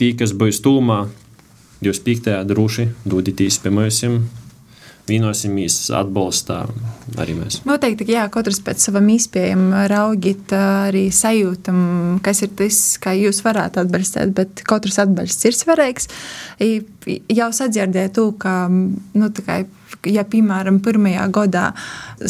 Tī, 0.00 0.14
kas 0.18 0.32
būs 0.34 0.58
tūmā, 0.64 1.04
jūs 1.84 2.00
piektā 2.02 2.40
droši 2.46 2.88
dodieties 3.06 3.60
pie 3.62 3.70
mums. 3.74 4.02
Vienosimies, 5.04 5.74
atbalstā 5.92 6.62
arī 7.20 7.34
mēs. 7.36 7.58
Noteikti, 7.68 8.06
jā, 8.08 8.22
katrs 8.32 8.62
pēc 8.64 8.86
savam 8.86 9.10
izpējam 9.12 9.66
raugiet, 9.92 10.54
arī 10.56 11.10
sajūtam, 11.12 11.82
kas 12.24 12.40
ir 12.46 12.54
tas, 12.56 12.78
kā 13.04 13.12
jūs 13.12 13.42
varētu 13.44 13.82
atbalstīt, 13.82 14.32
bet 14.32 14.62
katrs 14.64 14.96
atbalsts 15.04 15.44
ir 15.44 15.58
svarīgs. 15.58 16.08
Jau 17.36 17.50
sadzirdēju 17.60 18.14
to, 18.16 18.26
ka, 18.40 18.54
nu, 18.72 19.28
tā 19.28 19.44
kā 19.44 19.58
ja, 20.10 20.24
piemēram, 20.28 20.80
pirmajā 20.84 21.24
gadā 21.34 21.64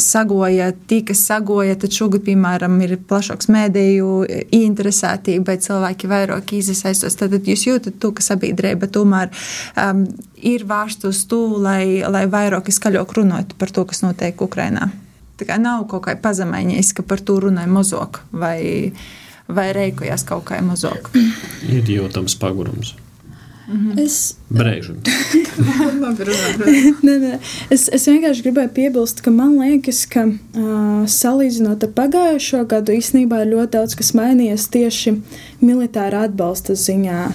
sagoja, 0.01 0.71
tika 0.89 1.15
sagoja, 1.17 1.75
tad 1.79 1.95
šogad, 1.95 2.25
piemēram, 2.27 2.77
ir 2.85 2.97
plašāks 3.09 3.49
mēdīju 3.51 4.09
interesētība, 4.55 5.57
cilvēki 5.65 6.09
vairāk 6.11 6.55
iesaistos. 6.57 7.17
Tad 7.19 7.35
jūs 7.35 7.67
jūtat 7.67 7.99
to, 8.01 8.11
ka 8.15 8.25
sabiedrība 8.25 8.89
tomēr 8.91 9.31
um, 9.79 10.05
ir 10.41 10.65
vērsta 10.67 11.11
uz 11.11 11.23
to, 11.29 11.41
lai, 11.61 12.03
lai 12.07 12.25
vairāk 12.31 12.71
skaļāk 12.73 13.17
runātu 13.17 13.57
par 13.59 13.73
to, 13.73 13.85
kas 13.89 14.03
notiek 14.05 14.41
Ukrainā. 14.41 14.89
Tā 15.35 15.47
kā 15.49 15.57
nav 15.59 15.87
kaut 15.91 16.05
kā 16.07 16.15
pazemējies, 16.19 16.93
ka 16.95 17.03
par 17.03 17.23
to 17.25 17.37
runāja 17.43 17.67
mazāk 17.67 18.21
vai, 18.31 18.93
vai 19.51 19.71
reikojas 19.75 20.23
kaut 20.27 20.47
kā 20.51 20.61
mazāk. 20.63 21.11
Ir 21.75 21.91
jūtams 21.97 22.37
pagurums. 22.39 22.95
Mhm. 23.67 23.97
Es 23.97 24.35
nē, 27.07 27.15
nē. 27.23 27.39
Es, 27.73 27.87
es 27.89 28.05
vienkārši 28.09 28.45
gribēju 28.45 28.71
piebilst, 28.75 29.23
ka 29.25 29.33
man 29.33 29.55
liekas, 29.57 30.03
ka 30.11 30.27
uh, 30.29 31.01
salīdzinot 31.09 31.87
ar 31.87 31.91
pagājušo 31.97 32.61
gadu, 32.69 32.93
īstenībā 32.99 33.41
ir 33.41 33.53
ļoti 33.55 33.73
daudz 33.77 33.97
kas 33.97 34.13
mainījies 34.17 34.69
tieši 34.75 35.17
militāra 35.65 36.27
atbalsta 36.29 36.77
ziņā. 36.77 37.25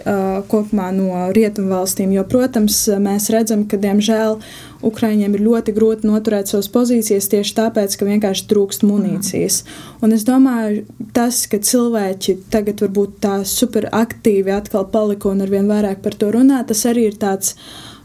Uh, 0.00 0.40
kopumā 0.48 0.86
no 0.96 1.26
rietumu 1.34 1.74
valstīm. 1.74 2.14
Jo, 2.14 2.22
protams, 2.24 2.78
mēs 3.02 3.26
redzam, 3.34 3.66
ka, 3.68 3.76
diemžēl, 3.76 4.38
Ukraiņiem 4.86 5.36
ir 5.36 5.44
ļoti 5.44 5.74
grūti 5.76 6.08
noturēt 6.08 6.50
savas 6.50 6.70
pozīcijas 6.72 7.28
tieši 7.32 7.54
tāpēc, 7.58 7.96
ka 7.98 8.08
vienkārši 8.08 8.46
trūkst 8.50 8.84
munīcijas. 8.88 9.60
Un 10.00 10.16
es 10.16 10.24
domāju, 10.28 10.86
tas, 11.16 11.42
ka 11.50 11.60
cilvēki 11.60 12.38
tagad 12.52 12.80
varbūt 12.84 13.20
tā 13.24 13.36
super 13.48 13.90
aktīvi 13.92 14.54
atkal 14.56 14.88
palika 14.92 15.28
un 15.32 15.44
arvien 15.44 15.68
vairāk 15.70 16.00
par 16.04 16.16
to 16.16 16.32
runā, 16.32 16.62
tas 16.66 16.86
arī 16.88 17.10
ir 17.10 17.20
tāds. 17.20 17.56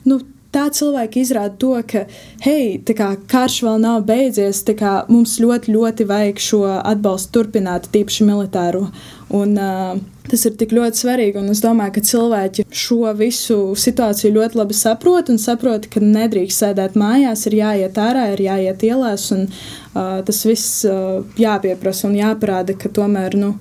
Nu, 0.05 0.19
tā 0.55 0.65
cilvēki 0.73 1.21
izrāda 1.25 1.55
to, 1.59 1.75
ka, 1.89 2.05
hei, 2.45 2.79
kā, 2.87 3.11
karš 3.31 3.61
vēl 3.67 3.79
nav 3.83 4.05
beidzies, 4.07 4.63
kā, 4.79 4.97
mums 5.11 5.37
ļoti, 5.43 5.75
ļoti 5.75 6.07
vajag 6.09 6.41
šo 6.41 6.63
atbalstu 6.79 7.33
turpināt, 7.39 7.89
tīpaši 7.93 8.27
militāru. 8.27 8.87
Un, 9.35 9.55
uh, 9.59 9.95
tas 10.29 10.45
ir 10.47 10.55
tik 10.59 10.73
ļoti 10.75 11.01
svarīgi, 11.01 11.39
un 11.41 11.51
es 11.53 11.61
domāju, 11.63 11.95
ka 11.97 12.05
cilvēki 12.09 12.65
šo 12.73 13.11
visu 13.17 13.57
situāciju 13.79 14.35
ļoti 14.37 14.59
labi 14.61 14.77
saprot 14.77 15.31
un 15.33 15.41
saprot, 15.41 15.89
ka 15.91 16.03
nedrīkst 16.03 16.63
sēdēt 16.63 16.97
mājās, 16.99 17.45
ir 17.49 17.59
jāiet 17.59 17.99
ārā, 18.01 18.29
ir 18.33 18.45
jāiet 18.47 18.85
ielās, 18.87 19.27
un 19.35 19.47
uh, 19.49 20.21
tas 20.25 20.45
viss 20.47 20.85
uh, 20.87 21.25
jāpieprasa 21.41 22.07
un 22.09 22.17
jāparāda, 22.19 22.77
ka 22.79 22.93
tomēr, 22.93 23.37
nu, 23.41 23.55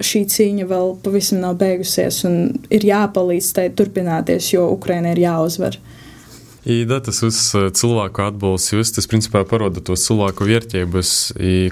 šī 0.00 0.24
cīņa 0.32 0.68
vēl 0.70 0.94
pavisam 1.04 1.42
nav 1.42 1.58
beigusies, 1.60 2.22
un 2.28 2.38
ir 2.72 2.86
jāpalīdz 2.88 3.50
tai 3.58 3.66
turpināties, 3.76 4.54
jo 4.54 4.68
Ukraina 4.72 5.12
ir 5.12 5.20
jāuzvar. 5.26 5.76
I 6.64 6.84
da 6.86 7.00
tas 7.02 7.18
uz 7.26 7.38
cilvēku 7.74 8.22
atbalsts, 8.22 8.70
jūs 8.70 8.94
tas 8.94 9.08
principā 9.10 9.42
paroda 9.48 9.82
tos 9.82 10.04
cilvēku 10.06 10.46
vērtības. 10.46 11.10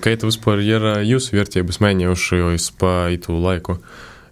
Kā 0.02 0.14
tas 0.18 0.32
vispār 0.32 0.64
ir 0.66 0.86
jūsu 1.06 1.36
vērtības 1.38 1.78
mainījušajos 1.84 2.70
pa 2.80 2.94
itu 3.14 3.36
laiku? 3.38 3.78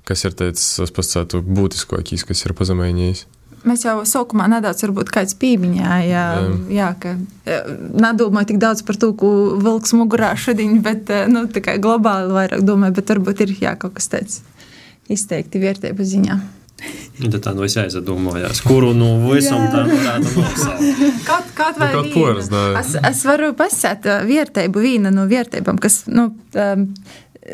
Kas 0.09 0.25
ir 0.27 0.35
tāds, 0.35 0.65
pasātu, 0.97 1.45
būtiskākais, 1.47 2.27
kas 2.27 2.43
ir 2.43 2.57
pazemējies? 2.59 3.27
Mēs 3.69 3.83
jau 3.85 4.01
sākumā 4.07 4.47
nedaudz 4.51 4.83
pieminējām, 5.39 6.53
jā, 6.71 6.75
jā, 6.75 6.91
ka 7.03 7.15
nedomāju 8.03 8.53
tik 8.53 8.61
daudz 8.63 8.85
par 8.87 8.99
to, 8.99 9.13
ko 9.19 9.31
vilks 9.63 9.95
mugurā 9.99 10.33
šodien, 10.39 10.79
bet 10.83 11.11
nu, 11.31 11.45
globāli 11.83 12.35
vairāk 12.35 12.63
domāju, 12.67 12.99
bet 12.99 13.15
varbūt 13.15 13.43
ir 13.47 13.57
jā, 13.59 13.75
kaut 13.79 13.99
kas 13.99 14.11
tāds 14.15 14.41
izteikti 15.11 15.61
vērtību 15.63 16.07
ziņā. 16.07 16.39
Tad 17.19 17.41
tā 17.43 17.53
no 17.57 17.65
es 17.67 17.75
aizdomājos, 17.81 18.61
kuru 18.63 18.93
no 18.95 19.09
visam 19.25 19.65
tā 19.73 19.83
varētu 19.89 20.35
nosaukt. 20.37 21.01
Kaut, 21.27 21.49
kaut 21.59 21.81
vai 21.81 21.89
kaut 21.91 22.07
viena. 22.07 22.15
poras, 22.15 22.51
es, 22.85 22.93
es 23.11 23.23
varu 23.27 23.51
pasakāt 23.59 24.07
uh, 24.07 24.21
vērtību, 24.29 24.85
viena 24.85 25.11
no 25.15 25.27
vērtībām, 25.31 25.81
kas, 25.83 26.05
nu, 26.13 26.31
um, 26.55 26.87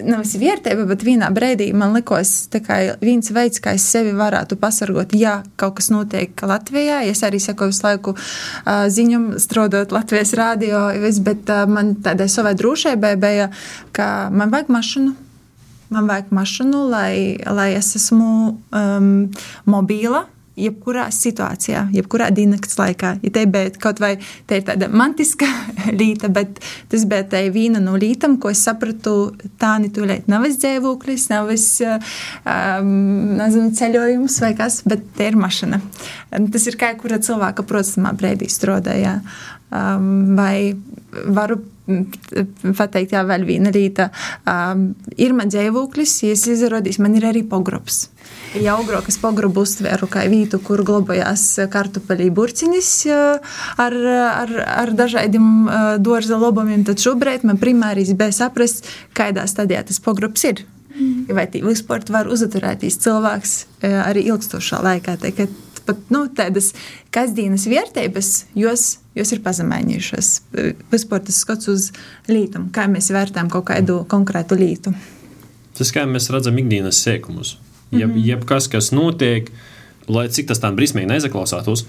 Nav 0.02 0.24
vērtība, 0.26 0.88
bet 0.90 1.04
vienā 1.06 1.28
brīdī 1.30 1.68
man 1.76 1.92
likās, 1.94 2.48
ka 2.50 2.78
viens 2.98 3.28
veids, 3.30 3.60
kā 3.62 3.76
es 3.78 3.84
sevi 3.86 4.10
varētu 4.16 4.56
pasargot, 4.58 5.12
ja 5.14 5.36
kaut 5.60 5.76
kas 5.78 5.92
notiek 5.94 6.40
Latvijā. 6.42 7.04
Es 7.06 7.22
arī 7.22 7.38
sekoju 7.38 7.70
visu 7.70 7.84
laiku 7.86 8.16
uh, 8.16 8.88
ziņām, 8.90 9.36
strādājot 9.38 9.94
Latvijas 9.94 10.34
rādio, 10.34 10.88
bet 11.22 11.52
uh, 11.52 11.62
man 11.70 11.94
tādai 12.02 12.26
savai 12.32 12.56
drošībai 12.58 13.14
bija, 13.22 13.52
ka 13.94 14.08
man 14.34 14.50
vajag 14.54 14.74
mašīnu. 14.74 15.14
Man 15.94 16.08
vajag 16.10 16.32
mašīnu, 16.34 16.78
lai, 16.90 17.36
lai 17.54 17.68
es 17.78 17.92
esmu 17.94 18.30
um, 18.74 19.10
mobīla, 19.70 20.24
jebkurā 20.58 21.08
situācijā, 21.14 21.88
jebkurā 21.94 22.28
dienas 22.34 22.76
laikā. 22.78 23.14
Ja 23.24 23.32
te 23.34 23.44
bija 23.50 23.72
kaut 23.82 24.00
vai 24.02 24.14
te 24.48 24.60
ir 24.60 24.66
tāda 24.68 24.88
mantiska 24.92 25.48
līta, 26.00 26.30
bet 26.32 26.60
tas 26.92 27.06
bija 27.10 27.26
tā 27.34 27.42
viena 27.54 27.82
no 27.82 27.96
lītām, 28.00 28.38
ko 28.42 28.52
es 28.54 28.62
sapratu, 28.66 29.34
tā 29.60 29.74
netūlīt 29.82 30.30
nav 30.30 30.46
dzīvoklis, 30.46 31.28
nav 31.32 31.50
um, 31.50 32.94
nezinu, 33.40 33.74
ceļojums 33.78 34.40
vai 34.44 34.54
kas, 34.58 34.82
bet 34.88 35.04
te 35.18 35.30
ir 35.30 35.38
mašana. 35.40 35.80
Tas 36.30 36.70
ir 36.70 36.78
kā 36.80 36.94
kura 37.00 37.20
cilvēka 37.22 37.66
procesā 37.66 38.14
brīdī 38.16 38.50
strādāja. 38.52 39.20
Um, 39.74 40.36
vai 40.38 40.76
varu 41.34 41.58
pateikt, 42.78 43.12
jā, 43.12 43.22
vēl 43.26 43.44
viena 43.48 43.72
lieta. 43.74 44.08
Um, 44.48 44.92
ir 45.20 45.34
man 45.36 45.50
dzīvoklis, 45.52 46.16
ja 46.24 46.36
es 46.36 46.46
izrādīšu, 46.48 47.02
man 47.04 47.16
ir 47.18 47.26
arī 47.28 47.44
pogrobs. 47.48 48.06
Ja 48.54 48.76
augrokas 48.78 49.16
pogrobu 49.18 49.64
uztveru 49.66 50.06
kā 50.06 50.28
vietu, 50.30 50.60
kur 50.62 50.84
glabājās 50.86 51.42
kartupeļi 51.72 52.28
burciņas 52.34 52.90
ar, 53.82 53.96
ar, 54.30 54.52
ar 54.62 54.92
dažādiem 54.94 55.48
dārza 56.04 56.38
lobumiem, 56.38 56.84
tad 56.86 57.02
šobrīd 57.02 57.42
man 57.48 57.58
primāris 57.58 58.12
bija 58.14 58.30
saprast, 58.36 58.86
kādā 59.16 59.48
stadijā 59.50 59.82
tas 59.88 59.98
pogrobs 60.02 60.46
ir. 60.46 60.62
Mm. 60.94 61.34
Vai 61.34 61.48
vispār 61.50 62.06
var 62.14 62.30
uzturēties 62.30 63.00
cilvēks 63.02 63.56
arī 63.82 64.28
ilgstošā 64.30 64.78
laikā. 64.86 65.16
Tā, 65.18 65.48
pat 65.84 66.14
nu, 66.14 66.24
tādas 66.30 66.70
kasdienas 67.14 67.66
vērtības, 67.66 68.30
jos, 68.54 68.86
jos 69.18 69.34
ir 69.34 69.42
pazemējušas. 69.44 70.30
Vispār 70.94 71.26
tas 71.26 71.42
skats 71.42 71.72
uz 71.74 71.90
lītumu, 72.30 72.70
kā 72.70 72.86
mēs 72.90 73.10
vērtējam 73.14 73.50
kaut 73.52 73.66
kādu 73.72 74.04
konkrētu 74.06 74.62
lītu. 74.62 74.94
Tas 75.74 75.90
kā 75.90 76.06
mēs 76.06 76.30
redzam 76.30 76.62
ikdienas 76.62 77.02
sēkumus. 77.02 77.56
Jeb, 77.92 78.10
mm 78.10 78.16
-hmm. 78.16 78.26
Jebkas, 78.26 78.68
kas 78.68 78.92
notiek, 78.92 79.50
lai 80.08 80.28
cik 80.28 80.46
tas 80.46 80.58
tam 80.58 80.76
brīsmīgi 80.76 81.06
nezaklausātos, 81.06 81.84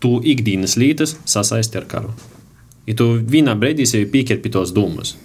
tu 0.00 0.20
ikdienas 0.24 0.76
lītas 0.76 1.16
sasaisti 1.24 1.78
ar 1.78 1.84
karu. 1.84 2.10
Ja 2.86 2.94
tu 2.94 3.04
vienā 3.18 3.54
brīdī 3.58 3.86
sev 3.86 4.10
pieķer 4.10 4.42
pie 4.42 4.50
tos 4.50 4.74
dūmus, 4.74 5.16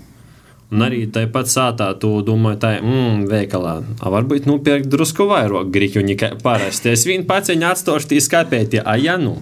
Un 0.70 0.86
arī 0.86 1.06
tāpat 1.10 1.50
sātā 1.50 1.88
tu 1.98 2.20
domā, 2.22 2.54
tā 2.62 2.76
ir 2.78 2.84
mm, 2.86 3.24
veikalā. 3.30 3.80
A, 3.98 4.10
varbūt 4.14 4.46
nopirkt 4.46 4.90
drusku 4.92 5.26
vairāk 5.30 5.72
grīķu 5.74 6.04
nekā 6.06 6.36
parasti. 6.44 6.92
Es 6.94 7.08
viņu 7.10 7.26
paciņu 7.30 7.66
atstāšu 7.72 8.12
tī 8.12 8.20
skapēti, 8.22 8.82
a 8.86 8.94
ja 9.02 9.18
nu. 9.18 9.40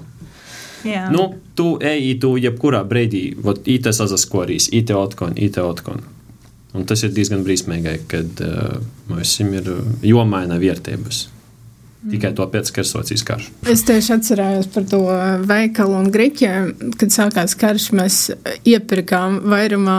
Jā. 0.87 1.09
Nu, 1.11 1.33
tu 1.57 1.73
ej, 1.83 2.13
tu 2.23 2.37
jebkurā 2.39 2.79
brīdī, 2.87 3.33
vot 3.43 3.59
īte 3.67 3.91
sazaskorīs, 3.91 4.69
īte 4.71 4.95
otkon, 4.95 5.35
īte 5.35 5.65
otkon. 5.65 6.05
Un 6.77 6.85
tas 6.85 7.01
ir 7.03 7.15
diezgan 7.15 7.41
brīsmīgi, 7.45 7.95
kad 8.11 8.43
uh, 8.45 8.77
mums 9.09 9.33
ir 9.41 9.73
jomaina 10.05 10.59
vērtības. 10.61 11.25
Tikai 12.07 12.29
to 12.37 12.45
pēc 12.51 12.69
ir 12.71 13.23
karš. 13.27 13.49
Es 13.67 13.81
tieši 13.87 14.13
atcerējos 14.15 14.69
par 14.71 14.85
to 14.87 15.01
veikalu 15.49 15.97
un 15.97 16.11
grīķiem. 16.13 16.69
Kad 16.99 17.11
sākās 17.11 17.57
karš, 17.59 17.89
mēs 17.97 18.19
iepirkām 18.69 19.41
vairumā 19.49 19.97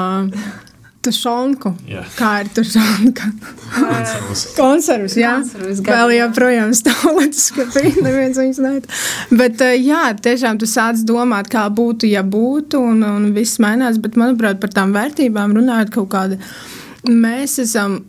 tušonku. 1.08 1.72
Jā. 1.88 2.04
Kā 2.18 2.32
ir 2.44 2.50
tušonka? 2.56 3.30
Konservus. 3.74 4.44
Konservus, 4.56 5.16
jā. 5.18 5.34
Konservus, 5.40 5.82
Vēl 5.88 6.14
joprojām 6.18 6.74
stāv 6.76 7.18
līdz 7.18 7.40
skapī, 7.48 7.94
neviens 8.04 8.38
viņus 8.40 8.60
net. 8.64 8.86
Bet, 9.32 9.60
eh, 9.64 9.78
jā, 9.80 10.04
tiešām 10.28 10.60
tu 10.60 10.68
sāc 10.68 11.02
domāt, 11.08 11.50
kā 11.52 11.66
būtu, 11.72 12.10
ja 12.10 12.22
būtu, 12.22 12.82
un, 12.92 13.02
un 13.08 13.32
viss 13.36 13.60
mainās, 13.62 14.00
bet, 14.02 14.20
manuprāt, 14.20 14.60
par 14.62 14.72
tām 14.76 14.94
vērtībām 14.96 15.56
runājot 15.58 15.92
kaut 15.98 16.12
kāda, 16.14 16.38
mēs 17.08 17.58
esam, 17.64 18.02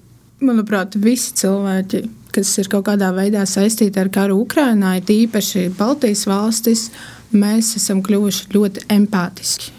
manuprāt, 0.44 0.96
visi 1.00 1.34
cilvēki, 1.42 2.04
kas 2.36 2.52
ir 2.62 2.70
kaut 2.72 2.88
kādā 2.90 3.10
veidā 3.16 3.46
saistīti 3.50 4.00
ar 4.02 4.12
karu 4.14 4.40
Ukrainā, 4.44 4.98
ir 5.00 5.14
īpaši 5.26 5.70
Baltijas 5.78 6.26
valstis, 6.30 6.90
mēs 7.32 7.76
esam 7.80 8.04
kļuvuši 8.06 8.50
ļoti 8.54 8.88
empātiski. 8.96 9.74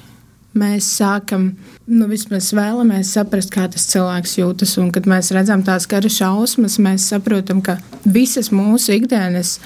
Mēs 0.58 0.88
sākam 0.98 1.52
nu, 1.91 2.07
vismaz 2.11 2.51
vēlamies 2.55 3.12
saprast, 3.16 3.51
kā 3.55 3.66
tas 3.70 3.86
cilvēks 3.91 4.38
jūtas. 4.41 4.76
Un, 4.82 4.91
kad 4.95 5.09
mēs 5.11 5.32
redzam 5.34 5.64
tās 5.66 5.88
kara 5.91 6.11
šausmas, 6.11 6.78
mēs 6.82 7.09
saprotam, 7.12 7.62
ka 7.64 7.78
visas 8.05 8.53
mūsu 8.55 8.95
ikdienas 8.99 9.59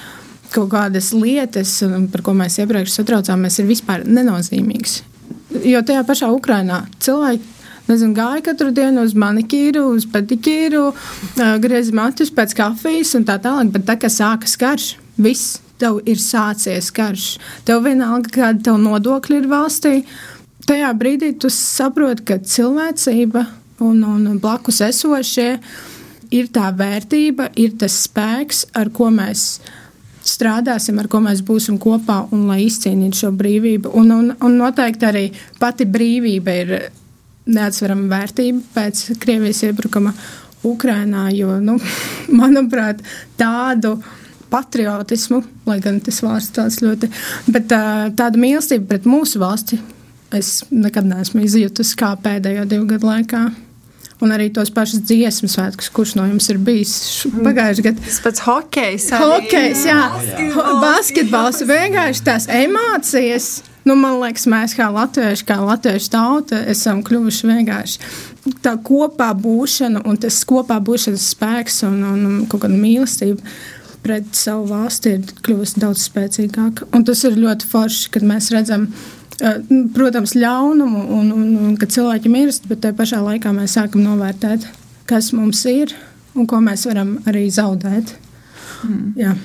kaut 0.53 0.71
kādas 0.71 1.11
lietas, 1.15 1.77
par 2.13 2.23
ko 2.25 2.35
mēs 2.37 2.59
iepriekš 2.61 2.99
satraucāmies, 2.99 3.59
ir 3.59 3.69
vispār 3.69 4.05
nenozīmīgas. 4.07 5.01
Jo 5.65 5.81
tajā 5.85 6.03
pašā 6.07 6.29
Ukrainā 6.35 6.83
cilvēki 7.03 7.53
nezinu, 7.89 8.15
gāja 8.17 8.41
katru 8.45 8.71
dienu 8.75 9.03
uz 9.05 9.13
manikīru, 9.17 9.83
uz 9.97 10.07
pedikīru, 10.09 10.87
grieza 11.61 11.95
matus 11.95 12.31
pēc 12.33 12.55
kafijas 12.57 13.13
un 13.19 13.27
tā 13.27 13.37
tālāk. 13.41 13.73
Bet 13.75 13.85
tā 13.89 13.97
kā 14.01 14.09
sākas 14.11 14.57
karš, 14.59 14.95
viss 15.21 15.59
tev 15.81 15.99
ir 16.07 16.21
sācies 16.21 16.89
karš. 16.95 17.35
Tev 17.67 17.83
vienalga, 17.85 18.31
kāda 18.31 18.69
tev 18.69 18.79
nodokļi 18.81 19.41
ir 19.41 19.51
valstī 19.51 19.95
tajā 20.69 20.91
brīdī 20.97 21.33
tu 21.39 21.49
saproti, 21.53 22.25
ka 22.27 22.39
cilvēcība 22.41 23.45
un, 23.85 24.03
un 24.03 24.39
blakus 24.41 24.81
esošie 24.85 25.49
ir 26.35 26.51
tā 26.53 26.69
vērtība, 26.75 27.51
ir 27.59 27.75
tas 27.79 27.97
spēks, 28.05 28.65
ar 28.77 28.91
ko 28.95 29.11
mēs 29.13 29.59
strādāsim, 30.25 30.97
ar 30.99 31.09
ko 31.11 31.21
mēs 31.21 31.43
būsim 31.45 31.77
kopā 31.81 32.23
un 32.33 32.47
lai 32.49 32.63
izcīnītu 32.65 33.21
šo 33.21 33.31
brīvību. 33.37 33.93
Un, 33.99 34.11
un, 34.15 34.31
un 34.41 34.57
noteikti 34.57 35.07
arī 35.07 35.25
pati 35.61 35.85
brīvība 35.85 36.57
ir 36.63 36.75
neatsverama 37.45 38.09
vērtība 38.09 38.63
pēc 38.73 39.05
Krievijas 39.21 39.61
iebrukuma 39.67 40.15
Ukrainā, 40.65 41.27
jo, 41.35 41.59
nu, 41.61 41.77
manuprāt, 42.41 43.03
tādu 43.37 43.99
patriotismu, 44.49 45.43
lai 45.67 45.77
gan 45.83 45.99
tas 46.01 46.21
vārds 46.23 46.49
tāds 46.55 46.79
ļoti, 46.81 47.09
bet 47.51 47.69
tāda 47.69 48.39
mīlestība 48.39 48.95
pret 48.95 49.05
mūsu 49.09 49.41
valsti 49.41 49.77
es 50.33 50.63
nekad 50.71 51.07
neesmu 51.09 51.43
izjutusi 51.45 51.97
kā 51.99 52.15
pēdējo 52.21 52.65
divu 52.71 52.89
gadu 52.95 53.11
laikā. 53.11 53.45
Un 54.23 54.31
arī 54.31 54.47
tos 54.55 54.69
pašus 54.71 55.01
dziesmu 55.03 55.49
svētkus, 55.51 55.89
kurš 55.91 56.13
no 56.15 56.23
jums 56.29 56.47
ir 56.47 56.59
bijis 56.63 56.93
pagājušajā 57.35 57.83
gadā. 57.89 58.03
Tas 58.05 58.19
pats 58.23 58.43
hokejs. 58.45 59.09
Hokejs, 59.19 59.81
jā, 59.89 59.97
jā. 60.31 60.67
basketbols, 60.79 61.59
vienkārši 61.67 62.23
tās 62.23 62.47
emocijas. 62.47 63.49
Nu, 63.85 63.97
man 63.99 64.15
liekas, 64.21 64.47
mēs 64.49 64.73
kā 64.73 64.87
latvieši, 64.89 65.43
kā 65.45 65.59
latviešu 65.61 66.07
tauta, 66.15 66.63
esam 66.71 67.03
kļuvuši 67.05 67.51
vienkārši 67.51 68.15
tā 68.65 68.75
kopā 68.85 69.31
būšana 69.37 70.03
un 70.05 70.19
tas 70.21 70.37
kopā 70.47 70.77
būšanas 70.83 71.31
spēks 71.33 71.81
un, 71.87 71.97
un, 72.05 72.25
un 72.29 72.37
kaut 72.49 72.65
kāda 72.65 72.77
mīlestība 72.77 73.41
pret 74.05 74.27
savu 74.37 74.67
valsti 74.69 75.15
ir 75.15 75.35
kļuvusi 75.45 75.81
daudz 75.81 76.03
spēcīgāka. 76.05 76.85
Un 76.93 77.05
tas 77.07 77.23
ir 77.25 77.39
ļoti 77.41 77.65
forši, 77.71 78.11
kad 78.13 78.25
mēs 78.27 78.51
redzam, 78.53 78.85
ka 78.91 79.24
protams, 79.95 80.35
ļaunumu 80.39 81.05
un, 81.17 81.31
un, 81.35 81.47
un 81.67 81.77
ka 81.79 81.89
cilvēki 81.91 82.31
mirst, 82.31 82.67
bet 82.71 82.83
tajā 82.85 82.97
pašā 82.97 83.21
laikā 83.25 83.51
mēs 83.55 83.75
sākam 83.77 84.05
novērtēt, 84.05 84.67
kas 85.09 85.31
mums 85.35 85.65
ir 85.69 85.95
un 86.35 86.47
ko 86.49 86.59
mēs 86.63 86.85
varam 86.87 87.17
arī 87.29 87.47
zaudēt. 87.53 88.15
Mm. 88.85 89.07
Jā. 89.19 89.37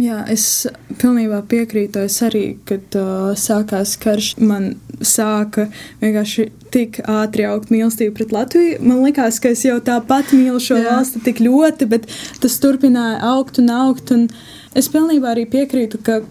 Jā, 0.00 0.22
es 0.32 0.64
pilnībā 1.02 1.42
piekrītu. 1.50 2.06
Es 2.08 2.14
arī, 2.24 2.54
kad 2.64 2.94
uh, 2.96 3.34
sākās 3.36 3.98
karš, 4.00 4.30
man 4.40 4.70
sāka 5.04 5.66
vienkārši 6.00 6.46
tik 6.72 7.02
ātri 7.04 7.44
augt 7.44 7.68
mīlestība 7.68 8.14
pret 8.16 8.32
Latviju. 8.32 8.78
Man 8.80 9.02
liekas, 9.04 9.36
ka 9.42 9.52
es 9.52 9.66
jau 9.66 9.76
tāpat 9.84 10.32
mīlu 10.32 10.62
šo 10.64 10.78
Jā. 10.80 10.94
valsti 10.94 11.20
tik 11.26 11.42
ļoti, 11.44 11.90
bet 11.92 12.08
tas 12.40 12.56
turpināja 12.62 13.20
augt 13.34 13.60
un 13.60 13.68
augt. 13.74 14.14
Un 14.16 14.30
es 14.72 14.88
pilnībā 14.88 15.34
arī 15.34 15.44
piekrītu, 15.52 16.00
ka 16.00 16.22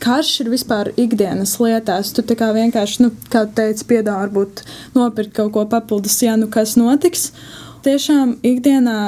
karš 0.00 0.32
ir 0.44 0.50
vispār 0.52 0.92
ikdienas 1.00 1.56
lietās. 1.62 2.12
Tu 2.16 2.24
kā 2.38 2.50
vienkārši, 2.56 3.02
nu, 3.04 3.10
kā 3.32 3.44
teici, 3.56 3.86
piedāvā 3.90 4.26
varbūt 4.26 4.64
nopirkt 4.96 5.34
kaut 5.36 5.52
ko 5.56 5.66
papildus, 5.70 6.18
ja 6.24 6.36
nu 6.40 6.50
kas 6.52 6.76
notiks. 6.80 7.30
Tiešām 7.84 8.38
ikdienā 8.44 8.98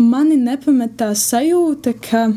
mani 0.00 0.36
nepamet 0.40 0.96
tā 1.00 1.12
sajūta, 1.16 1.94
ka 2.04 2.28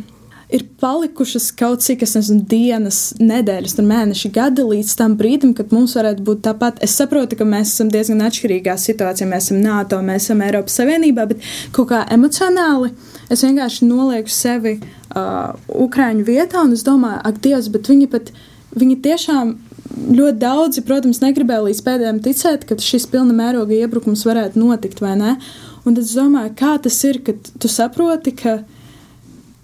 ir 0.54 0.64
palikušas 0.80 1.50
kaut 1.58 1.82
cik, 1.82 2.04
nezinu, 2.06 2.44
dienas, 2.50 3.00
nedēļas, 3.20 3.76
mēneši, 3.82 4.30
gadi 4.36 4.66
līdz 4.68 4.94
tam 5.00 5.16
brīdim, 5.18 5.56
kad 5.58 5.74
mums 5.74 5.96
varētu 5.98 6.26
būt 6.28 6.44
tāpat. 6.46 6.82
Es 6.86 6.94
saprotu, 7.00 7.38
ka 7.40 7.48
mēs 7.48 7.74
esam 7.74 7.90
diezgan 7.94 8.22
atšķirīgā 8.28 8.76
situācijā. 8.78 9.28
Mēs 9.30 9.50
esam 9.50 9.64
NATO, 9.64 10.00
mēs 10.06 10.28
esam 10.28 10.44
Eiropas 10.46 10.78
Savienībā, 10.78 11.26
bet 11.32 11.42
kaut 11.76 11.90
kā 11.90 12.04
emocionāli 12.14 12.94
es 13.34 13.42
vienkārši 13.46 13.90
nolieku 13.90 14.34
sevi 14.34 14.78
uh, 14.78 15.54
Ukrāņu 15.74 16.26
vietā 16.28 16.62
un 16.62 16.76
es 16.78 16.86
domāju, 16.86 17.24
ak, 17.26 17.42
Dievs, 17.44 17.72
bet 17.74 17.90
viņi 17.90 18.10
pat, 18.14 18.30
viņi 18.78 19.00
tiešām 19.08 19.56
ļoti 20.14 20.38
daudzi, 20.42 20.84
protams, 20.86 21.22
negribēja 21.24 21.66
līdz 21.68 21.82
pēdējiem 21.86 22.22
ticēt, 22.26 22.68
ka 22.70 22.78
šis 22.82 23.08
pilna 23.10 23.34
mēroga 23.38 23.76
iebrukums 23.78 24.26
varētu 24.28 24.62
notikt, 24.62 25.02
vai 25.04 25.16
ne? 25.18 25.36
Un 25.84 25.98
tad 25.98 26.06
es 26.06 26.14
domāju, 26.16 26.54
kā 26.58 26.78
tas 26.82 26.98
ir, 27.10 27.20
kad 27.26 27.52
tu 27.60 27.70
saproti, 27.72 28.32
ka 28.38 28.62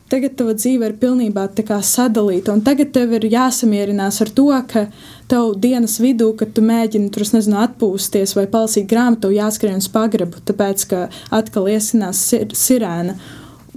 tagad 0.09 0.35
tava 0.39 0.53
dzīve 0.57 0.89
ir 0.89 0.95
pilnībā 1.01 1.47
sadalīta, 1.85 2.53
un 2.53 2.61
tagad 2.65 2.91
tev 2.95 3.13
ir 3.17 3.27
jāsamierinās 3.29 4.21
ar 4.21 4.29
to, 4.35 4.47
ka 4.71 4.87
tev 5.29 5.55
dienas 5.61 5.99
vidū, 6.01 6.31
kad 6.37 6.53
tu 6.53 6.61
mēģini 6.65 7.11
tur, 7.13 7.25
nezinu, 7.33 7.59
atpūsties 7.63 8.35
vai 8.37 8.47
palasīt 8.47 8.89
grāmatu, 8.89 9.31
jāskrien 9.33 9.77
uz 9.77 9.89
pagrabu, 9.91 10.41
tāpēc, 10.45 10.87
ka 10.89 11.03
atkal 11.31 11.69
iesinās 11.69 12.21
sir 12.31 12.49
sirēna. 12.53 13.17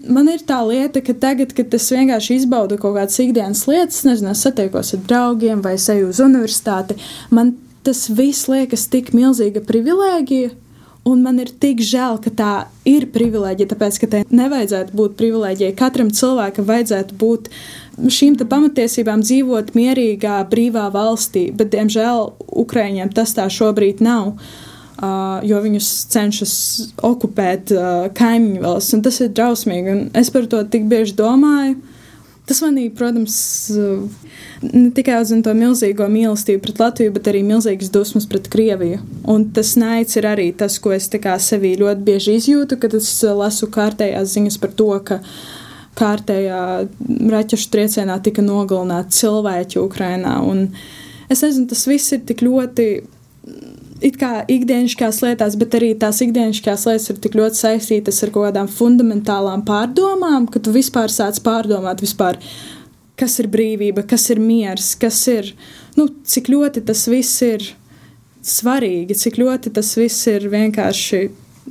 Man 0.03 0.26
ir 0.33 0.41
tā 0.43 0.59
lieta, 0.66 1.03
ka 1.05 1.14
tagad, 1.14 1.53
kad 1.55 1.74
es 1.76 1.91
vienkārši 1.93 2.41
izbaudu 2.41 2.78
kaut 2.80 2.97
kādas 2.97 3.20
ikdienas 3.22 3.66
lietas, 3.70 4.01
nezinu, 4.09 4.33
satiekos 4.35 4.97
ar 4.97 5.05
draugiem 5.07 5.62
vai 5.62 5.76
eju 5.76 6.09
uz 6.11 6.18
universitāti, 6.24 6.97
man 7.30 7.55
tas 7.87 8.09
viss 8.11 8.49
liekas 8.51 8.89
tik 8.91 9.12
milzīga 9.14 9.62
privilēģija, 9.66 10.51
Un 11.03 11.22
man 11.24 11.40
ir 11.42 11.48
tik 11.59 11.80
žēl, 11.82 12.20
ka 12.22 12.30
tā 12.30 12.50
ir 12.86 13.09
privilēģija, 13.11 13.72
tāpēc, 13.72 13.96
ka 13.98 14.09
tai 14.11 14.20
nevajadzētu 14.30 14.94
būt 14.94 15.16
privilēģijai. 15.18 15.74
Katram 15.78 16.12
cilvēkam 16.14 16.68
vajadzētu 16.68 17.16
būt 17.18 17.48
šīm 18.07 18.36
pamatiesībām 18.38 19.24
dzīvot 19.26 19.72
mierīgā, 19.74 20.36
brīvā 20.53 20.86
valstī, 20.94 21.48
bet, 21.59 21.72
diemžēl, 21.74 22.28
Ukraiņiem 22.62 23.11
tas 23.16 23.34
tā 23.34 23.48
šobrīd 23.50 24.05
nav. 24.05 24.36
Uh, 25.03 25.40
jo 25.42 25.59
viņus 25.64 25.86
cenšas 26.12 26.53
okupēt 27.03 27.72
uh, 27.74 28.05
kaimiņu 28.14 28.61
valsts, 28.62 28.94
un 28.94 29.00
tas 29.03 29.16
ir 29.24 29.32
drausmīgi. 29.34 29.96
Es 30.14 30.30
par 30.30 30.46
to 30.46 30.61
tik 30.70 30.84
bieži 30.86 31.16
domāju. 31.18 31.80
Tas 32.43 32.59
manī, 32.59 32.88
protams, 32.90 33.36
ne 34.66 34.88
tikai 34.95 35.20
uzzina 35.22 35.45
to 35.47 35.53
milzīgo 35.55 36.09
mīlestību 36.11 36.62
pret 36.64 36.80
Latviju, 36.82 37.12
bet 37.14 37.28
arī 37.30 37.45
milzīgas 37.47 37.93
dusmas 37.95 38.26
pret 38.26 38.49
Krieviju. 38.51 38.99
Un 39.30 39.47
tas 39.55 39.76
naids 39.78 40.18
ir 40.18 40.26
arī 40.26 40.49
tas, 40.59 40.80
ko 40.82 40.90
es 40.97 41.07
sevī 41.47 41.76
ļoti 41.78 42.03
bieži 42.09 42.34
izjūtu, 42.40 42.80
kad 42.82 42.95
es 42.99 43.12
lasu 43.22 43.70
kārtējās 43.70 44.34
ziņas 44.34 44.59
par 44.59 44.74
to, 44.74 44.90
ka 45.07 45.20
kārtējā 45.95 46.61
raķešu 47.30 47.70
triecienā 47.70 48.18
tika 48.24 48.43
nogalināti 48.43 49.22
cilvēki 49.22 49.78
Ukrainā. 49.78 50.40
Un 50.43 50.72
es 51.30 51.45
nezinu, 51.47 51.68
tas 51.70 51.86
viss 51.86 52.16
ir 52.16 52.24
tik 52.26 52.43
ļoti 52.43 52.88
it 54.05 54.18
kā 54.20 54.42
ikdienišķās 54.50 55.20
lietās, 55.24 55.57
bet 55.61 55.76
arī 55.78 55.92
tās 55.98 56.20
ikdienišķās 56.24 56.86
lietas 56.90 57.11
ir 57.12 57.20
tik 57.24 57.36
ļoti 57.38 57.61
saistītas 57.61 58.22
ar 58.24 58.32
kaut 58.34 58.48
kādām 58.48 58.70
fundamentālām 58.70 59.64
pārdomām, 59.68 60.48
ka 60.53 60.62
tu 60.62 60.74
vispār 60.74 61.12
sāc 61.12 61.40
pārdomāt, 61.44 62.03
vispār, 62.05 62.40
kas 63.18 63.38
ir 63.42 63.50
brīvība, 63.53 64.07
kas 64.09 64.28
ir 64.34 64.42
miers, 64.42 64.94
kas 65.00 65.20
ir, 65.32 65.53
nu, 65.98 66.09
cik 66.24 66.50
ļoti 66.53 66.84
tas 66.88 67.07
viss 67.11 67.44
ir 67.46 67.68
svarīgi, 68.42 69.18
cik 69.18 69.38
ļoti 69.42 69.74
tas 69.76 69.94
viss 69.98 70.26
ir 70.32 70.50
vienkārši, 70.53 71.28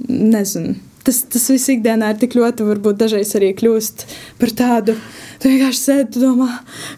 nezinu 0.08 0.91
tas, 1.06 1.22
tas 1.34 1.48
viss 1.54 1.72
ikdienā 1.74 2.12
ir 2.14 2.20
tik 2.22 2.36
ļoti, 2.38 2.66
varbūt 2.68 3.00
dažreiz 3.02 3.34
arī 3.40 3.52
kļūst 3.58 4.06
par 4.42 4.54
tādu. 4.58 4.96
Tu 5.42 5.50
vienkārši 5.50 5.82
sēdi, 5.82 6.08
tu 6.14 6.22
domā, 6.24 6.50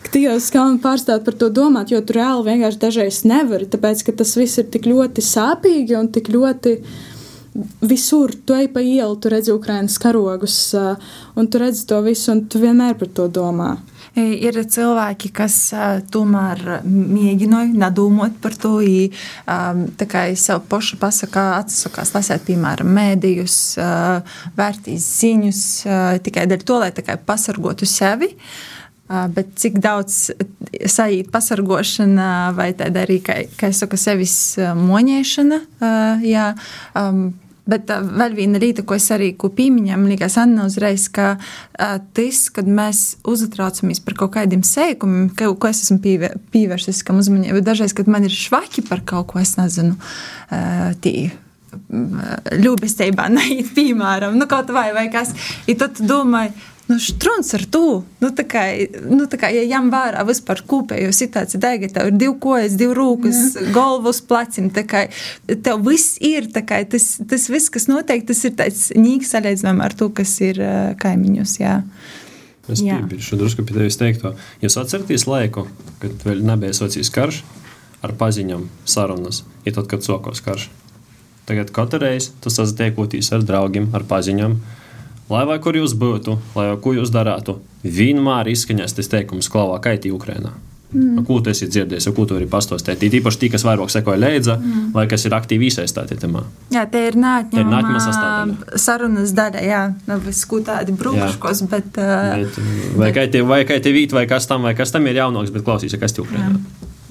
ka 0.03 0.11
Dievs, 0.15 0.49
kā 0.53 0.65
man 0.65 0.81
pārstāt 0.83 1.23
par 1.23 1.37
to 1.39 1.49
domāt, 1.53 1.93
jo 1.93 2.01
tu 2.03 2.17
reāli 2.17 2.49
vienkārši 2.49 2.81
dažreiz 2.81 3.21
nevari, 3.29 3.69
tāpēc, 3.71 4.03
ka 4.07 4.15
tas 4.23 4.35
viss 4.39 4.59
ir 4.59 4.67
tik 4.73 4.89
ļoti 4.91 5.23
sāpīgi 5.23 5.97
un 5.99 6.11
tik 6.11 6.31
ļoti 6.33 6.77
visur. 7.85 8.33
Tu 8.45 8.57
ej 8.57 8.69
pa 8.73 8.83
ielu, 8.83 9.15
tu 9.21 9.31
redzi 9.31 9.53
Ukrainas 9.53 9.99
karogus, 10.01 10.57
un 11.35 11.47
tu 11.47 11.61
redzi 11.61 11.85
to 11.87 12.01
visu, 12.05 12.31
un 12.33 12.45
tu 12.49 12.61
vienmēr 12.63 12.97
par 12.99 13.11
to 13.15 13.29
domā. 13.31 13.75
Ir 14.14 14.59
cilvēki, 14.70 15.32
kas 15.34 15.55
tomēr 16.14 16.59
mēģināja 16.86 17.72
nedomāt 17.82 18.36
par 18.43 18.53
to, 18.61 18.76
tā 19.97 20.07
kā 20.09 20.28
sev 20.38 20.61
pašu 20.70 20.99
pasakā, 21.01 21.47
atsakās 21.64 22.14
lasēt, 22.14 22.45
piemēram, 22.45 22.91
mēdījus, 22.93 23.57
vērtīs 24.59 25.09
ziņus 25.18 25.64
tikai 26.30 26.45
dēļ 26.51 26.66
to, 26.70 26.78
lai 26.84 26.93
pasargotu 27.26 27.89
sevi. 27.89 28.30
Bet 29.09 29.57
cik 29.59 29.82
daudz 29.82 30.30
sajūt 30.93 31.34
pasargošana 31.34 32.53
vai 32.57 32.70
tāda 32.78 33.07
arī, 33.07 33.18
kā, 33.26 33.41
kā 33.57 33.74
es 33.74 33.82
saku, 33.82 33.97
sevis 33.99 34.36
moņēšana, 34.59 35.59
jā, 36.22 36.51
Bet 37.70 37.88
vēl 37.88 38.34
viena 38.36 38.59
lieta, 38.59 38.84
ko 38.84 38.97
es 38.97 39.05
arī 39.16 39.30
pieminēju, 39.39 39.99
liekas, 40.11 40.36
Anna 40.41 40.66
uzreiz, 40.68 41.05
ka 41.14 41.38
tas, 42.18 42.41
kad 42.51 42.68
mēs 42.68 43.03
uztraucamies 43.24 44.03
par 44.03 44.18
kaut 44.20 44.34
kādiem 44.36 44.66
seikumiem, 44.68 45.30
ka, 45.38 45.47
ko 45.55 45.72
es 45.72 45.86
esmu 45.86 46.01
pievērsis 46.51 46.99
kam 47.07 47.22
uzmanību, 47.24 47.64
dažreiz, 47.64 47.95
kad 47.95 48.11
man 48.11 48.28
ir 48.28 48.36
švaki 48.36 48.84
par 48.89 49.05
kaut 49.07 49.32
ko, 49.32 49.39
es 49.39 49.55
nezinu, 49.55 49.95
tī 51.05 51.32
ļubestībā 52.59 53.30
neiet, 53.38 53.72
piemēram, 53.78 54.36
nu 54.38 54.47
kaut 54.51 54.70
vai 54.76 54.89
vai 54.95 55.07
kas, 55.14 55.32
i 55.70 55.78
tad 55.80 56.03
domāju, 56.03 56.51
Nu, 56.89 56.97
Strūns 56.99 57.53
ar 57.55 57.63
to, 57.71 58.01
nu, 58.19 58.29
tā 58.36 58.43
kā, 58.49 58.63
nu, 59.07 59.23
tā 59.31 59.38
kā 59.39 59.47
ja 59.55 59.61
ņem 59.69 59.88
vērā 59.93 60.25
vispār 60.27 60.59
kopējo 60.67 61.13
situāciju, 61.15 61.61
dēļ, 61.63 61.86
tev 61.95 62.09
ir 62.09 62.17
divi 62.19 62.34
kojas, 62.43 62.75
divi 62.79 62.97
rūkas, 62.97 63.39
galva 63.75 64.11
uz 64.11 64.19
pleciem, 64.27 64.67
tā 64.73 64.84
kā 64.88 65.05
tev 65.47 65.86
viss 65.88 66.17
ir, 66.19 66.49
tā 66.51 66.65
kā 66.67 66.81
tas, 66.91 67.07
tas 67.29 67.47
viss, 67.53 67.71
kas 67.71 67.88
notiek, 67.88 68.25
tas 68.27 68.43
ir 68.43 68.57
tāds 68.59 68.89
nīgs 68.99 69.31
salīdzinājumā 69.31 69.88
ar 69.88 69.95
to, 69.95 70.09
kas 70.11 70.36
ir 70.43 70.59
kaimiņos, 70.99 71.55
jā. 71.63 71.79
Es 72.67 72.84
piebilšu 72.84 73.39
drusku 73.39 73.63
pie 73.67 73.75
tevis 73.75 73.99
teikto. 73.99 74.36
Jūs 74.63 74.77
atceraties 74.79 75.27
laiku, 75.27 75.65
kad 76.03 76.27
vēl 76.27 76.43
nebija 76.47 76.75
socijas 76.75 77.11
karš 77.11 77.41
ar 78.03 78.13
paziņām 78.19 78.67
sarunas, 78.88 79.45
ja 79.63 79.71
tad, 79.75 79.88
kad 79.91 80.03
sokos 80.03 80.43
karš. 80.43 80.69
Tagad 81.47 81.71
katru 81.75 81.99
reizi 82.03 82.31
tas 82.43 82.55
sasatiekoties 82.59 83.31
ar 83.36 83.43
draugiem, 83.43 83.89
ar 83.95 84.03
paziņām, 84.07 84.55
lai 85.34 85.45
vai 85.49 85.59
kur 85.63 85.77
jūs 85.77 85.95
būtu, 85.99 86.38
lai 86.57 86.67
ko 86.84 86.93
jūs 86.97 87.13
darātu, 87.13 87.57
vienmēr 87.84 88.51
izskaņas 88.53 88.95
tas 88.99 89.11
teikums, 89.11 89.51
klavā 89.51 89.79
kaitī 89.84 90.13
Ukrainā. 90.13 90.53
Mm. 90.93 91.23
Ko 91.25 91.39
tu 91.41 91.49
esi 91.49 91.65
dzirdējis, 91.65 92.05
ko 92.13 92.27
tu 92.29 92.36
vari 92.38 92.45
pastāstīt? 92.49 93.01
Tīpaši 93.01 93.39
tie, 93.41 93.47
kas 93.55 93.63
vairāk 93.65 93.89
sekoja 93.89 94.19
līdzi, 94.21 94.53
mm. 94.53 94.84
vai 94.93 95.07
kas 95.09 95.25
ir 95.25 95.34
aktīvi 95.34 95.71
iesaistīti 95.71 96.19
tajā. 96.21 96.43
Jā, 96.75 96.84
tie 96.93 97.07
ir 97.09 97.17
nākamā 97.17 98.03
sastāvdaļa. 98.03 98.81
Sarunas 98.84 99.34
daļa, 99.34 99.63
jā, 99.65 99.81
nav 100.05 100.21
viss 100.27 100.45
ko 100.49 100.61
tādi 100.65 100.93
brūkškos, 100.99 101.65
bet, 101.71 101.97
uh, 101.97 102.38
bet. 102.38 102.61
Vai 103.49 103.63
kā 103.65 103.81
te 103.81 103.95
vīt, 103.95 104.13
vai 104.13 104.27
kas 104.29 104.45
tam, 104.49 104.69
vai 104.69 104.75
kas 104.77 104.93
tam 104.93 105.09
ir 105.09 105.17
jaunāks, 105.23 105.53
bet 105.55 105.65
klausīsies, 105.65 105.97
kas 105.97 106.13
te 106.13 106.21
Ukrainā. 106.21 106.61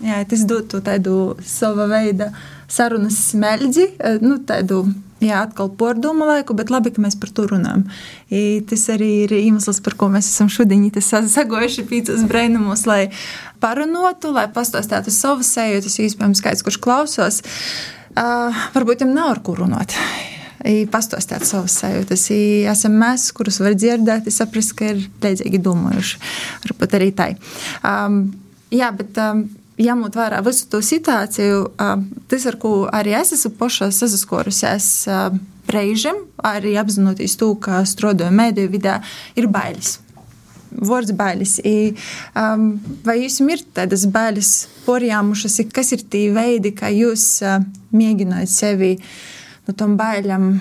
Jā, 0.03 0.19
tas 0.29 0.43
dotu 0.51 0.83
tādu 0.83 1.37
sava 1.47 1.87
veida 1.91 2.33
sarunas 2.73 3.19
smeļģi, 3.31 3.89
nu, 4.25 4.41
tādu 4.49 4.85
Jā, 5.23 5.45
atkal 5.47 5.69
pārdomu 5.79 6.27
laiku, 6.27 6.55
bet 6.59 6.71
labi, 6.73 6.91
ka 6.91 7.03
mēs 7.03 7.15
par 7.21 7.31
to 7.31 7.45
runājam. 7.47 7.85
I, 8.27 8.59
tas 8.67 8.89
arī 8.91 9.11
ir 9.23 9.35
iemesls, 9.37 9.79
par 9.85 9.95
ko 9.99 10.09
mēs 10.11 10.27
esam 10.27 10.49
šodien 10.51 10.89
sagojuši 10.99 11.85
pīcis 11.87 12.25
brainumus, 12.27 12.83
lai 12.91 13.13
parunātu, 13.63 14.33
lai 14.35 14.49
pastāstītu 14.51 15.15
savas 15.15 15.53
sajūtas, 15.55 16.01
iespējams, 16.03 16.43
kāds, 16.43 16.65
kurš 16.67 16.81
klausās. 16.83 17.39
Uh, 18.19 18.51
varbūt 18.75 19.05
viņam 19.05 19.15
nav 19.15 19.31
ar 19.37 19.43
ko 19.47 19.55
runāt. 19.63 19.95
Pastāstīt 20.91 21.47
savas 21.47 21.79
sajūtas. 21.79 22.27
I, 22.35 22.43
esam 22.75 22.99
mēs, 22.99 23.31
kurus 23.37 23.63
var 23.63 23.79
dzirdēt, 23.79 24.27
saprast, 24.35 24.75
ka 24.79 24.91
ir 24.91 25.07
līdzīgi 25.23 25.63
domājuši. 25.63 26.23
Varbūt 26.67 26.99
arī 26.99 27.13
tā. 27.15 27.33
Um, 27.87 28.25
jā, 28.75 28.91
bet 28.99 29.23
um, 29.23 29.47
ņemot 29.81 30.16
vērā 30.16 30.43
visu 30.45 30.68
to 30.73 30.83
situāciju, 30.85 31.64
tas, 32.29 32.47
ar 32.49 32.59
ko 32.61 32.75
arī 32.93 33.16
es 33.18 33.33
esmu 33.37 33.55
pašā 33.61 33.91
saskarusies 33.95 34.89
reizēm, 35.73 36.25
arī 36.45 36.77
apzinoties 36.81 37.37
to, 37.41 37.53
ka 37.62 37.83
strādāju 37.89 38.35
mediju 38.35 38.73
vidē, 38.73 38.99
ir 39.39 39.49
bailes. 39.53 39.99
Vārds 40.73 41.12
bailes. 41.12 41.59
I, 41.68 41.93
um, 42.39 42.81
vai 43.05 43.18
jums 43.20 43.41
ir 43.45 43.64
tādas 43.77 44.07
bailes 44.09 44.53
porjāmušas, 44.87 45.61
kas 45.73 45.93
ir 45.93 46.07
tie 46.09 46.31
veidi, 46.33 46.73
kā 46.77 46.89
jūs 46.93 47.27
uh, 47.45 47.61
mēģināt 47.93 48.51
sevi 48.51 48.97
no 49.68 49.77
tam 49.79 49.95
bailēm 50.01 50.57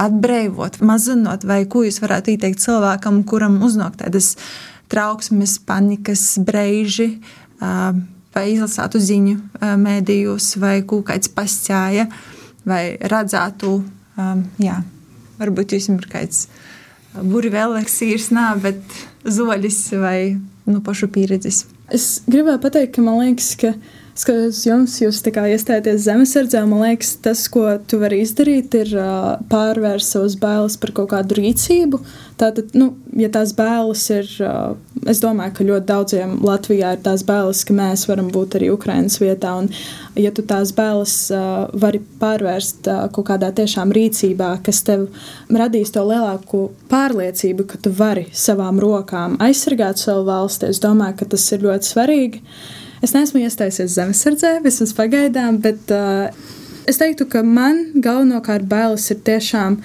atbrīvot, 0.00 0.78
mazinot, 0.86 1.44
vai 1.44 1.64
ko 1.68 1.82
jūs 1.84 2.00
varētu 2.00 2.32
ieteikt 2.32 2.62
cilvēkam, 2.62 3.24
kuram 3.28 3.58
uznāk 3.66 3.98
tādas 4.00 4.36
trauksmes, 4.92 5.58
panikas, 5.66 6.22
brīži, 6.46 7.10
uh, 7.58 7.98
vai 8.34 8.48
izlasātu 8.52 9.00
ziņu 9.02 9.36
mēdījos, 9.80 10.54
vai 10.62 10.78
kāds 10.84 11.30
pascāja, 11.34 12.08
vai 12.66 12.96
redzētu, 13.00 13.74
jā, 14.62 14.78
varbūt 15.40 15.76
jums 15.76 15.90
ir 15.90 16.08
kāds 16.10 16.46
burvīlis, 17.14 18.00
īrs 18.06 18.30
nav, 18.34 18.62
bet 18.64 18.82
zolis 19.24 19.86
vai 19.92 20.34
nu, 20.66 20.80
pašu 20.84 21.08
pieredzes. 21.14 21.64
Es 21.92 22.22
gribēju 22.26 22.62
pateikt, 22.62 22.94
ka 22.96 23.04
man 23.04 23.20
liekas, 23.20 23.52
ka 23.60 23.74
skatoties 24.14 24.60
jums, 24.66 24.94
jūs 25.02 25.18
iestājāties 25.24 26.04
zemesardzē, 26.06 26.62
man 26.70 26.84
liekas, 26.84 27.16
tas, 27.22 27.46
ko 27.50 27.66
tu 27.88 27.98
vari 27.98 28.20
izdarīt, 28.22 28.74
ir 28.78 28.92
uh, 28.94 29.40
pārvērst 29.50 30.14
savas 30.14 30.36
bailes 30.38 30.76
par 30.78 30.92
kaut 30.94 31.10
kādu 31.10 31.38
rīcību. 31.40 31.98
Tātad, 32.38 32.70
nu, 32.78 32.92
ja 33.18 33.28
tās 33.34 33.52
bailes 33.58 34.04
ir, 34.14 34.28
uh, 34.42 34.76
es 35.10 35.18
domāju, 35.22 35.56
ka 35.56 35.66
ļoti 35.66 35.88
daudziem 35.90 36.36
Latvijā 36.46 36.92
ir 36.94 37.02
tās 37.02 37.24
bailes, 37.26 37.64
ka 37.66 37.74
mēs 37.74 38.06
varam 38.10 38.30
būt 38.34 38.54
arī 38.58 38.70
Ukrainas 38.74 39.18
vietā, 39.22 39.56
un 39.58 39.70
ja 40.18 40.30
tu 40.34 40.46
tās 40.46 40.70
bailes 40.76 41.16
uh, 41.34 41.66
vari 41.74 42.02
pārvērst 42.22 42.90
uh, 42.90 43.02
kaut 43.14 43.28
kādā 43.32 43.50
tiešām 43.54 43.94
rīcībā, 43.94 44.52
kas 44.66 44.84
tev 44.86 45.08
radīs 45.50 45.90
to 45.94 46.06
lielāku 46.06 46.68
pārliecību, 46.92 47.66
ka 47.66 47.82
tu 47.82 47.90
vari 47.98 48.28
savām 48.30 48.78
rokām 48.82 49.38
aizsargāt 49.42 49.98
savu 49.98 50.28
valsti, 50.30 50.70
es 50.70 50.82
domāju, 50.82 51.18
ka 51.18 51.30
tas 51.34 51.50
ir 51.54 51.66
ļoti 51.66 51.94
svarīgi. 51.94 52.42
Es 53.04 53.12
neesmu 53.12 53.42
iestājusies 53.44 53.98
zemesardzē, 53.98 54.50
vismaz 54.64 54.94
pagaidām, 54.96 55.58
bet 55.60 55.90
uh, 55.92 56.30
es 56.88 56.96
teiktu, 57.00 57.26
ka 57.28 57.42
man 57.44 57.82
galvenokārt 58.00 58.64
bailes 58.70 59.10
ir 59.12 59.18
tiešām 59.26 59.76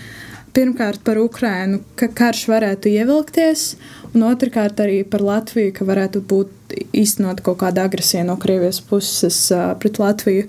pirmkārt 0.55 1.01
par 1.03 1.19
Ukrajinu, 1.19 1.81
ka 1.99 2.07
karš 2.15 2.45
varētu 2.47 2.93
ievilkties, 2.93 3.65
un 4.13 4.23
otrkārt 4.29 4.79
arī 4.85 5.01
par 5.03 5.25
Latviju, 5.25 5.73
ka 5.75 5.87
varētu 5.89 6.23
būt 6.31 6.77
īstenot 6.95 7.43
kaut 7.43 7.59
kāda 7.65 7.89
agresija 7.89 8.23
no 8.23 8.37
Krievijas 8.39 8.79
puses 8.87 9.41
uh, 9.51 9.73
pret 9.81 9.99
Latviju. 9.99 10.47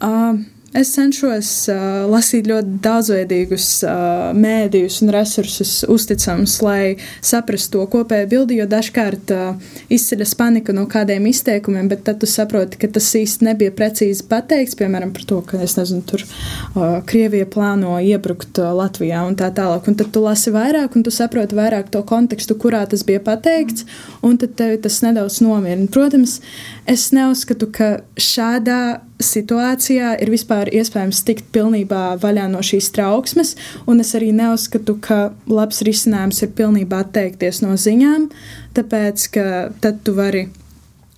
Uh, 0.00 0.40
Es 0.70 0.92
cenšos 0.94 1.48
uh, 1.72 1.80
lasīt 2.06 2.46
ļoti 2.46 2.76
daudzveidīgus 2.84 3.64
uh, 3.82 4.28
mēdījus 4.38 5.00
un 5.02 5.10
resursus, 5.10 5.72
uzticamus, 5.90 6.60
lai 6.62 6.92
saprastu 7.26 7.80
to 7.80 7.86
kopējo 7.90 8.28
bildi. 8.30 8.60
Jo 8.60 8.68
dažkārt 8.70 9.32
uh, 9.34 9.72
izceļas 9.90 10.36
panika 10.38 10.74
no 10.76 10.84
kādiem 10.90 11.26
izteikumiem, 11.26 11.88
bet 11.90 12.04
tad 12.06 12.20
tu 12.22 12.30
saproti, 12.30 12.78
ka 12.78 12.86
tas 12.94 13.10
īsti 13.18 13.48
nebija 13.48 13.74
precīzi 13.74 14.28
pateikts. 14.30 14.78
Piemēram, 14.78 15.10
par 15.16 15.26
to, 15.26 15.40
ka 15.42 15.58
nezinu, 15.58 16.04
tur 16.06 16.22
uh, 16.22 17.00
Krievija 17.02 17.50
plāno 17.50 17.98
iebrukt 17.98 18.62
uh, 18.62 18.70
Latvijā 18.78 19.26
un 19.26 19.34
tā 19.42 19.50
tālāk. 19.50 19.90
Un 19.90 19.98
tad 19.98 20.14
tu 20.14 20.22
lasi 20.22 20.54
vairāk, 20.54 20.94
un 20.94 21.02
tu 21.02 21.10
saproti 21.10 21.58
vairāk 21.58 21.90
to 21.90 22.06
kontekstu, 22.06 22.54
kurā 22.54 22.86
tas 22.86 23.02
bija 23.02 23.18
pateikts, 23.26 23.90
un 24.22 24.38
tad 24.38 24.54
tevi 24.62 24.78
tas 24.86 25.02
nedaudz 25.02 25.42
nomierina. 25.42 25.90
Protams, 25.90 26.38
es 26.86 27.10
neuzskatu, 27.10 27.72
ka 27.74 27.94
šādā 28.14 29.00
situācijā 29.20 30.14
ir 30.22 30.32
vispār 30.32 30.70
iespējams 30.74 31.22
tikt 31.28 31.50
pilnībā 31.54 32.16
vaļā 32.22 32.46
no 32.52 32.62
šīs 32.64 32.90
trauksmes, 32.96 33.54
un 33.90 34.02
es 34.04 34.14
arī 34.18 34.32
neuzskatu, 34.36 34.96
ka 35.04 35.20
labs 35.50 35.82
risinājums 35.86 36.42
ir 36.44 36.54
pilnībā 36.56 37.04
atteikties 37.04 37.62
no 37.64 37.76
ziņām, 37.78 38.30
tāpēc 38.76 39.28
ka 39.36 39.46
tad 39.84 40.02
tu 40.06 40.16
vari 40.18 40.48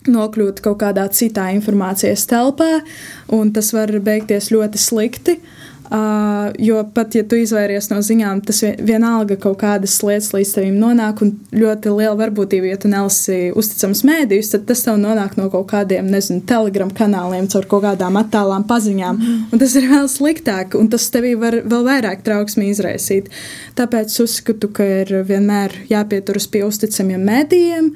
nokļūt 0.03 0.61
kaut 0.65 0.81
kādā 0.83 1.07
citā 1.15 1.53
informācijas 1.55 2.27
telpā, 2.31 2.83
un 3.31 3.53
tas 3.55 3.71
var 3.75 3.93
beigties 4.03 4.51
ļoti 4.51 4.81
slikti. 4.83 5.39
Uh, 5.39 5.62
Uh, 5.91 6.53
jo 6.59 6.79
pat 6.95 7.15
ja 7.15 7.25
tu 7.27 7.37
izvairies 7.37 7.89
no 7.91 7.99
ziņām, 8.01 8.39
tas 8.47 8.63
vienalga 8.81 9.35
kaut 9.37 9.59
kādas 9.61 9.97
lietas 10.07 10.31
līdz 10.33 10.53
tevim 10.55 10.77
nonāk, 10.81 11.21
un 11.25 11.33
ļoti 11.53 11.91
liela 11.93 12.15
varbūtība, 12.21 12.71
ja 12.71 12.79
tu 12.81 12.89
nelasi 12.89 13.51
uzticams 13.59 14.05
mēdījus, 14.07 14.53
tad 14.55 14.65
tas 14.71 14.85
tev 14.87 15.01
nonāk 15.03 15.35
no 15.37 15.49
kaut 15.53 15.67
kādiem, 15.75 16.07
nezinu, 16.15 16.45
telegram 16.49 16.93
kanāliem, 16.97 17.49
caur 17.53 17.67
kaut 17.69 17.83
kādām 17.85 18.17
attālām 18.21 18.65
paziņām, 18.71 19.19
un 19.53 19.61
tas 19.61 19.75
ir 19.77 19.89
vēl 19.91 20.07
sliktāk, 20.09 20.77
un 20.79 20.89
tas 20.93 21.09
tevī 21.13 21.35
var 21.41 21.59
vēl 21.61 21.85
vairāk 21.91 22.23
trauksmi 22.25 22.71
izraisīt. 22.71 23.29
Tāpēc 23.77 24.15
uzskatu, 24.23 24.71
ka 24.73 24.87
ir 25.03 25.13
vienmēr 25.29 25.75
jāpieturas 25.91 26.47
pie 26.53 26.63
uzticamiem 26.69 27.27
mēdījiem. 27.27 27.91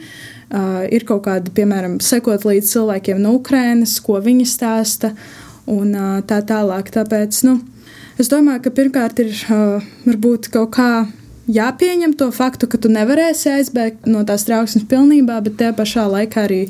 Uh, 0.47 0.85
ir 0.95 1.07
kaut 1.09 1.25
kāda, 1.25 1.55
piemēram, 1.55 1.97
sekot 2.03 2.45
līdz 2.47 2.69
cilvēkiem 2.75 3.23
no 3.23 3.33
Ukrainas, 3.39 3.97
ko 4.05 4.21
viņi 4.23 4.45
stāsta, 4.47 5.15
un 5.71 5.97
uh, 5.97 6.21
tā 6.27 6.39
tālāk. 6.47 6.93
Tāpēc, 6.95 7.41
nu, 7.49 7.57
Es 8.17 8.31
domāju, 8.33 8.63
ka 8.65 8.71
pirmkārt 8.73 9.19
ir 9.21 9.33
uh, 9.53 9.85
varbūt 10.07 10.47
kaut 10.55 10.71
kā 10.73 10.91
jāpieņem 11.53 12.15
to 12.19 12.31
faktu, 12.35 12.65
ka 12.67 12.79
tu 12.81 12.89
nevarēsi 12.89 13.51
aizbēgt 13.53 14.07
no 14.11 14.23
tās 14.27 14.47
trauksmes 14.49 14.87
pilnībā, 14.89 15.37
bet 15.45 15.59
tajā 15.61 15.75
pašā 15.77 16.07
laikā 16.11 16.47
arī 16.47 16.61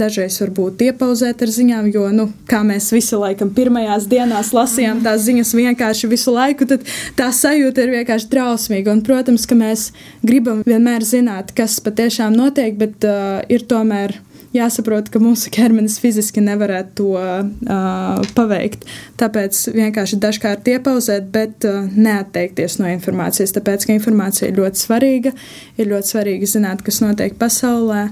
dažreiz 0.00 0.40
varbūt 0.42 0.82
iepauzēt 0.88 1.46
ar 1.46 1.52
ziņām, 1.54 1.88
jo, 1.94 2.08
nu, 2.10 2.26
kā 2.50 2.64
mēs 2.66 2.90
visu 2.92 3.20
laikam 3.22 3.54
pirmajās 3.54 4.08
dienās 4.10 4.50
lasījām 4.56 5.04
tās 5.06 5.24
ziņas 5.28 5.54
vienkārši 5.56 6.10
visu 6.10 6.34
laiku, 6.34 6.68
tad 6.74 6.84
tā 7.16 7.30
sajūta 7.32 7.86
ir 7.86 7.94
vienkārši 8.00 8.30
drausmīga. 8.34 8.92
Un, 8.92 9.06
protams, 9.06 9.46
ka 9.48 9.56
mēs 9.58 9.92
gribam 10.26 10.66
vienmēr 10.66 11.06
zināt, 11.06 11.54
kas 11.56 11.78
patiešām 11.86 12.34
notiek, 12.36 12.74
bet 12.82 13.06
uh, 13.06 13.40
ir 13.46 13.62
tomēr 13.70 14.18
jāsaprot, 14.54 15.08
ka 15.12 15.20
mūsu 15.22 15.50
ķermenis 15.54 15.98
fiziski 16.02 16.42
nevarētu 16.44 16.94
to 16.96 17.12
uh, 17.16 18.22
paveikt. 18.36 18.86
Tāpēc 19.20 19.58
vienkārši 19.74 20.18
dažkārt 20.22 20.68
iepauzēt, 20.70 21.28
bet 21.34 21.66
uh, 21.68 21.84
neatteikties 21.90 22.78
no 22.80 22.88
informācijas. 22.90 23.54
Tāpēc, 23.56 23.86
ka 23.86 23.96
informācija 23.96 24.50
ir 24.50 24.60
ļoti 24.60 24.82
svarīga, 24.82 25.34
ir 25.80 25.90
ļoti 25.92 26.12
svarīgi 26.14 26.50
zināt, 26.56 26.84
kas 26.86 27.02
notiek 27.04 27.36
pasaulē. 27.40 28.08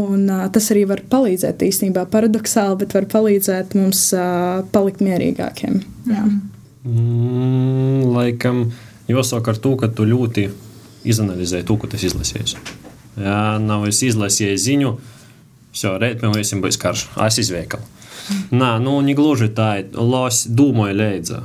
Un, 0.00 0.26
uh, 0.26 0.46
tas 0.54 0.70
arī 0.74 0.86
var 0.90 1.04
palīdzēt 1.10 1.62
īstenībā 1.68 2.06
paradoxāli, 2.12 2.80
bet 2.82 2.96
var 2.96 3.08
palīdzēt 3.12 3.76
mums 3.78 4.08
uh, 4.16 4.64
palikt 4.74 5.04
mierīgākiem. 5.04 5.80
Jā. 6.10 6.24
Mm, 6.84 8.10
laikam 8.12 8.66
jāsaka 9.08 9.54
ar 9.54 9.60
to, 9.62 9.76
ka 9.80 9.88
tu 9.92 10.08
ļoti 10.08 10.48
izanalizēji 11.04 11.66
to, 11.68 11.76
ko 11.78 11.88
tas 11.92 12.02
izlasījis. 12.04 12.56
Jā, 13.14 13.40
nav 13.62 13.84
es 13.86 14.00
izlasīju 14.02 14.58
ziņu, 14.58 14.90
uh, 14.90 15.13
Все, 15.75 15.93
rīt 16.01 16.19
pie 16.21 16.31
mums 16.31 16.53
būs 16.63 16.79
karš, 16.81 17.05
aizies 17.21 17.51
veikalu. 17.53 17.85
Nā, 18.53 18.75
nu, 18.81 18.97
ne 19.05 19.15
gluži 19.17 19.49
tā, 19.55 19.71
los 19.93 20.43
dūmoja 20.49 20.95
leidza. 20.97 21.43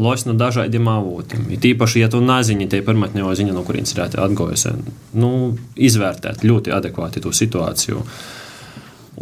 Los 0.00 0.24
no 0.24 0.32
dažādiem 0.38 0.86
avotiem. 0.88 1.48
Ir 1.52 1.60
tīpaši, 1.60 2.00
ja 2.04 2.08
tu 2.12 2.20
nezini, 2.24 2.68
te 2.70 2.80
pirmotnējo 2.84 3.32
ziņu, 3.36 3.54
no 3.56 3.64
kurienes 3.66 3.92
ir 3.96 4.04
atgojusi, 4.06 4.72
nu, 5.20 5.30
izvērtēt 5.76 6.44
ļoti 6.46 6.72
adekvāti 6.72 7.22
to 7.24 7.32
situāciju. 7.36 8.04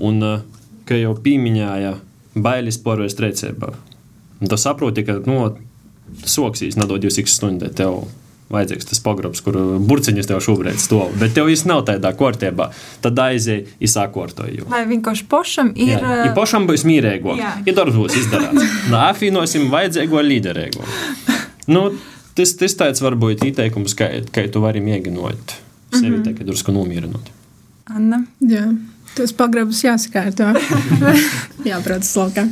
Un, 0.07 0.27
kā 0.87 1.01
jau 1.01 1.17
pieminēja, 1.25 1.97
bailes 2.39 2.79
porvēs 2.85 3.17
treicībā. 3.19 3.73
Tu 4.45 4.61
saproti, 4.61 5.07
ka, 5.09 5.19
nu, 5.27 5.41
soksīs 6.29 6.79
nedod 6.79 7.05
jūs 7.05 7.19
x 7.25 7.39
stundē 7.41 7.73
tev 7.75 8.05
vajadzīgs 8.54 8.90
tas 8.90 9.02
pogrobs, 9.04 9.42
kur 9.46 9.58
burciņas 9.90 10.30
tev 10.30 10.42
šobrīd 10.46 10.80
stāv. 10.82 11.14
Bet 11.20 11.36
tev 11.38 11.50
viss 11.52 11.68
nav 11.70 11.84
tādā 11.90 12.14
kārtībā. 12.18 12.70
Tad 13.04 13.22
aizēj, 13.26 13.64
izsākotoju. 13.84 14.70
Lai 14.72 14.84
vienkārši 14.90 15.28
pašam 15.32 15.74
ir. 15.76 15.98
Jā, 15.98 16.16
ja 16.28 16.32
pašam 16.38 16.68
būs 16.70 16.86
mīrēgo. 16.88 17.38
Jā, 17.40 17.56
ja 17.66 17.76
darbs 17.78 18.00
būs 18.00 18.18
izdarīts. 18.24 18.72
Nu, 18.94 18.98
afinosim 19.00 19.70
vajadzīgo 19.72 20.22
līderēgo. 20.22 20.84
Nu, 21.72 21.86
tas, 22.38 22.54
tas 22.60 22.76
tāds 22.78 23.02
varbūt 23.04 23.46
ieteikums, 23.48 23.96
ka, 23.98 24.10
ka 24.34 24.44
tu 24.52 24.62
vari 24.64 24.84
mēģinot 24.84 25.56
sevi 25.94 26.18
mm 26.18 26.24
-hmm. 26.24 26.40
tā, 26.40 26.46
drusku 26.46 26.74
nomierinot. 26.76 27.32
Anna? 27.86 28.24
Jā. 28.40 28.68
Tas 29.14 29.34
pagrabs 29.38 29.84
jāsakārto. 29.86 30.54
Jābrauc 31.70 32.02
uz 32.02 32.14
laukām. 32.18 32.50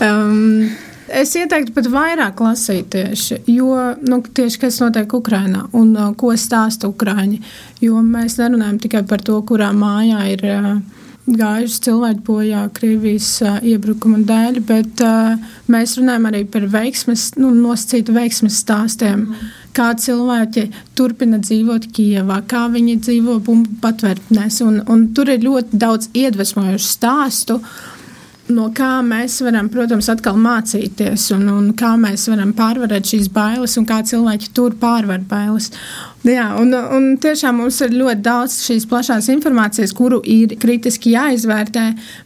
Um, 0.00 0.70
Es 1.14 1.30
ieteiktu 1.38 1.70
pat 1.76 1.86
vairāk 1.92 2.40
lasīt 2.42 2.88
tieši, 2.90 3.44
jo, 3.54 3.70
nu, 4.08 4.18
tieši 4.34 4.58
kas 4.64 4.80
notiek 4.82 5.12
Ukrajinā 5.14 5.68
un 5.78 5.92
uh, 5.94 6.10
ko 6.18 6.32
stāsta 6.38 6.90
Ukrāņi. 6.90 7.38
Jo 7.84 8.02
mēs 8.02 8.40
nerunājam 8.40 8.80
tikai 8.82 9.04
par 9.06 9.22
to, 9.22 9.36
kurā 9.46 9.70
mājā 9.76 10.24
ir 10.32 10.42
uh, 10.48 10.72
gājuši 11.30 11.78
cilvēki 11.86 12.24
bojā 12.26 12.64
Krievijas 12.74 13.28
uh, 13.46 13.60
iebrukuma 13.62 14.24
dēļ, 14.26 14.60
bet 14.66 15.04
uh, 15.06 15.38
mēs 15.70 15.94
runājam 16.00 16.28
arī 16.32 16.42
par 16.50 16.66
veiksmes, 16.74 17.30
nu, 17.38 17.54
nosacītu 17.62 18.16
veiksmes 18.16 18.58
stāstiem. 18.64 19.28
Mm. 19.28 19.54
Kā 19.74 19.92
cilvēki 19.98 20.68
turpina 20.98 21.38
dzīvot 21.42 21.92
Kijavā, 21.94 22.42
kā 22.50 22.66
viņi 22.74 22.98
dzīvo 23.06 23.38
bumbu 23.42 23.78
patvērtnēs. 23.82 24.60
Un, 24.66 24.82
un 24.90 25.08
tur 25.14 25.30
ir 25.30 25.46
ļoti 25.46 25.78
daudz 25.78 26.10
iedvesmojošu 26.14 26.94
stāstu. 26.98 27.62
Uh, 27.62 27.93
no 28.52 28.68
kā 28.76 28.98
mēs 29.06 29.38
varam, 29.44 29.68
protams, 29.72 30.08
atkal 30.12 30.36
mācīties, 30.40 31.30
un, 31.36 31.48
un 31.52 31.70
kā 31.78 31.94
mēs 32.00 32.26
varam 32.32 32.52
pārvarēt 32.56 33.14
šīs 33.14 33.30
bailes, 33.32 33.76
un 33.80 33.86
kā 33.88 34.02
cilvēki 34.06 34.52
tur 34.56 34.76
pārvar 34.80 35.24
bailes. 35.28 35.70
Jā, 36.24 36.46
un, 36.56 36.72
un 36.72 37.06
tiešām 37.20 37.58
mums 37.60 37.76
ir 37.84 37.92
ļoti 37.92 38.22
daudz 38.24 38.54
šīs 38.64 38.86
plašās 38.88 39.26
informācijas, 39.28 39.90
kuru 39.92 40.22
ir 40.24 40.54
kritiski 40.56 41.10
jāizvērtē, 41.12 41.82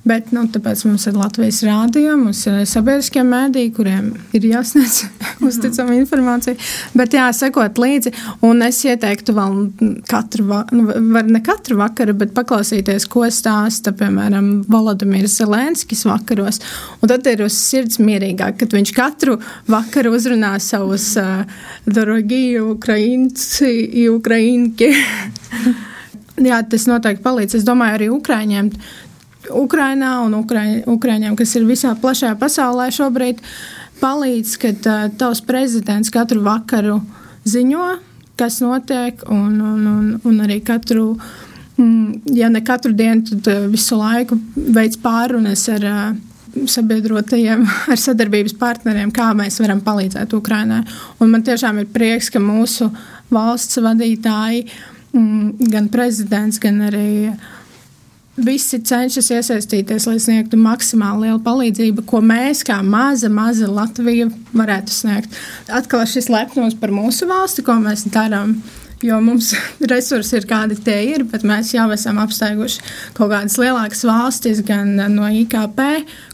bet 0.07 0.28
nu, 0.30 0.44
tāpēc 0.55 0.84
mums 0.86 1.09
ir 1.11 1.16
Latvijas 1.18 1.64
rādio, 1.66 2.12
mums 2.20 2.44
ir 2.46 2.61
sabiedriskie 2.70 3.24
mēdīji, 3.26 3.72
kuriem 3.74 4.12
ir 4.38 4.46
jāsniedz 4.53 5.01
uzticama 5.49 5.96
informācija. 5.99 6.55
Bet 6.94 7.16
jā, 7.18 7.24
sekot 7.34 7.80
līdzi, 7.82 8.12
un 8.46 8.62
es 8.68 8.78
ieteiktu 8.86 9.34
vēl 9.34 9.59
katru, 10.07 10.46
nu, 10.46 10.86
var 11.16 11.26
ne 11.26 11.42
katru 11.42 11.80
vakaru, 11.82 12.14
bet 12.22 12.36
paklausīties, 12.38 13.09
ko 13.11 13.26
stāsta, 13.34 13.90
piemēram, 13.99 14.61
Volodimirs 14.70 15.40
Zelenskis 15.40 16.07
vakaros. 16.07 16.62
Un 17.03 17.11
tad 17.11 17.26
ir 17.26 17.42
uz 17.49 17.59
sirds 17.59 17.99
mierīgāk, 17.99 18.61
kad 18.62 18.78
viņš 18.78 18.94
katru 18.94 19.40
vakaru 19.66 20.14
uzrunā 20.14 20.55
savus 20.62 21.11
uh, 21.18 21.42
Dorogi, 21.90 22.61
Ukrainci, 22.62 23.88
Ukraiņķi. 24.12 24.89
Jā, 26.49 26.62
tas 26.70 26.86
noteikti 26.86 27.24
palīdz. 27.24 27.59
Es 27.59 27.66
domāju, 27.66 27.99
arī 27.99 28.09
Ukrāņiem, 28.14 28.70
Ukrainā 29.59 30.12
un 30.24 30.36
Ukrāņiem, 30.39 31.34
kas 31.39 31.57
ir 31.59 31.66
visā 31.68 31.95
plašajā 31.99 32.36
pasaulē 32.39 32.89
šobrīd, 32.95 33.43
palīdz, 33.99 34.55
uh, 34.62 35.09
tavs 35.18 35.43
prezidents 35.47 36.12
katru 36.14 36.45
vakaru 36.47 37.01
ziņo, 37.49 37.89
kas 38.39 38.61
notiek, 38.62 39.24
un, 39.32 39.59
un, 39.59 39.84
un, 39.91 40.09
un 40.28 40.41
arī 40.45 40.61
katru, 40.62 41.16
mm, 41.76 42.34
ja 42.39 42.51
ne 42.53 42.62
katru 42.62 42.95
dienu, 42.95 43.24
tad 43.32 43.51
uh, 43.51 43.66
visu 43.72 43.99
laiku 43.99 44.39
veids 44.55 45.01
pārunas 45.03 45.66
ar 45.74 45.89
uh, 45.89 46.09
sabiedrotajiem, 46.66 47.66
ar 47.93 48.01
sadarbības 48.01 48.57
partneriem, 48.59 49.12
kā 49.14 49.30
mēs 49.36 49.61
varam 49.62 49.82
palīdzēt 49.84 50.34
Ukrainai. 50.39 50.84
Un 51.18 51.32
man 51.34 51.45
tiešām 51.47 51.82
ir 51.82 51.91
prieks, 51.93 52.30
ka 52.30 52.43
mūsu 52.43 52.91
valsts 53.35 53.81
vadītāji 53.85 54.66
Mm, 55.12 55.70
gan 55.72 55.89
prezidents, 55.89 56.59
gan 56.61 56.83
arī 56.85 57.31
visi 58.39 58.79
cenšas 58.85 59.31
iesaistīties, 59.33 60.05
lai 60.07 60.18
sniegtu 60.20 60.59
maksimāli 60.61 61.26
lielu 61.26 61.41
palīdzību, 61.47 62.05
ko 62.07 62.20
mēs, 62.22 62.61
kā 62.66 62.76
maza, 62.85 63.31
maza 63.33 63.70
Latvija, 63.72 64.29
varētu 64.53 64.93
sniegt. 64.93 65.39
Atkal 65.72 66.05
šis 66.07 66.29
lepnums 66.31 66.76
par 66.79 66.93
mūsu 66.95 67.29
valsti, 67.31 67.64
ko 67.64 67.79
mēs 67.81 68.05
darām. 68.12 68.59
Jo 69.03 69.20
mums 69.22 69.53
resursi 69.93 70.37
ir 70.37 70.47
kādi 70.51 70.76
tie 70.85 70.99
ir, 71.14 71.24
bet 71.31 71.47
mēs 71.47 71.72
jau 71.72 71.87
esam 71.95 72.18
apsteiguši 72.20 72.85
kaut 73.16 73.33
kādas 73.33 73.57
lielākas 73.62 74.05
valstis, 74.05 74.61
gan 74.66 74.93
no 75.14 75.31
IKP, 75.41 75.83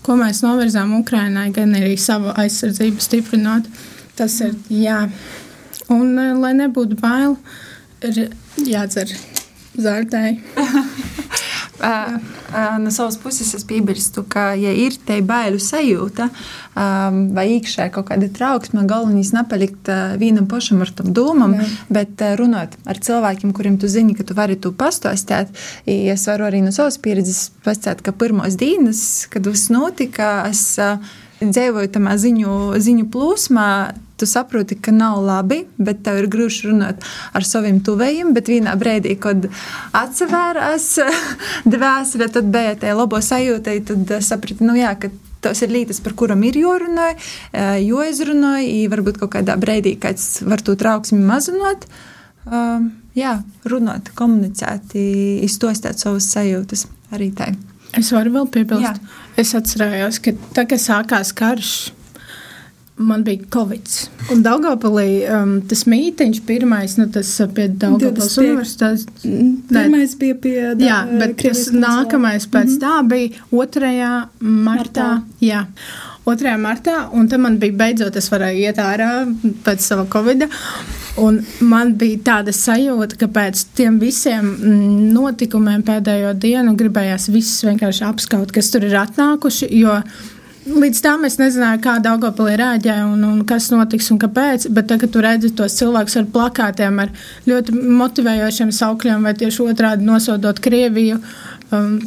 ko 0.03 0.19
mēs 0.19 0.43
novirzām 0.43 0.97
Ukrainai, 0.99 1.51
gan 1.55 1.77
arī 1.79 1.95
savu 2.01 2.35
aizsardzību 2.35 3.05
stiprinot. 3.05 3.71
Tas 4.19 4.41
ir 4.43 4.59
jā. 4.71 5.05
Un 5.93 6.17
eh, 6.19 6.33
lai 6.39 6.55
nebūtu 6.57 6.99
bail, 7.01 7.37
ir 8.05 8.29
Jādzer 8.65 9.11
zārtēji. 9.75 10.39
Uh, 10.55 10.77
uh, 12.55 12.77
no 12.79 12.93
savas 12.95 13.17
puses 13.21 13.51
es 13.57 13.65
piebilstu, 13.67 14.23
ka, 14.31 14.53
ja 14.59 14.71
ir 14.71 14.95
te 15.07 15.19
bailu 15.27 15.59
sajūta 15.61 16.29
um, 16.31 17.19
vai 17.35 17.49
iekšā 17.57 17.89
kaut 17.95 18.07
kāda 18.13 18.29
trauksme, 18.33 18.85
galvenais 18.89 19.33
nepalikt 19.35 19.91
uh, 19.91 20.15
vienam 20.21 20.47
pašam 20.51 20.85
ar 20.87 20.93
tam 20.95 21.11
domam, 21.17 21.57
Jā. 21.59 21.67
bet 21.99 22.25
runāt 22.39 22.79
ar 22.87 23.03
cilvēkiem, 23.03 23.53
kuriem 23.57 23.81
tu 23.83 23.91
zini, 23.91 24.15
ka 24.15 24.27
tu 24.27 24.39
vari 24.39 24.57
to 24.57 24.71
pastostēt. 24.71 25.51
Es 25.91 26.29
varu 26.31 26.47
arī 26.49 26.63
no 26.65 26.73
savas 26.75 27.01
pieredzes 27.03 27.49
pastāstīt, 27.67 28.07
ka 28.07 28.15
pirmos 28.17 28.57
dienas, 28.61 29.27
kad 29.33 29.51
viss 29.51 29.73
notika, 29.75 30.47
es 30.49 30.79
dzīvoju 31.43 31.91
tamā 31.93 32.15
ziņu, 32.21 32.55
ziņu 32.81 33.11
plūsmā, 33.13 33.69
tu 34.17 34.27
saproti, 34.27 34.79
ka 34.81 34.93
nav 34.95 35.19
labi, 35.25 35.65
bet 35.77 36.05
tev 36.07 36.21
ir 36.23 36.31
grūti 36.31 36.69
runāt 36.69 37.05
ar 37.35 37.47
saviem 37.47 37.81
tuvējiem. 37.85 38.33
Bet 38.37 38.51
vienā 38.53 38.77
brīdī, 38.79 39.17
kad 39.21 39.49
atsevērās 39.97 40.89
dvēsele, 41.75 42.31
tad 42.35 42.51
bija 42.55 42.79
tā 42.81 42.97
labo 42.97 43.21
sajūta, 43.23 43.79
tad 43.91 44.17
saprati, 44.25 44.65
nu 44.67 44.77
jā, 44.79 44.95
ka 45.01 45.11
tas 45.45 45.61
ir 45.65 45.75
lietas, 45.75 46.01
par 46.01 46.15
kurām 46.17 46.45
ir 46.49 46.57
jārunā, 46.57 47.11
jāizrunā, 47.85 48.57
varbūt 48.93 49.21
kaut 49.21 49.35
kādā 49.37 49.59
brīdī 49.61 49.97
kāds 50.01 50.41
var 50.49 50.63
to 50.65 50.77
trauksmi 50.81 51.21
mazināt. 51.21 51.85
Um, 52.45 52.91
jā, 53.17 53.39
runāt, 53.69 54.11
komunicēt, 54.17 54.97
izstostāt 55.45 56.01
savas 56.01 56.29
sajūtas 56.33 56.87
arī 57.15 57.31
tai. 57.37 57.53
Es 57.95 58.11
varu 58.13 58.33
vēl 58.35 58.49
piebilst. 58.53 58.85
Jā. 58.85 59.21
Es 59.41 59.55
atcerējos, 59.57 60.21
ka 60.23 60.35
tā, 60.57 60.65
kad 60.71 60.83
sākās 60.83 61.33
karš, 61.37 61.75
Man 62.97 63.25
bija 63.27 63.43
Covid. 63.51 63.89
Un 64.31 64.43
Daugopilī 64.45 65.25
um, 65.27 65.57
tas 65.67 65.81
mītiņš 65.91 66.41
pirmais, 66.47 66.95
nu 67.01 67.09
tas 67.11 67.33
uh, 67.43 67.49
pie 67.51 67.67
Daugopils 67.67 68.37
universitātes. 68.39 69.09
Pirmais 69.71 70.15
bija 70.21 70.37
pie 70.39 70.57
da, 70.79 70.85
Jā, 70.85 70.99
bet 71.11 71.35
tas 71.43 71.67
nākamais 71.75 72.47
pēc 72.47 72.71
mm 72.71 72.77
-hmm. 72.77 72.83
tā 72.85 73.09
bija 73.11 73.29
2. 73.51 73.95
martā. 74.41 74.69
martā. 74.69 75.09
Jā. 75.43 75.65
2. 76.25 76.57
martā, 76.57 77.09
un 77.13 77.29
tad 77.29 77.41
man 77.41 77.59
bija 77.59 77.73
beidzot, 77.77 78.17
es 78.17 78.31
varēju 78.33 78.63
iet 78.63 78.79
ārā 78.79 79.11
pēc 79.65 79.83
sava 79.85 80.07
covida. 80.09 80.49
Un 81.17 81.43
man 81.61 81.93
bija 81.99 82.19
tāda 82.27 82.53
sajūta, 82.53 83.19
ka 83.19 83.27
pēc 83.27 83.65
tiem 83.75 83.99
visiem 83.99 84.47
mm, 84.47 85.13
notikumiem 85.15 85.83
pēdējo 85.83 86.33
dienu 86.35 86.75
gribējās 86.79 87.29
visus 87.29 87.63
vienkārši 87.65 88.05
apskaut, 88.05 88.53
kas 88.53 88.71
tur 88.71 88.85
ir 88.85 88.97
atnākuši. 88.99 89.69
Jo 89.79 90.01
Līdz 90.65 91.01
tam 91.05 91.27
es 91.29 91.35
nezināju, 91.37 91.81
kā 91.85 91.99
Dārgopilī 92.01 92.55
rēģē 92.57 92.95
un, 93.05 93.21
un 93.29 93.41
kas 93.49 93.67
notiks 93.69 94.09
un 94.15 94.21
kāpēc. 94.23 94.65
Bet 94.73 94.89
tagad, 94.89 95.13
tu 95.13 95.21
redzi 95.25 95.51
tos 95.53 95.77
cilvēkus 95.77 96.17
ar 96.23 96.29
plakātiem, 96.33 97.03
ar 97.05 97.13
ļoti 97.49 97.75
motivējošiem 98.01 98.73
saukļiem, 98.73 99.27
vai 99.29 99.35
tieši 99.37 99.61
otrādi 99.67 100.09
nosodot 100.09 100.63
Krieviju, 100.65 101.21
um, 101.69 101.99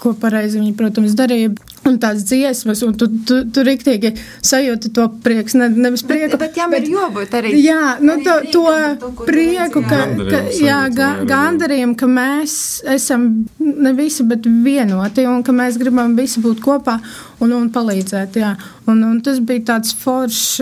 ko 0.00 0.16
pareizi 0.18 0.58
viņi, 0.58 0.74
protams, 0.80 1.14
darīja. 1.18 1.54
Un 1.88 1.96
tās 1.96 2.20
dziesmas, 2.28 2.82
un 2.84 2.92
tu, 3.00 3.06
tu, 3.24 3.38
tu 3.48 3.62
rīktīgi 3.64 4.10
sajūti 4.44 4.90
to 4.96 5.06
prieku, 5.24 5.56
ne, 5.56 5.70
nevis 5.86 6.02
prieku. 6.04 6.36
Bet, 6.36 6.42
bet 6.50 6.58
jām 6.60 6.74
bet, 6.74 6.84
ir 6.84 6.92
jābūt 6.98 7.36
arī. 7.38 7.52
Jā, 7.56 7.94
nu 8.04 8.18
arī 8.18 8.26
to, 8.26 8.34
to, 8.52 8.64
to 9.00 9.10
prieku, 9.24 9.82
ka, 9.88 10.02
ka, 10.28 10.42
jā, 10.60 10.82
ga, 10.92 11.08
gandarījumu, 11.30 11.96
ka 11.96 12.10
mēs 12.10 12.54
esam 12.96 13.26
ne 13.64 13.94
visi, 13.96 14.28
bet 14.28 14.44
vienoti, 14.44 15.24
un 15.30 15.40
ka 15.46 15.56
mēs 15.56 15.80
gribam 15.80 16.12
visi 16.18 16.44
būt 16.44 16.60
kopā 16.64 16.98
un, 17.40 17.56
un 17.56 17.72
palīdzēt, 17.72 18.40
jā. 18.42 18.54
Un, 18.84 19.00
un 19.08 19.20
tas 19.24 19.40
bija 19.40 19.70
tāds 19.72 19.96
foršs 19.96 20.60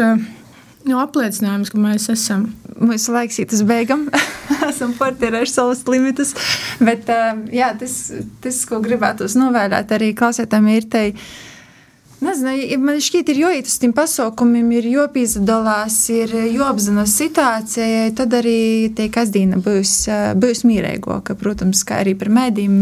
nu, 0.89 0.99
apliecinājums, 1.03 1.73
ka 1.73 1.81
mēs 1.83 2.09
esam. 2.13 2.49
Mūsu 2.79 3.13
laiks 3.15 3.41
ir 3.43 3.49
tas 3.51 3.65
beigam. 3.67 4.07
esam 4.69 4.95
portierējuši 4.99 5.55
savus 5.55 5.85
limitus. 5.91 6.35
Bet 6.83 7.11
jā, 7.55 7.73
tas, 7.79 7.99
tas, 8.45 8.63
ko 8.69 8.81
gribētu 8.85 9.29
novērtēt 9.39 9.95
arī 9.99 10.13
klausētājiem, 10.19 10.73
ir 10.77 10.91
te. 10.93 11.05
Nezinu, 12.19 12.51
man 12.83 12.97
šķiet, 12.99 13.29
ir 13.31 13.39
jāiet 13.45 13.69
uz 13.71 13.77
tiem 13.79 13.93
pasaukumiem, 13.95 14.73
ir 14.75 14.89
jāpiedalās, 14.91 15.97
ir 16.11 16.33
jāapzinās 16.51 17.13
situācijai. 17.15 18.09
Tad 18.19 18.35
arī 18.35 18.91
tie 18.99 19.07
kasdiena 19.15 19.61
būs, 19.63 19.93
būs 20.35 20.65
mīrīgāka. 20.67 21.37
Protams, 21.39 21.85
kā 21.87 22.01
arī 22.03 22.17
par 22.19 22.33
mēdīm 22.35 22.75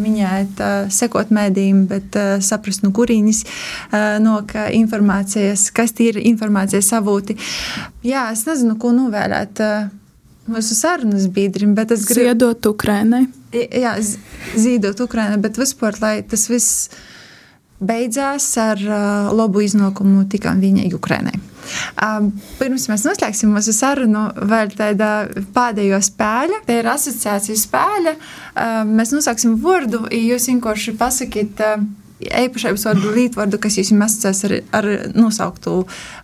minēt, 0.00 0.64
sekot 0.88 1.34
mēdīm, 1.36 1.84
bet 1.92 2.16
saprast, 2.40 2.80
no 2.86 2.94
kurienes 2.96 3.44
nāk 3.92 4.56
informācijas, 4.72 5.68
kas 5.76 5.92
ir 6.00 6.22
informācijas 6.24 6.94
avoti. 6.96 7.36
Jā, 8.08 8.30
es 8.32 8.48
nezinu, 8.48 8.80
ko 8.80 8.96
novēlēt 8.96 9.60
mūsu 10.48 10.80
sarunas 10.80 11.28
biedriem, 11.28 11.76
bet 11.76 11.92
es 11.92 12.08
gribu. 12.08 12.32
Ziedot 12.32 12.72
Ukrainai. 12.72 13.26
Jā, 13.52 13.98
ziedot 14.56 15.04
Ukrainai, 15.04 15.36
bet 15.44 15.60
vispār, 15.60 16.00
lai 16.00 16.22
tas 16.24 16.48
viss 16.48 16.88
beidzās 17.82 18.46
ar 18.60 18.82
uh, 18.86 19.32
labu 19.34 19.64
iznākumu 19.64 20.26
tikai 20.30 20.54
viņai 20.62 20.92
Ukrainai. 20.96 21.38
Um, 22.02 22.30
pirms 22.58 22.88
mēs 22.90 23.06
noslēgsim 23.06 23.52
mūsu 23.54 23.74
sarunu, 23.76 24.26
vēl 24.50 24.74
tāda 24.76 25.12
pēdējo 25.54 26.00
spēle. 26.04 26.60
Tā 26.66 26.80
ir 26.80 26.90
asociācijas 26.92 27.66
spēle. 27.68 28.16
Um, 28.52 28.94
mēs 28.98 29.14
nosāksim 29.14 29.56
vārdu, 29.62 30.04
ja 30.10 30.22
jūs 30.32 30.50
vienkārši 30.52 30.96
pasakiet. 31.00 31.60
Uh, 31.62 31.90
Eipašības 32.22 32.84
vārdu, 32.86 33.08
līdzvārdu, 33.16 33.58
kas 33.58 33.80
jums 33.80 34.04
asociēs 34.04 34.44
ar, 34.46 34.52
ar 34.78 34.86
nosauktu 35.18 35.72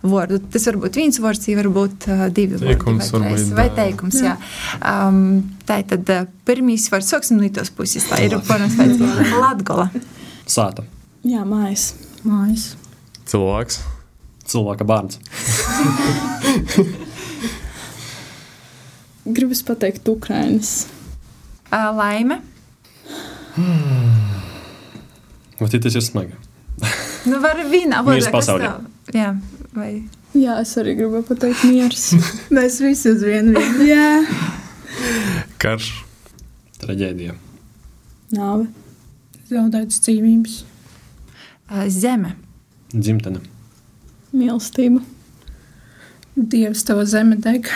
vārdu. 0.07 0.37
Tas 0.53 0.69
var 0.69 0.77
būt 0.79 0.99
viens 1.01 1.19
vārds, 1.19 1.49
var 1.57 1.67
būt 1.75 2.07
uh, 2.07 2.21
divi 2.31 2.55
teikums, 2.61 3.09
vārdi. 3.11 3.33
Vai, 3.33 3.41
vai, 3.41 3.57
vai 3.57 3.65
teikums, 3.81 4.21
jā. 4.23 4.37
jā. 4.37 4.77
Um, 4.93 5.41
tā 5.67 5.81
ir 5.81 5.89
tad 5.91 6.13
uh, 6.15 6.29
pirmīs 6.47 6.87
vārds, 6.93 7.11
sāksim 7.11 7.41
no 7.41 7.51
tos 7.51 7.73
puses. 7.75 8.07
Tā 8.07 8.21
ir, 8.23 8.37
protams, 8.47 8.79
Latgola. 9.41 9.89
Sāta. 10.47 10.87
Jā, 11.29 11.43
mājas. 11.45 11.91
mājas. 12.25 12.71
Cilvēks. 13.29 13.77
Cilvēka 14.49 14.81
bērns. 14.89 15.19
Gribas 19.35 19.61
pateikt, 19.67 20.09
Ukraiņas. 20.09 20.71
Laime. 21.69 22.39
Vai 25.59 25.67
tas 25.69 25.95
ir 25.99 26.01
smagi? 26.01 26.33
nu, 27.27 27.39
var 27.43 27.59
vienā 27.69 27.99
vārdā 28.07 28.31
pasaulē. 28.33 28.71
Jā, 29.13 29.33
vai. 29.75 30.03
Jā, 30.37 30.59
es 30.63 30.71
arī 30.79 30.93
gribu 30.97 31.21
pateikt, 31.27 31.63
miers. 31.67 32.13
Mēs 32.55 32.79
visi 32.81 33.09
uz 33.11 33.21
vienu 33.25 33.53
vietu. 33.57 33.83
Jā. 33.89 34.23
Karš. 35.61 35.87
Traģēdija. 36.79 37.33
Nāve. 38.37 38.65
Zaudētas 39.49 39.99
dzīvības. 40.05 40.53
Zeme. 41.88 42.34
Dzimtene. 42.94 43.40
Mīlestība. 44.34 45.00
Dievs, 46.36 46.82
tava 46.84 47.04
zeme 47.06 47.36
deg. 47.36 47.70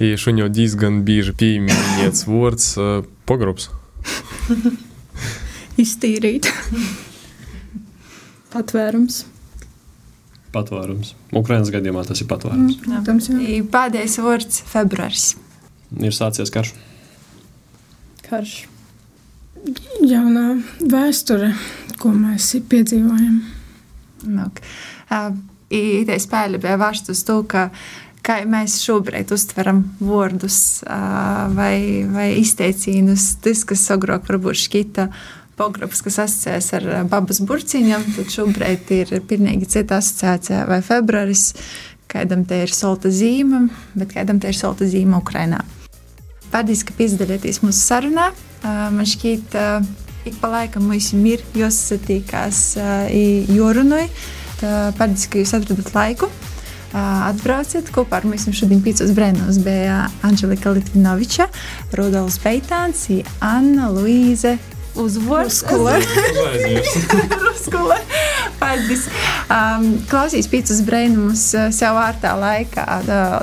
И 0.00 0.16
що 0.16 0.30
у 0.30 0.34
нього 0.34 0.48
diezgan 0.48 1.04
bieži 1.06 1.32
pieminēts 1.32 2.26
vārds 2.26 2.74
uh, 2.74 3.04
pogrobs. 3.24 3.70
Iztīrīt. 5.78 6.48
Patvērums. 8.50 9.24
Patvērums. 10.54 11.14
Ukraiņas 11.34 11.70
gadījumā 11.74 12.02
tas 12.06 12.20
ir 12.22 12.28
patvērums. 12.30 12.76
Mm, 12.78 12.84
Protams, 12.84 13.30
jā. 13.30 13.62
Pēdējais 13.70 14.18
vārds - 14.22 14.74
februāris. 14.74 15.36
ir 16.02 16.12
sācies 16.14 16.50
karš. 16.50 16.74
Karš. 18.28 18.66
Jaunā 20.04 20.62
vēsture, 20.80 21.54
ko 21.99 22.11
mēs 22.15 22.51
piedzīvojam. 22.69 23.39
Nuk. 24.29 24.61
Uh, 25.09 25.31
Itē 25.69 26.15
spēle 26.17 26.57
bija 26.61 26.79
vērsta 26.81 27.13
uz 27.13 27.21
to, 27.27 27.43
ka 27.45 27.67
kā 28.25 28.39
mēs 28.49 28.79
šobrīd 28.81 29.29
uztveram 29.31 29.83
vārdus 30.01 30.81
uh, 30.81 31.45
vai, 31.53 32.05
vai 32.09 32.31
izteicienus, 32.41 33.35
tas, 33.43 33.61
kas 33.69 33.85
agrāk 33.93 34.25
varbūt 34.29 34.63
šķita 34.63 35.07
pograbs, 35.59 36.01
kas 36.05 36.19
asociējas 36.23 36.71
ar 36.79 36.89
babas 37.11 37.41
burciņam, 37.43 38.05
tad 38.15 38.33
šobrīd 38.33 38.91
ir 38.95 39.13
pilnīgi 39.29 39.69
cita 39.75 39.99
asociācija 39.99 40.65
vai 40.69 40.79
februāris, 40.85 41.51
kādam 42.09 42.45
te 42.49 42.63
ir 42.63 42.73
solta 42.73 43.11
zīme, 43.13 43.67
bet 43.93 44.15
kādam 44.15 44.39
te 44.41 44.49
ir 44.49 44.57
solta 44.57 44.87
zīme 44.89 45.19
Ukrainā. 45.19 45.61
Paldies, 46.49 46.81
ka 46.81 46.95
piedalījāties 46.97 47.61
mūsu 47.61 47.77
sarunā. 47.77 48.31
Man 48.63 49.05
šķiet, 49.05 49.53
ik 50.27 50.35
pa 50.41 50.51
laikam 50.51 50.87
mums 50.89 51.11
ir 51.13 51.43
jāsatīkās 51.57 52.61
jorunai. 53.53 54.07
Paldies, 54.59 55.27
ka 55.31 55.39
jūs 55.39 55.55
atradat 55.55 55.93
laiku. 55.95 56.29
Atbrauciet 56.93 57.91
kopā 57.93 58.17
ar 58.17 58.25
mums 58.25 58.47
šodien 58.57 58.81
pīcos 58.81 59.13
brēnos 59.13 59.59
bija 59.61 60.07
Anželika 60.25 60.73
Litvinoviča, 60.73 61.45
Rudolfs 61.99 62.39
Beitāns, 62.41 63.05
Anna 63.45 63.91
Luīze 63.93 64.57
uzvārds. 64.99 65.63
Ruskule. 67.45 67.99
Paldies. 68.59 69.07
Um, 69.49 69.87
klausīs 70.09 70.49
pīcus 70.51 70.83
brēnumus 70.87 71.45
sev 71.75 71.97
ārtā 71.99 72.35
laikā 72.39 72.85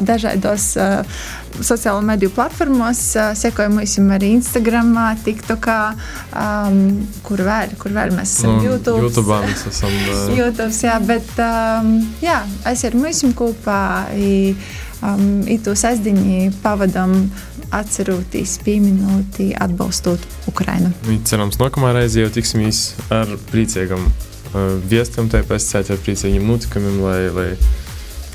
dažādos 0.06 0.68
uh, 0.80 1.18
sociālo 1.64 2.02
mediju 2.04 2.30
platformos, 2.36 3.00
uh, 3.16 3.32
sekojam 3.38 3.78
mums 3.80 3.96
arī 4.16 4.32
Instagram, 4.36 4.92
TikTok, 5.24 5.68
um, 6.36 6.80
kur 7.26 7.42
vēl, 7.46 7.76
kur 7.80 7.94
vēl 7.96 8.12
mēs 8.16 8.36
esam 8.38 8.56
Nu, 8.56 8.64
YouTube. 8.68 9.00
YouTube 9.06 9.40
mēs 9.46 9.66
esam. 9.70 9.96
uh, 10.12 10.28
YouTube, 10.36 10.72
jā, 10.84 10.98
bet 11.08 11.42
um, 11.42 11.92
jā, 12.22 12.40
es 12.72 12.84
ar 12.88 12.96
mums 12.98 13.24
kopā 13.36 13.82
i, 14.16 14.54
um, 15.02 15.42
itu 15.48 15.76
sasdiņi 15.76 16.50
pavadam 16.62 17.16
atceroties, 17.74 18.58
pieminot, 18.64 19.40
atbalstot 19.58 20.22
Ukrainu. 20.46 20.92
Viņi 21.06 21.24
cerams, 21.26 21.58
nākamā 21.60 21.96
reize 21.96 22.22
jau 22.22 22.30
tiksimies 22.32 22.92
ar 23.10 23.32
priecīgam 24.56 24.78
uh, 24.78 24.88
viestam, 24.88 25.28
tāpēc 25.28 25.74
ar 25.76 25.98
priecīgiem 26.04 26.46
notikumiem, 26.46 27.02
lai, 27.04 27.20
lai, 27.30 27.50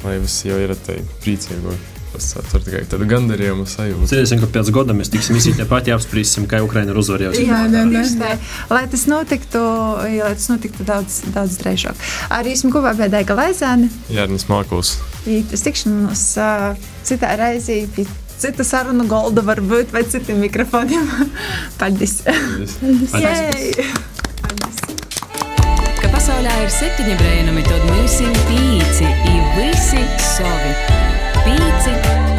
lai 0.03 0.19
viss 0.21 0.45
jau 0.45 0.59
ir 0.59 0.75
tai 0.85 1.01
priecīgi. 1.23 1.79
Tur 2.11 2.59
tikai 2.59 2.81
tādu 2.91 3.05
gandarījumu 3.07 3.63
sajūtu. 3.65 4.05
Cerēsim, 4.11 4.41
ka 4.41 4.47
pēc 4.51 4.67
gada 4.75 4.93
mēs 4.93 5.09
tiksim 5.09 5.37
visi 5.37 5.53
tie 5.55 5.63
paši 5.65 5.93
apspriesim, 5.95 6.43
kā 6.45 6.59
Ukraina 6.61 6.91
ir 6.91 6.99
uzvarējusi. 6.99 7.45
Jā, 7.47 7.61
nē, 7.71 7.85
nē. 7.87 8.01
tā. 8.19 8.33
Lai 8.69 8.83
tas 8.91 9.05
notiktu, 9.07 9.61
jā, 10.11 10.27
lai 10.27 10.35
tas 10.35 10.49
notiktu 10.51 10.85
daudz, 10.85 11.21
daudz 11.31 11.55
drēžāk. 11.63 12.03
Arī 12.35 12.51
esmu 12.57 12.73
kopā 12.75 12.91
ar 12.91 13.13
Dēga 13.15 13.39
Laizāni. 13.39 13.87
Jārnis 14.11 14.45
Mākos. 14.51 14.97
Tas 15.23 15.63
tikšanos 15.65 16.25
uh, 16.43 16.89
citā 17.07 17.31
reizē 17.39 17.79
pie 17.95 18.05
cita 18.41 18.67
sarunu 18.67 19.07
golda 19.07 19.45
varbūt 19.47 19.95
vai 19.95 20.03
citiem 20.03 20.43
mikrofoniem. 20.43 21.07
Paldies! 21.79 22.19
Jej! 22.27 23.07
Paldies! 23.15 24.19
Ka 26.71 26.77
pasaulē 26.77 26.87
ir 26.87 26.95
septiņi 26.95 27.15
brēnumi, 27.19 27.63
tad 27.67 27.83
mums 27.89 28.15
ir 28.23 28.37
pīci, 28.47 29.11
ir 29.27 29.43
visi 29.57 30.03
savi. 30.23 30.75
Pīci 31.43 31.91
brēnumi. 31.99 32.30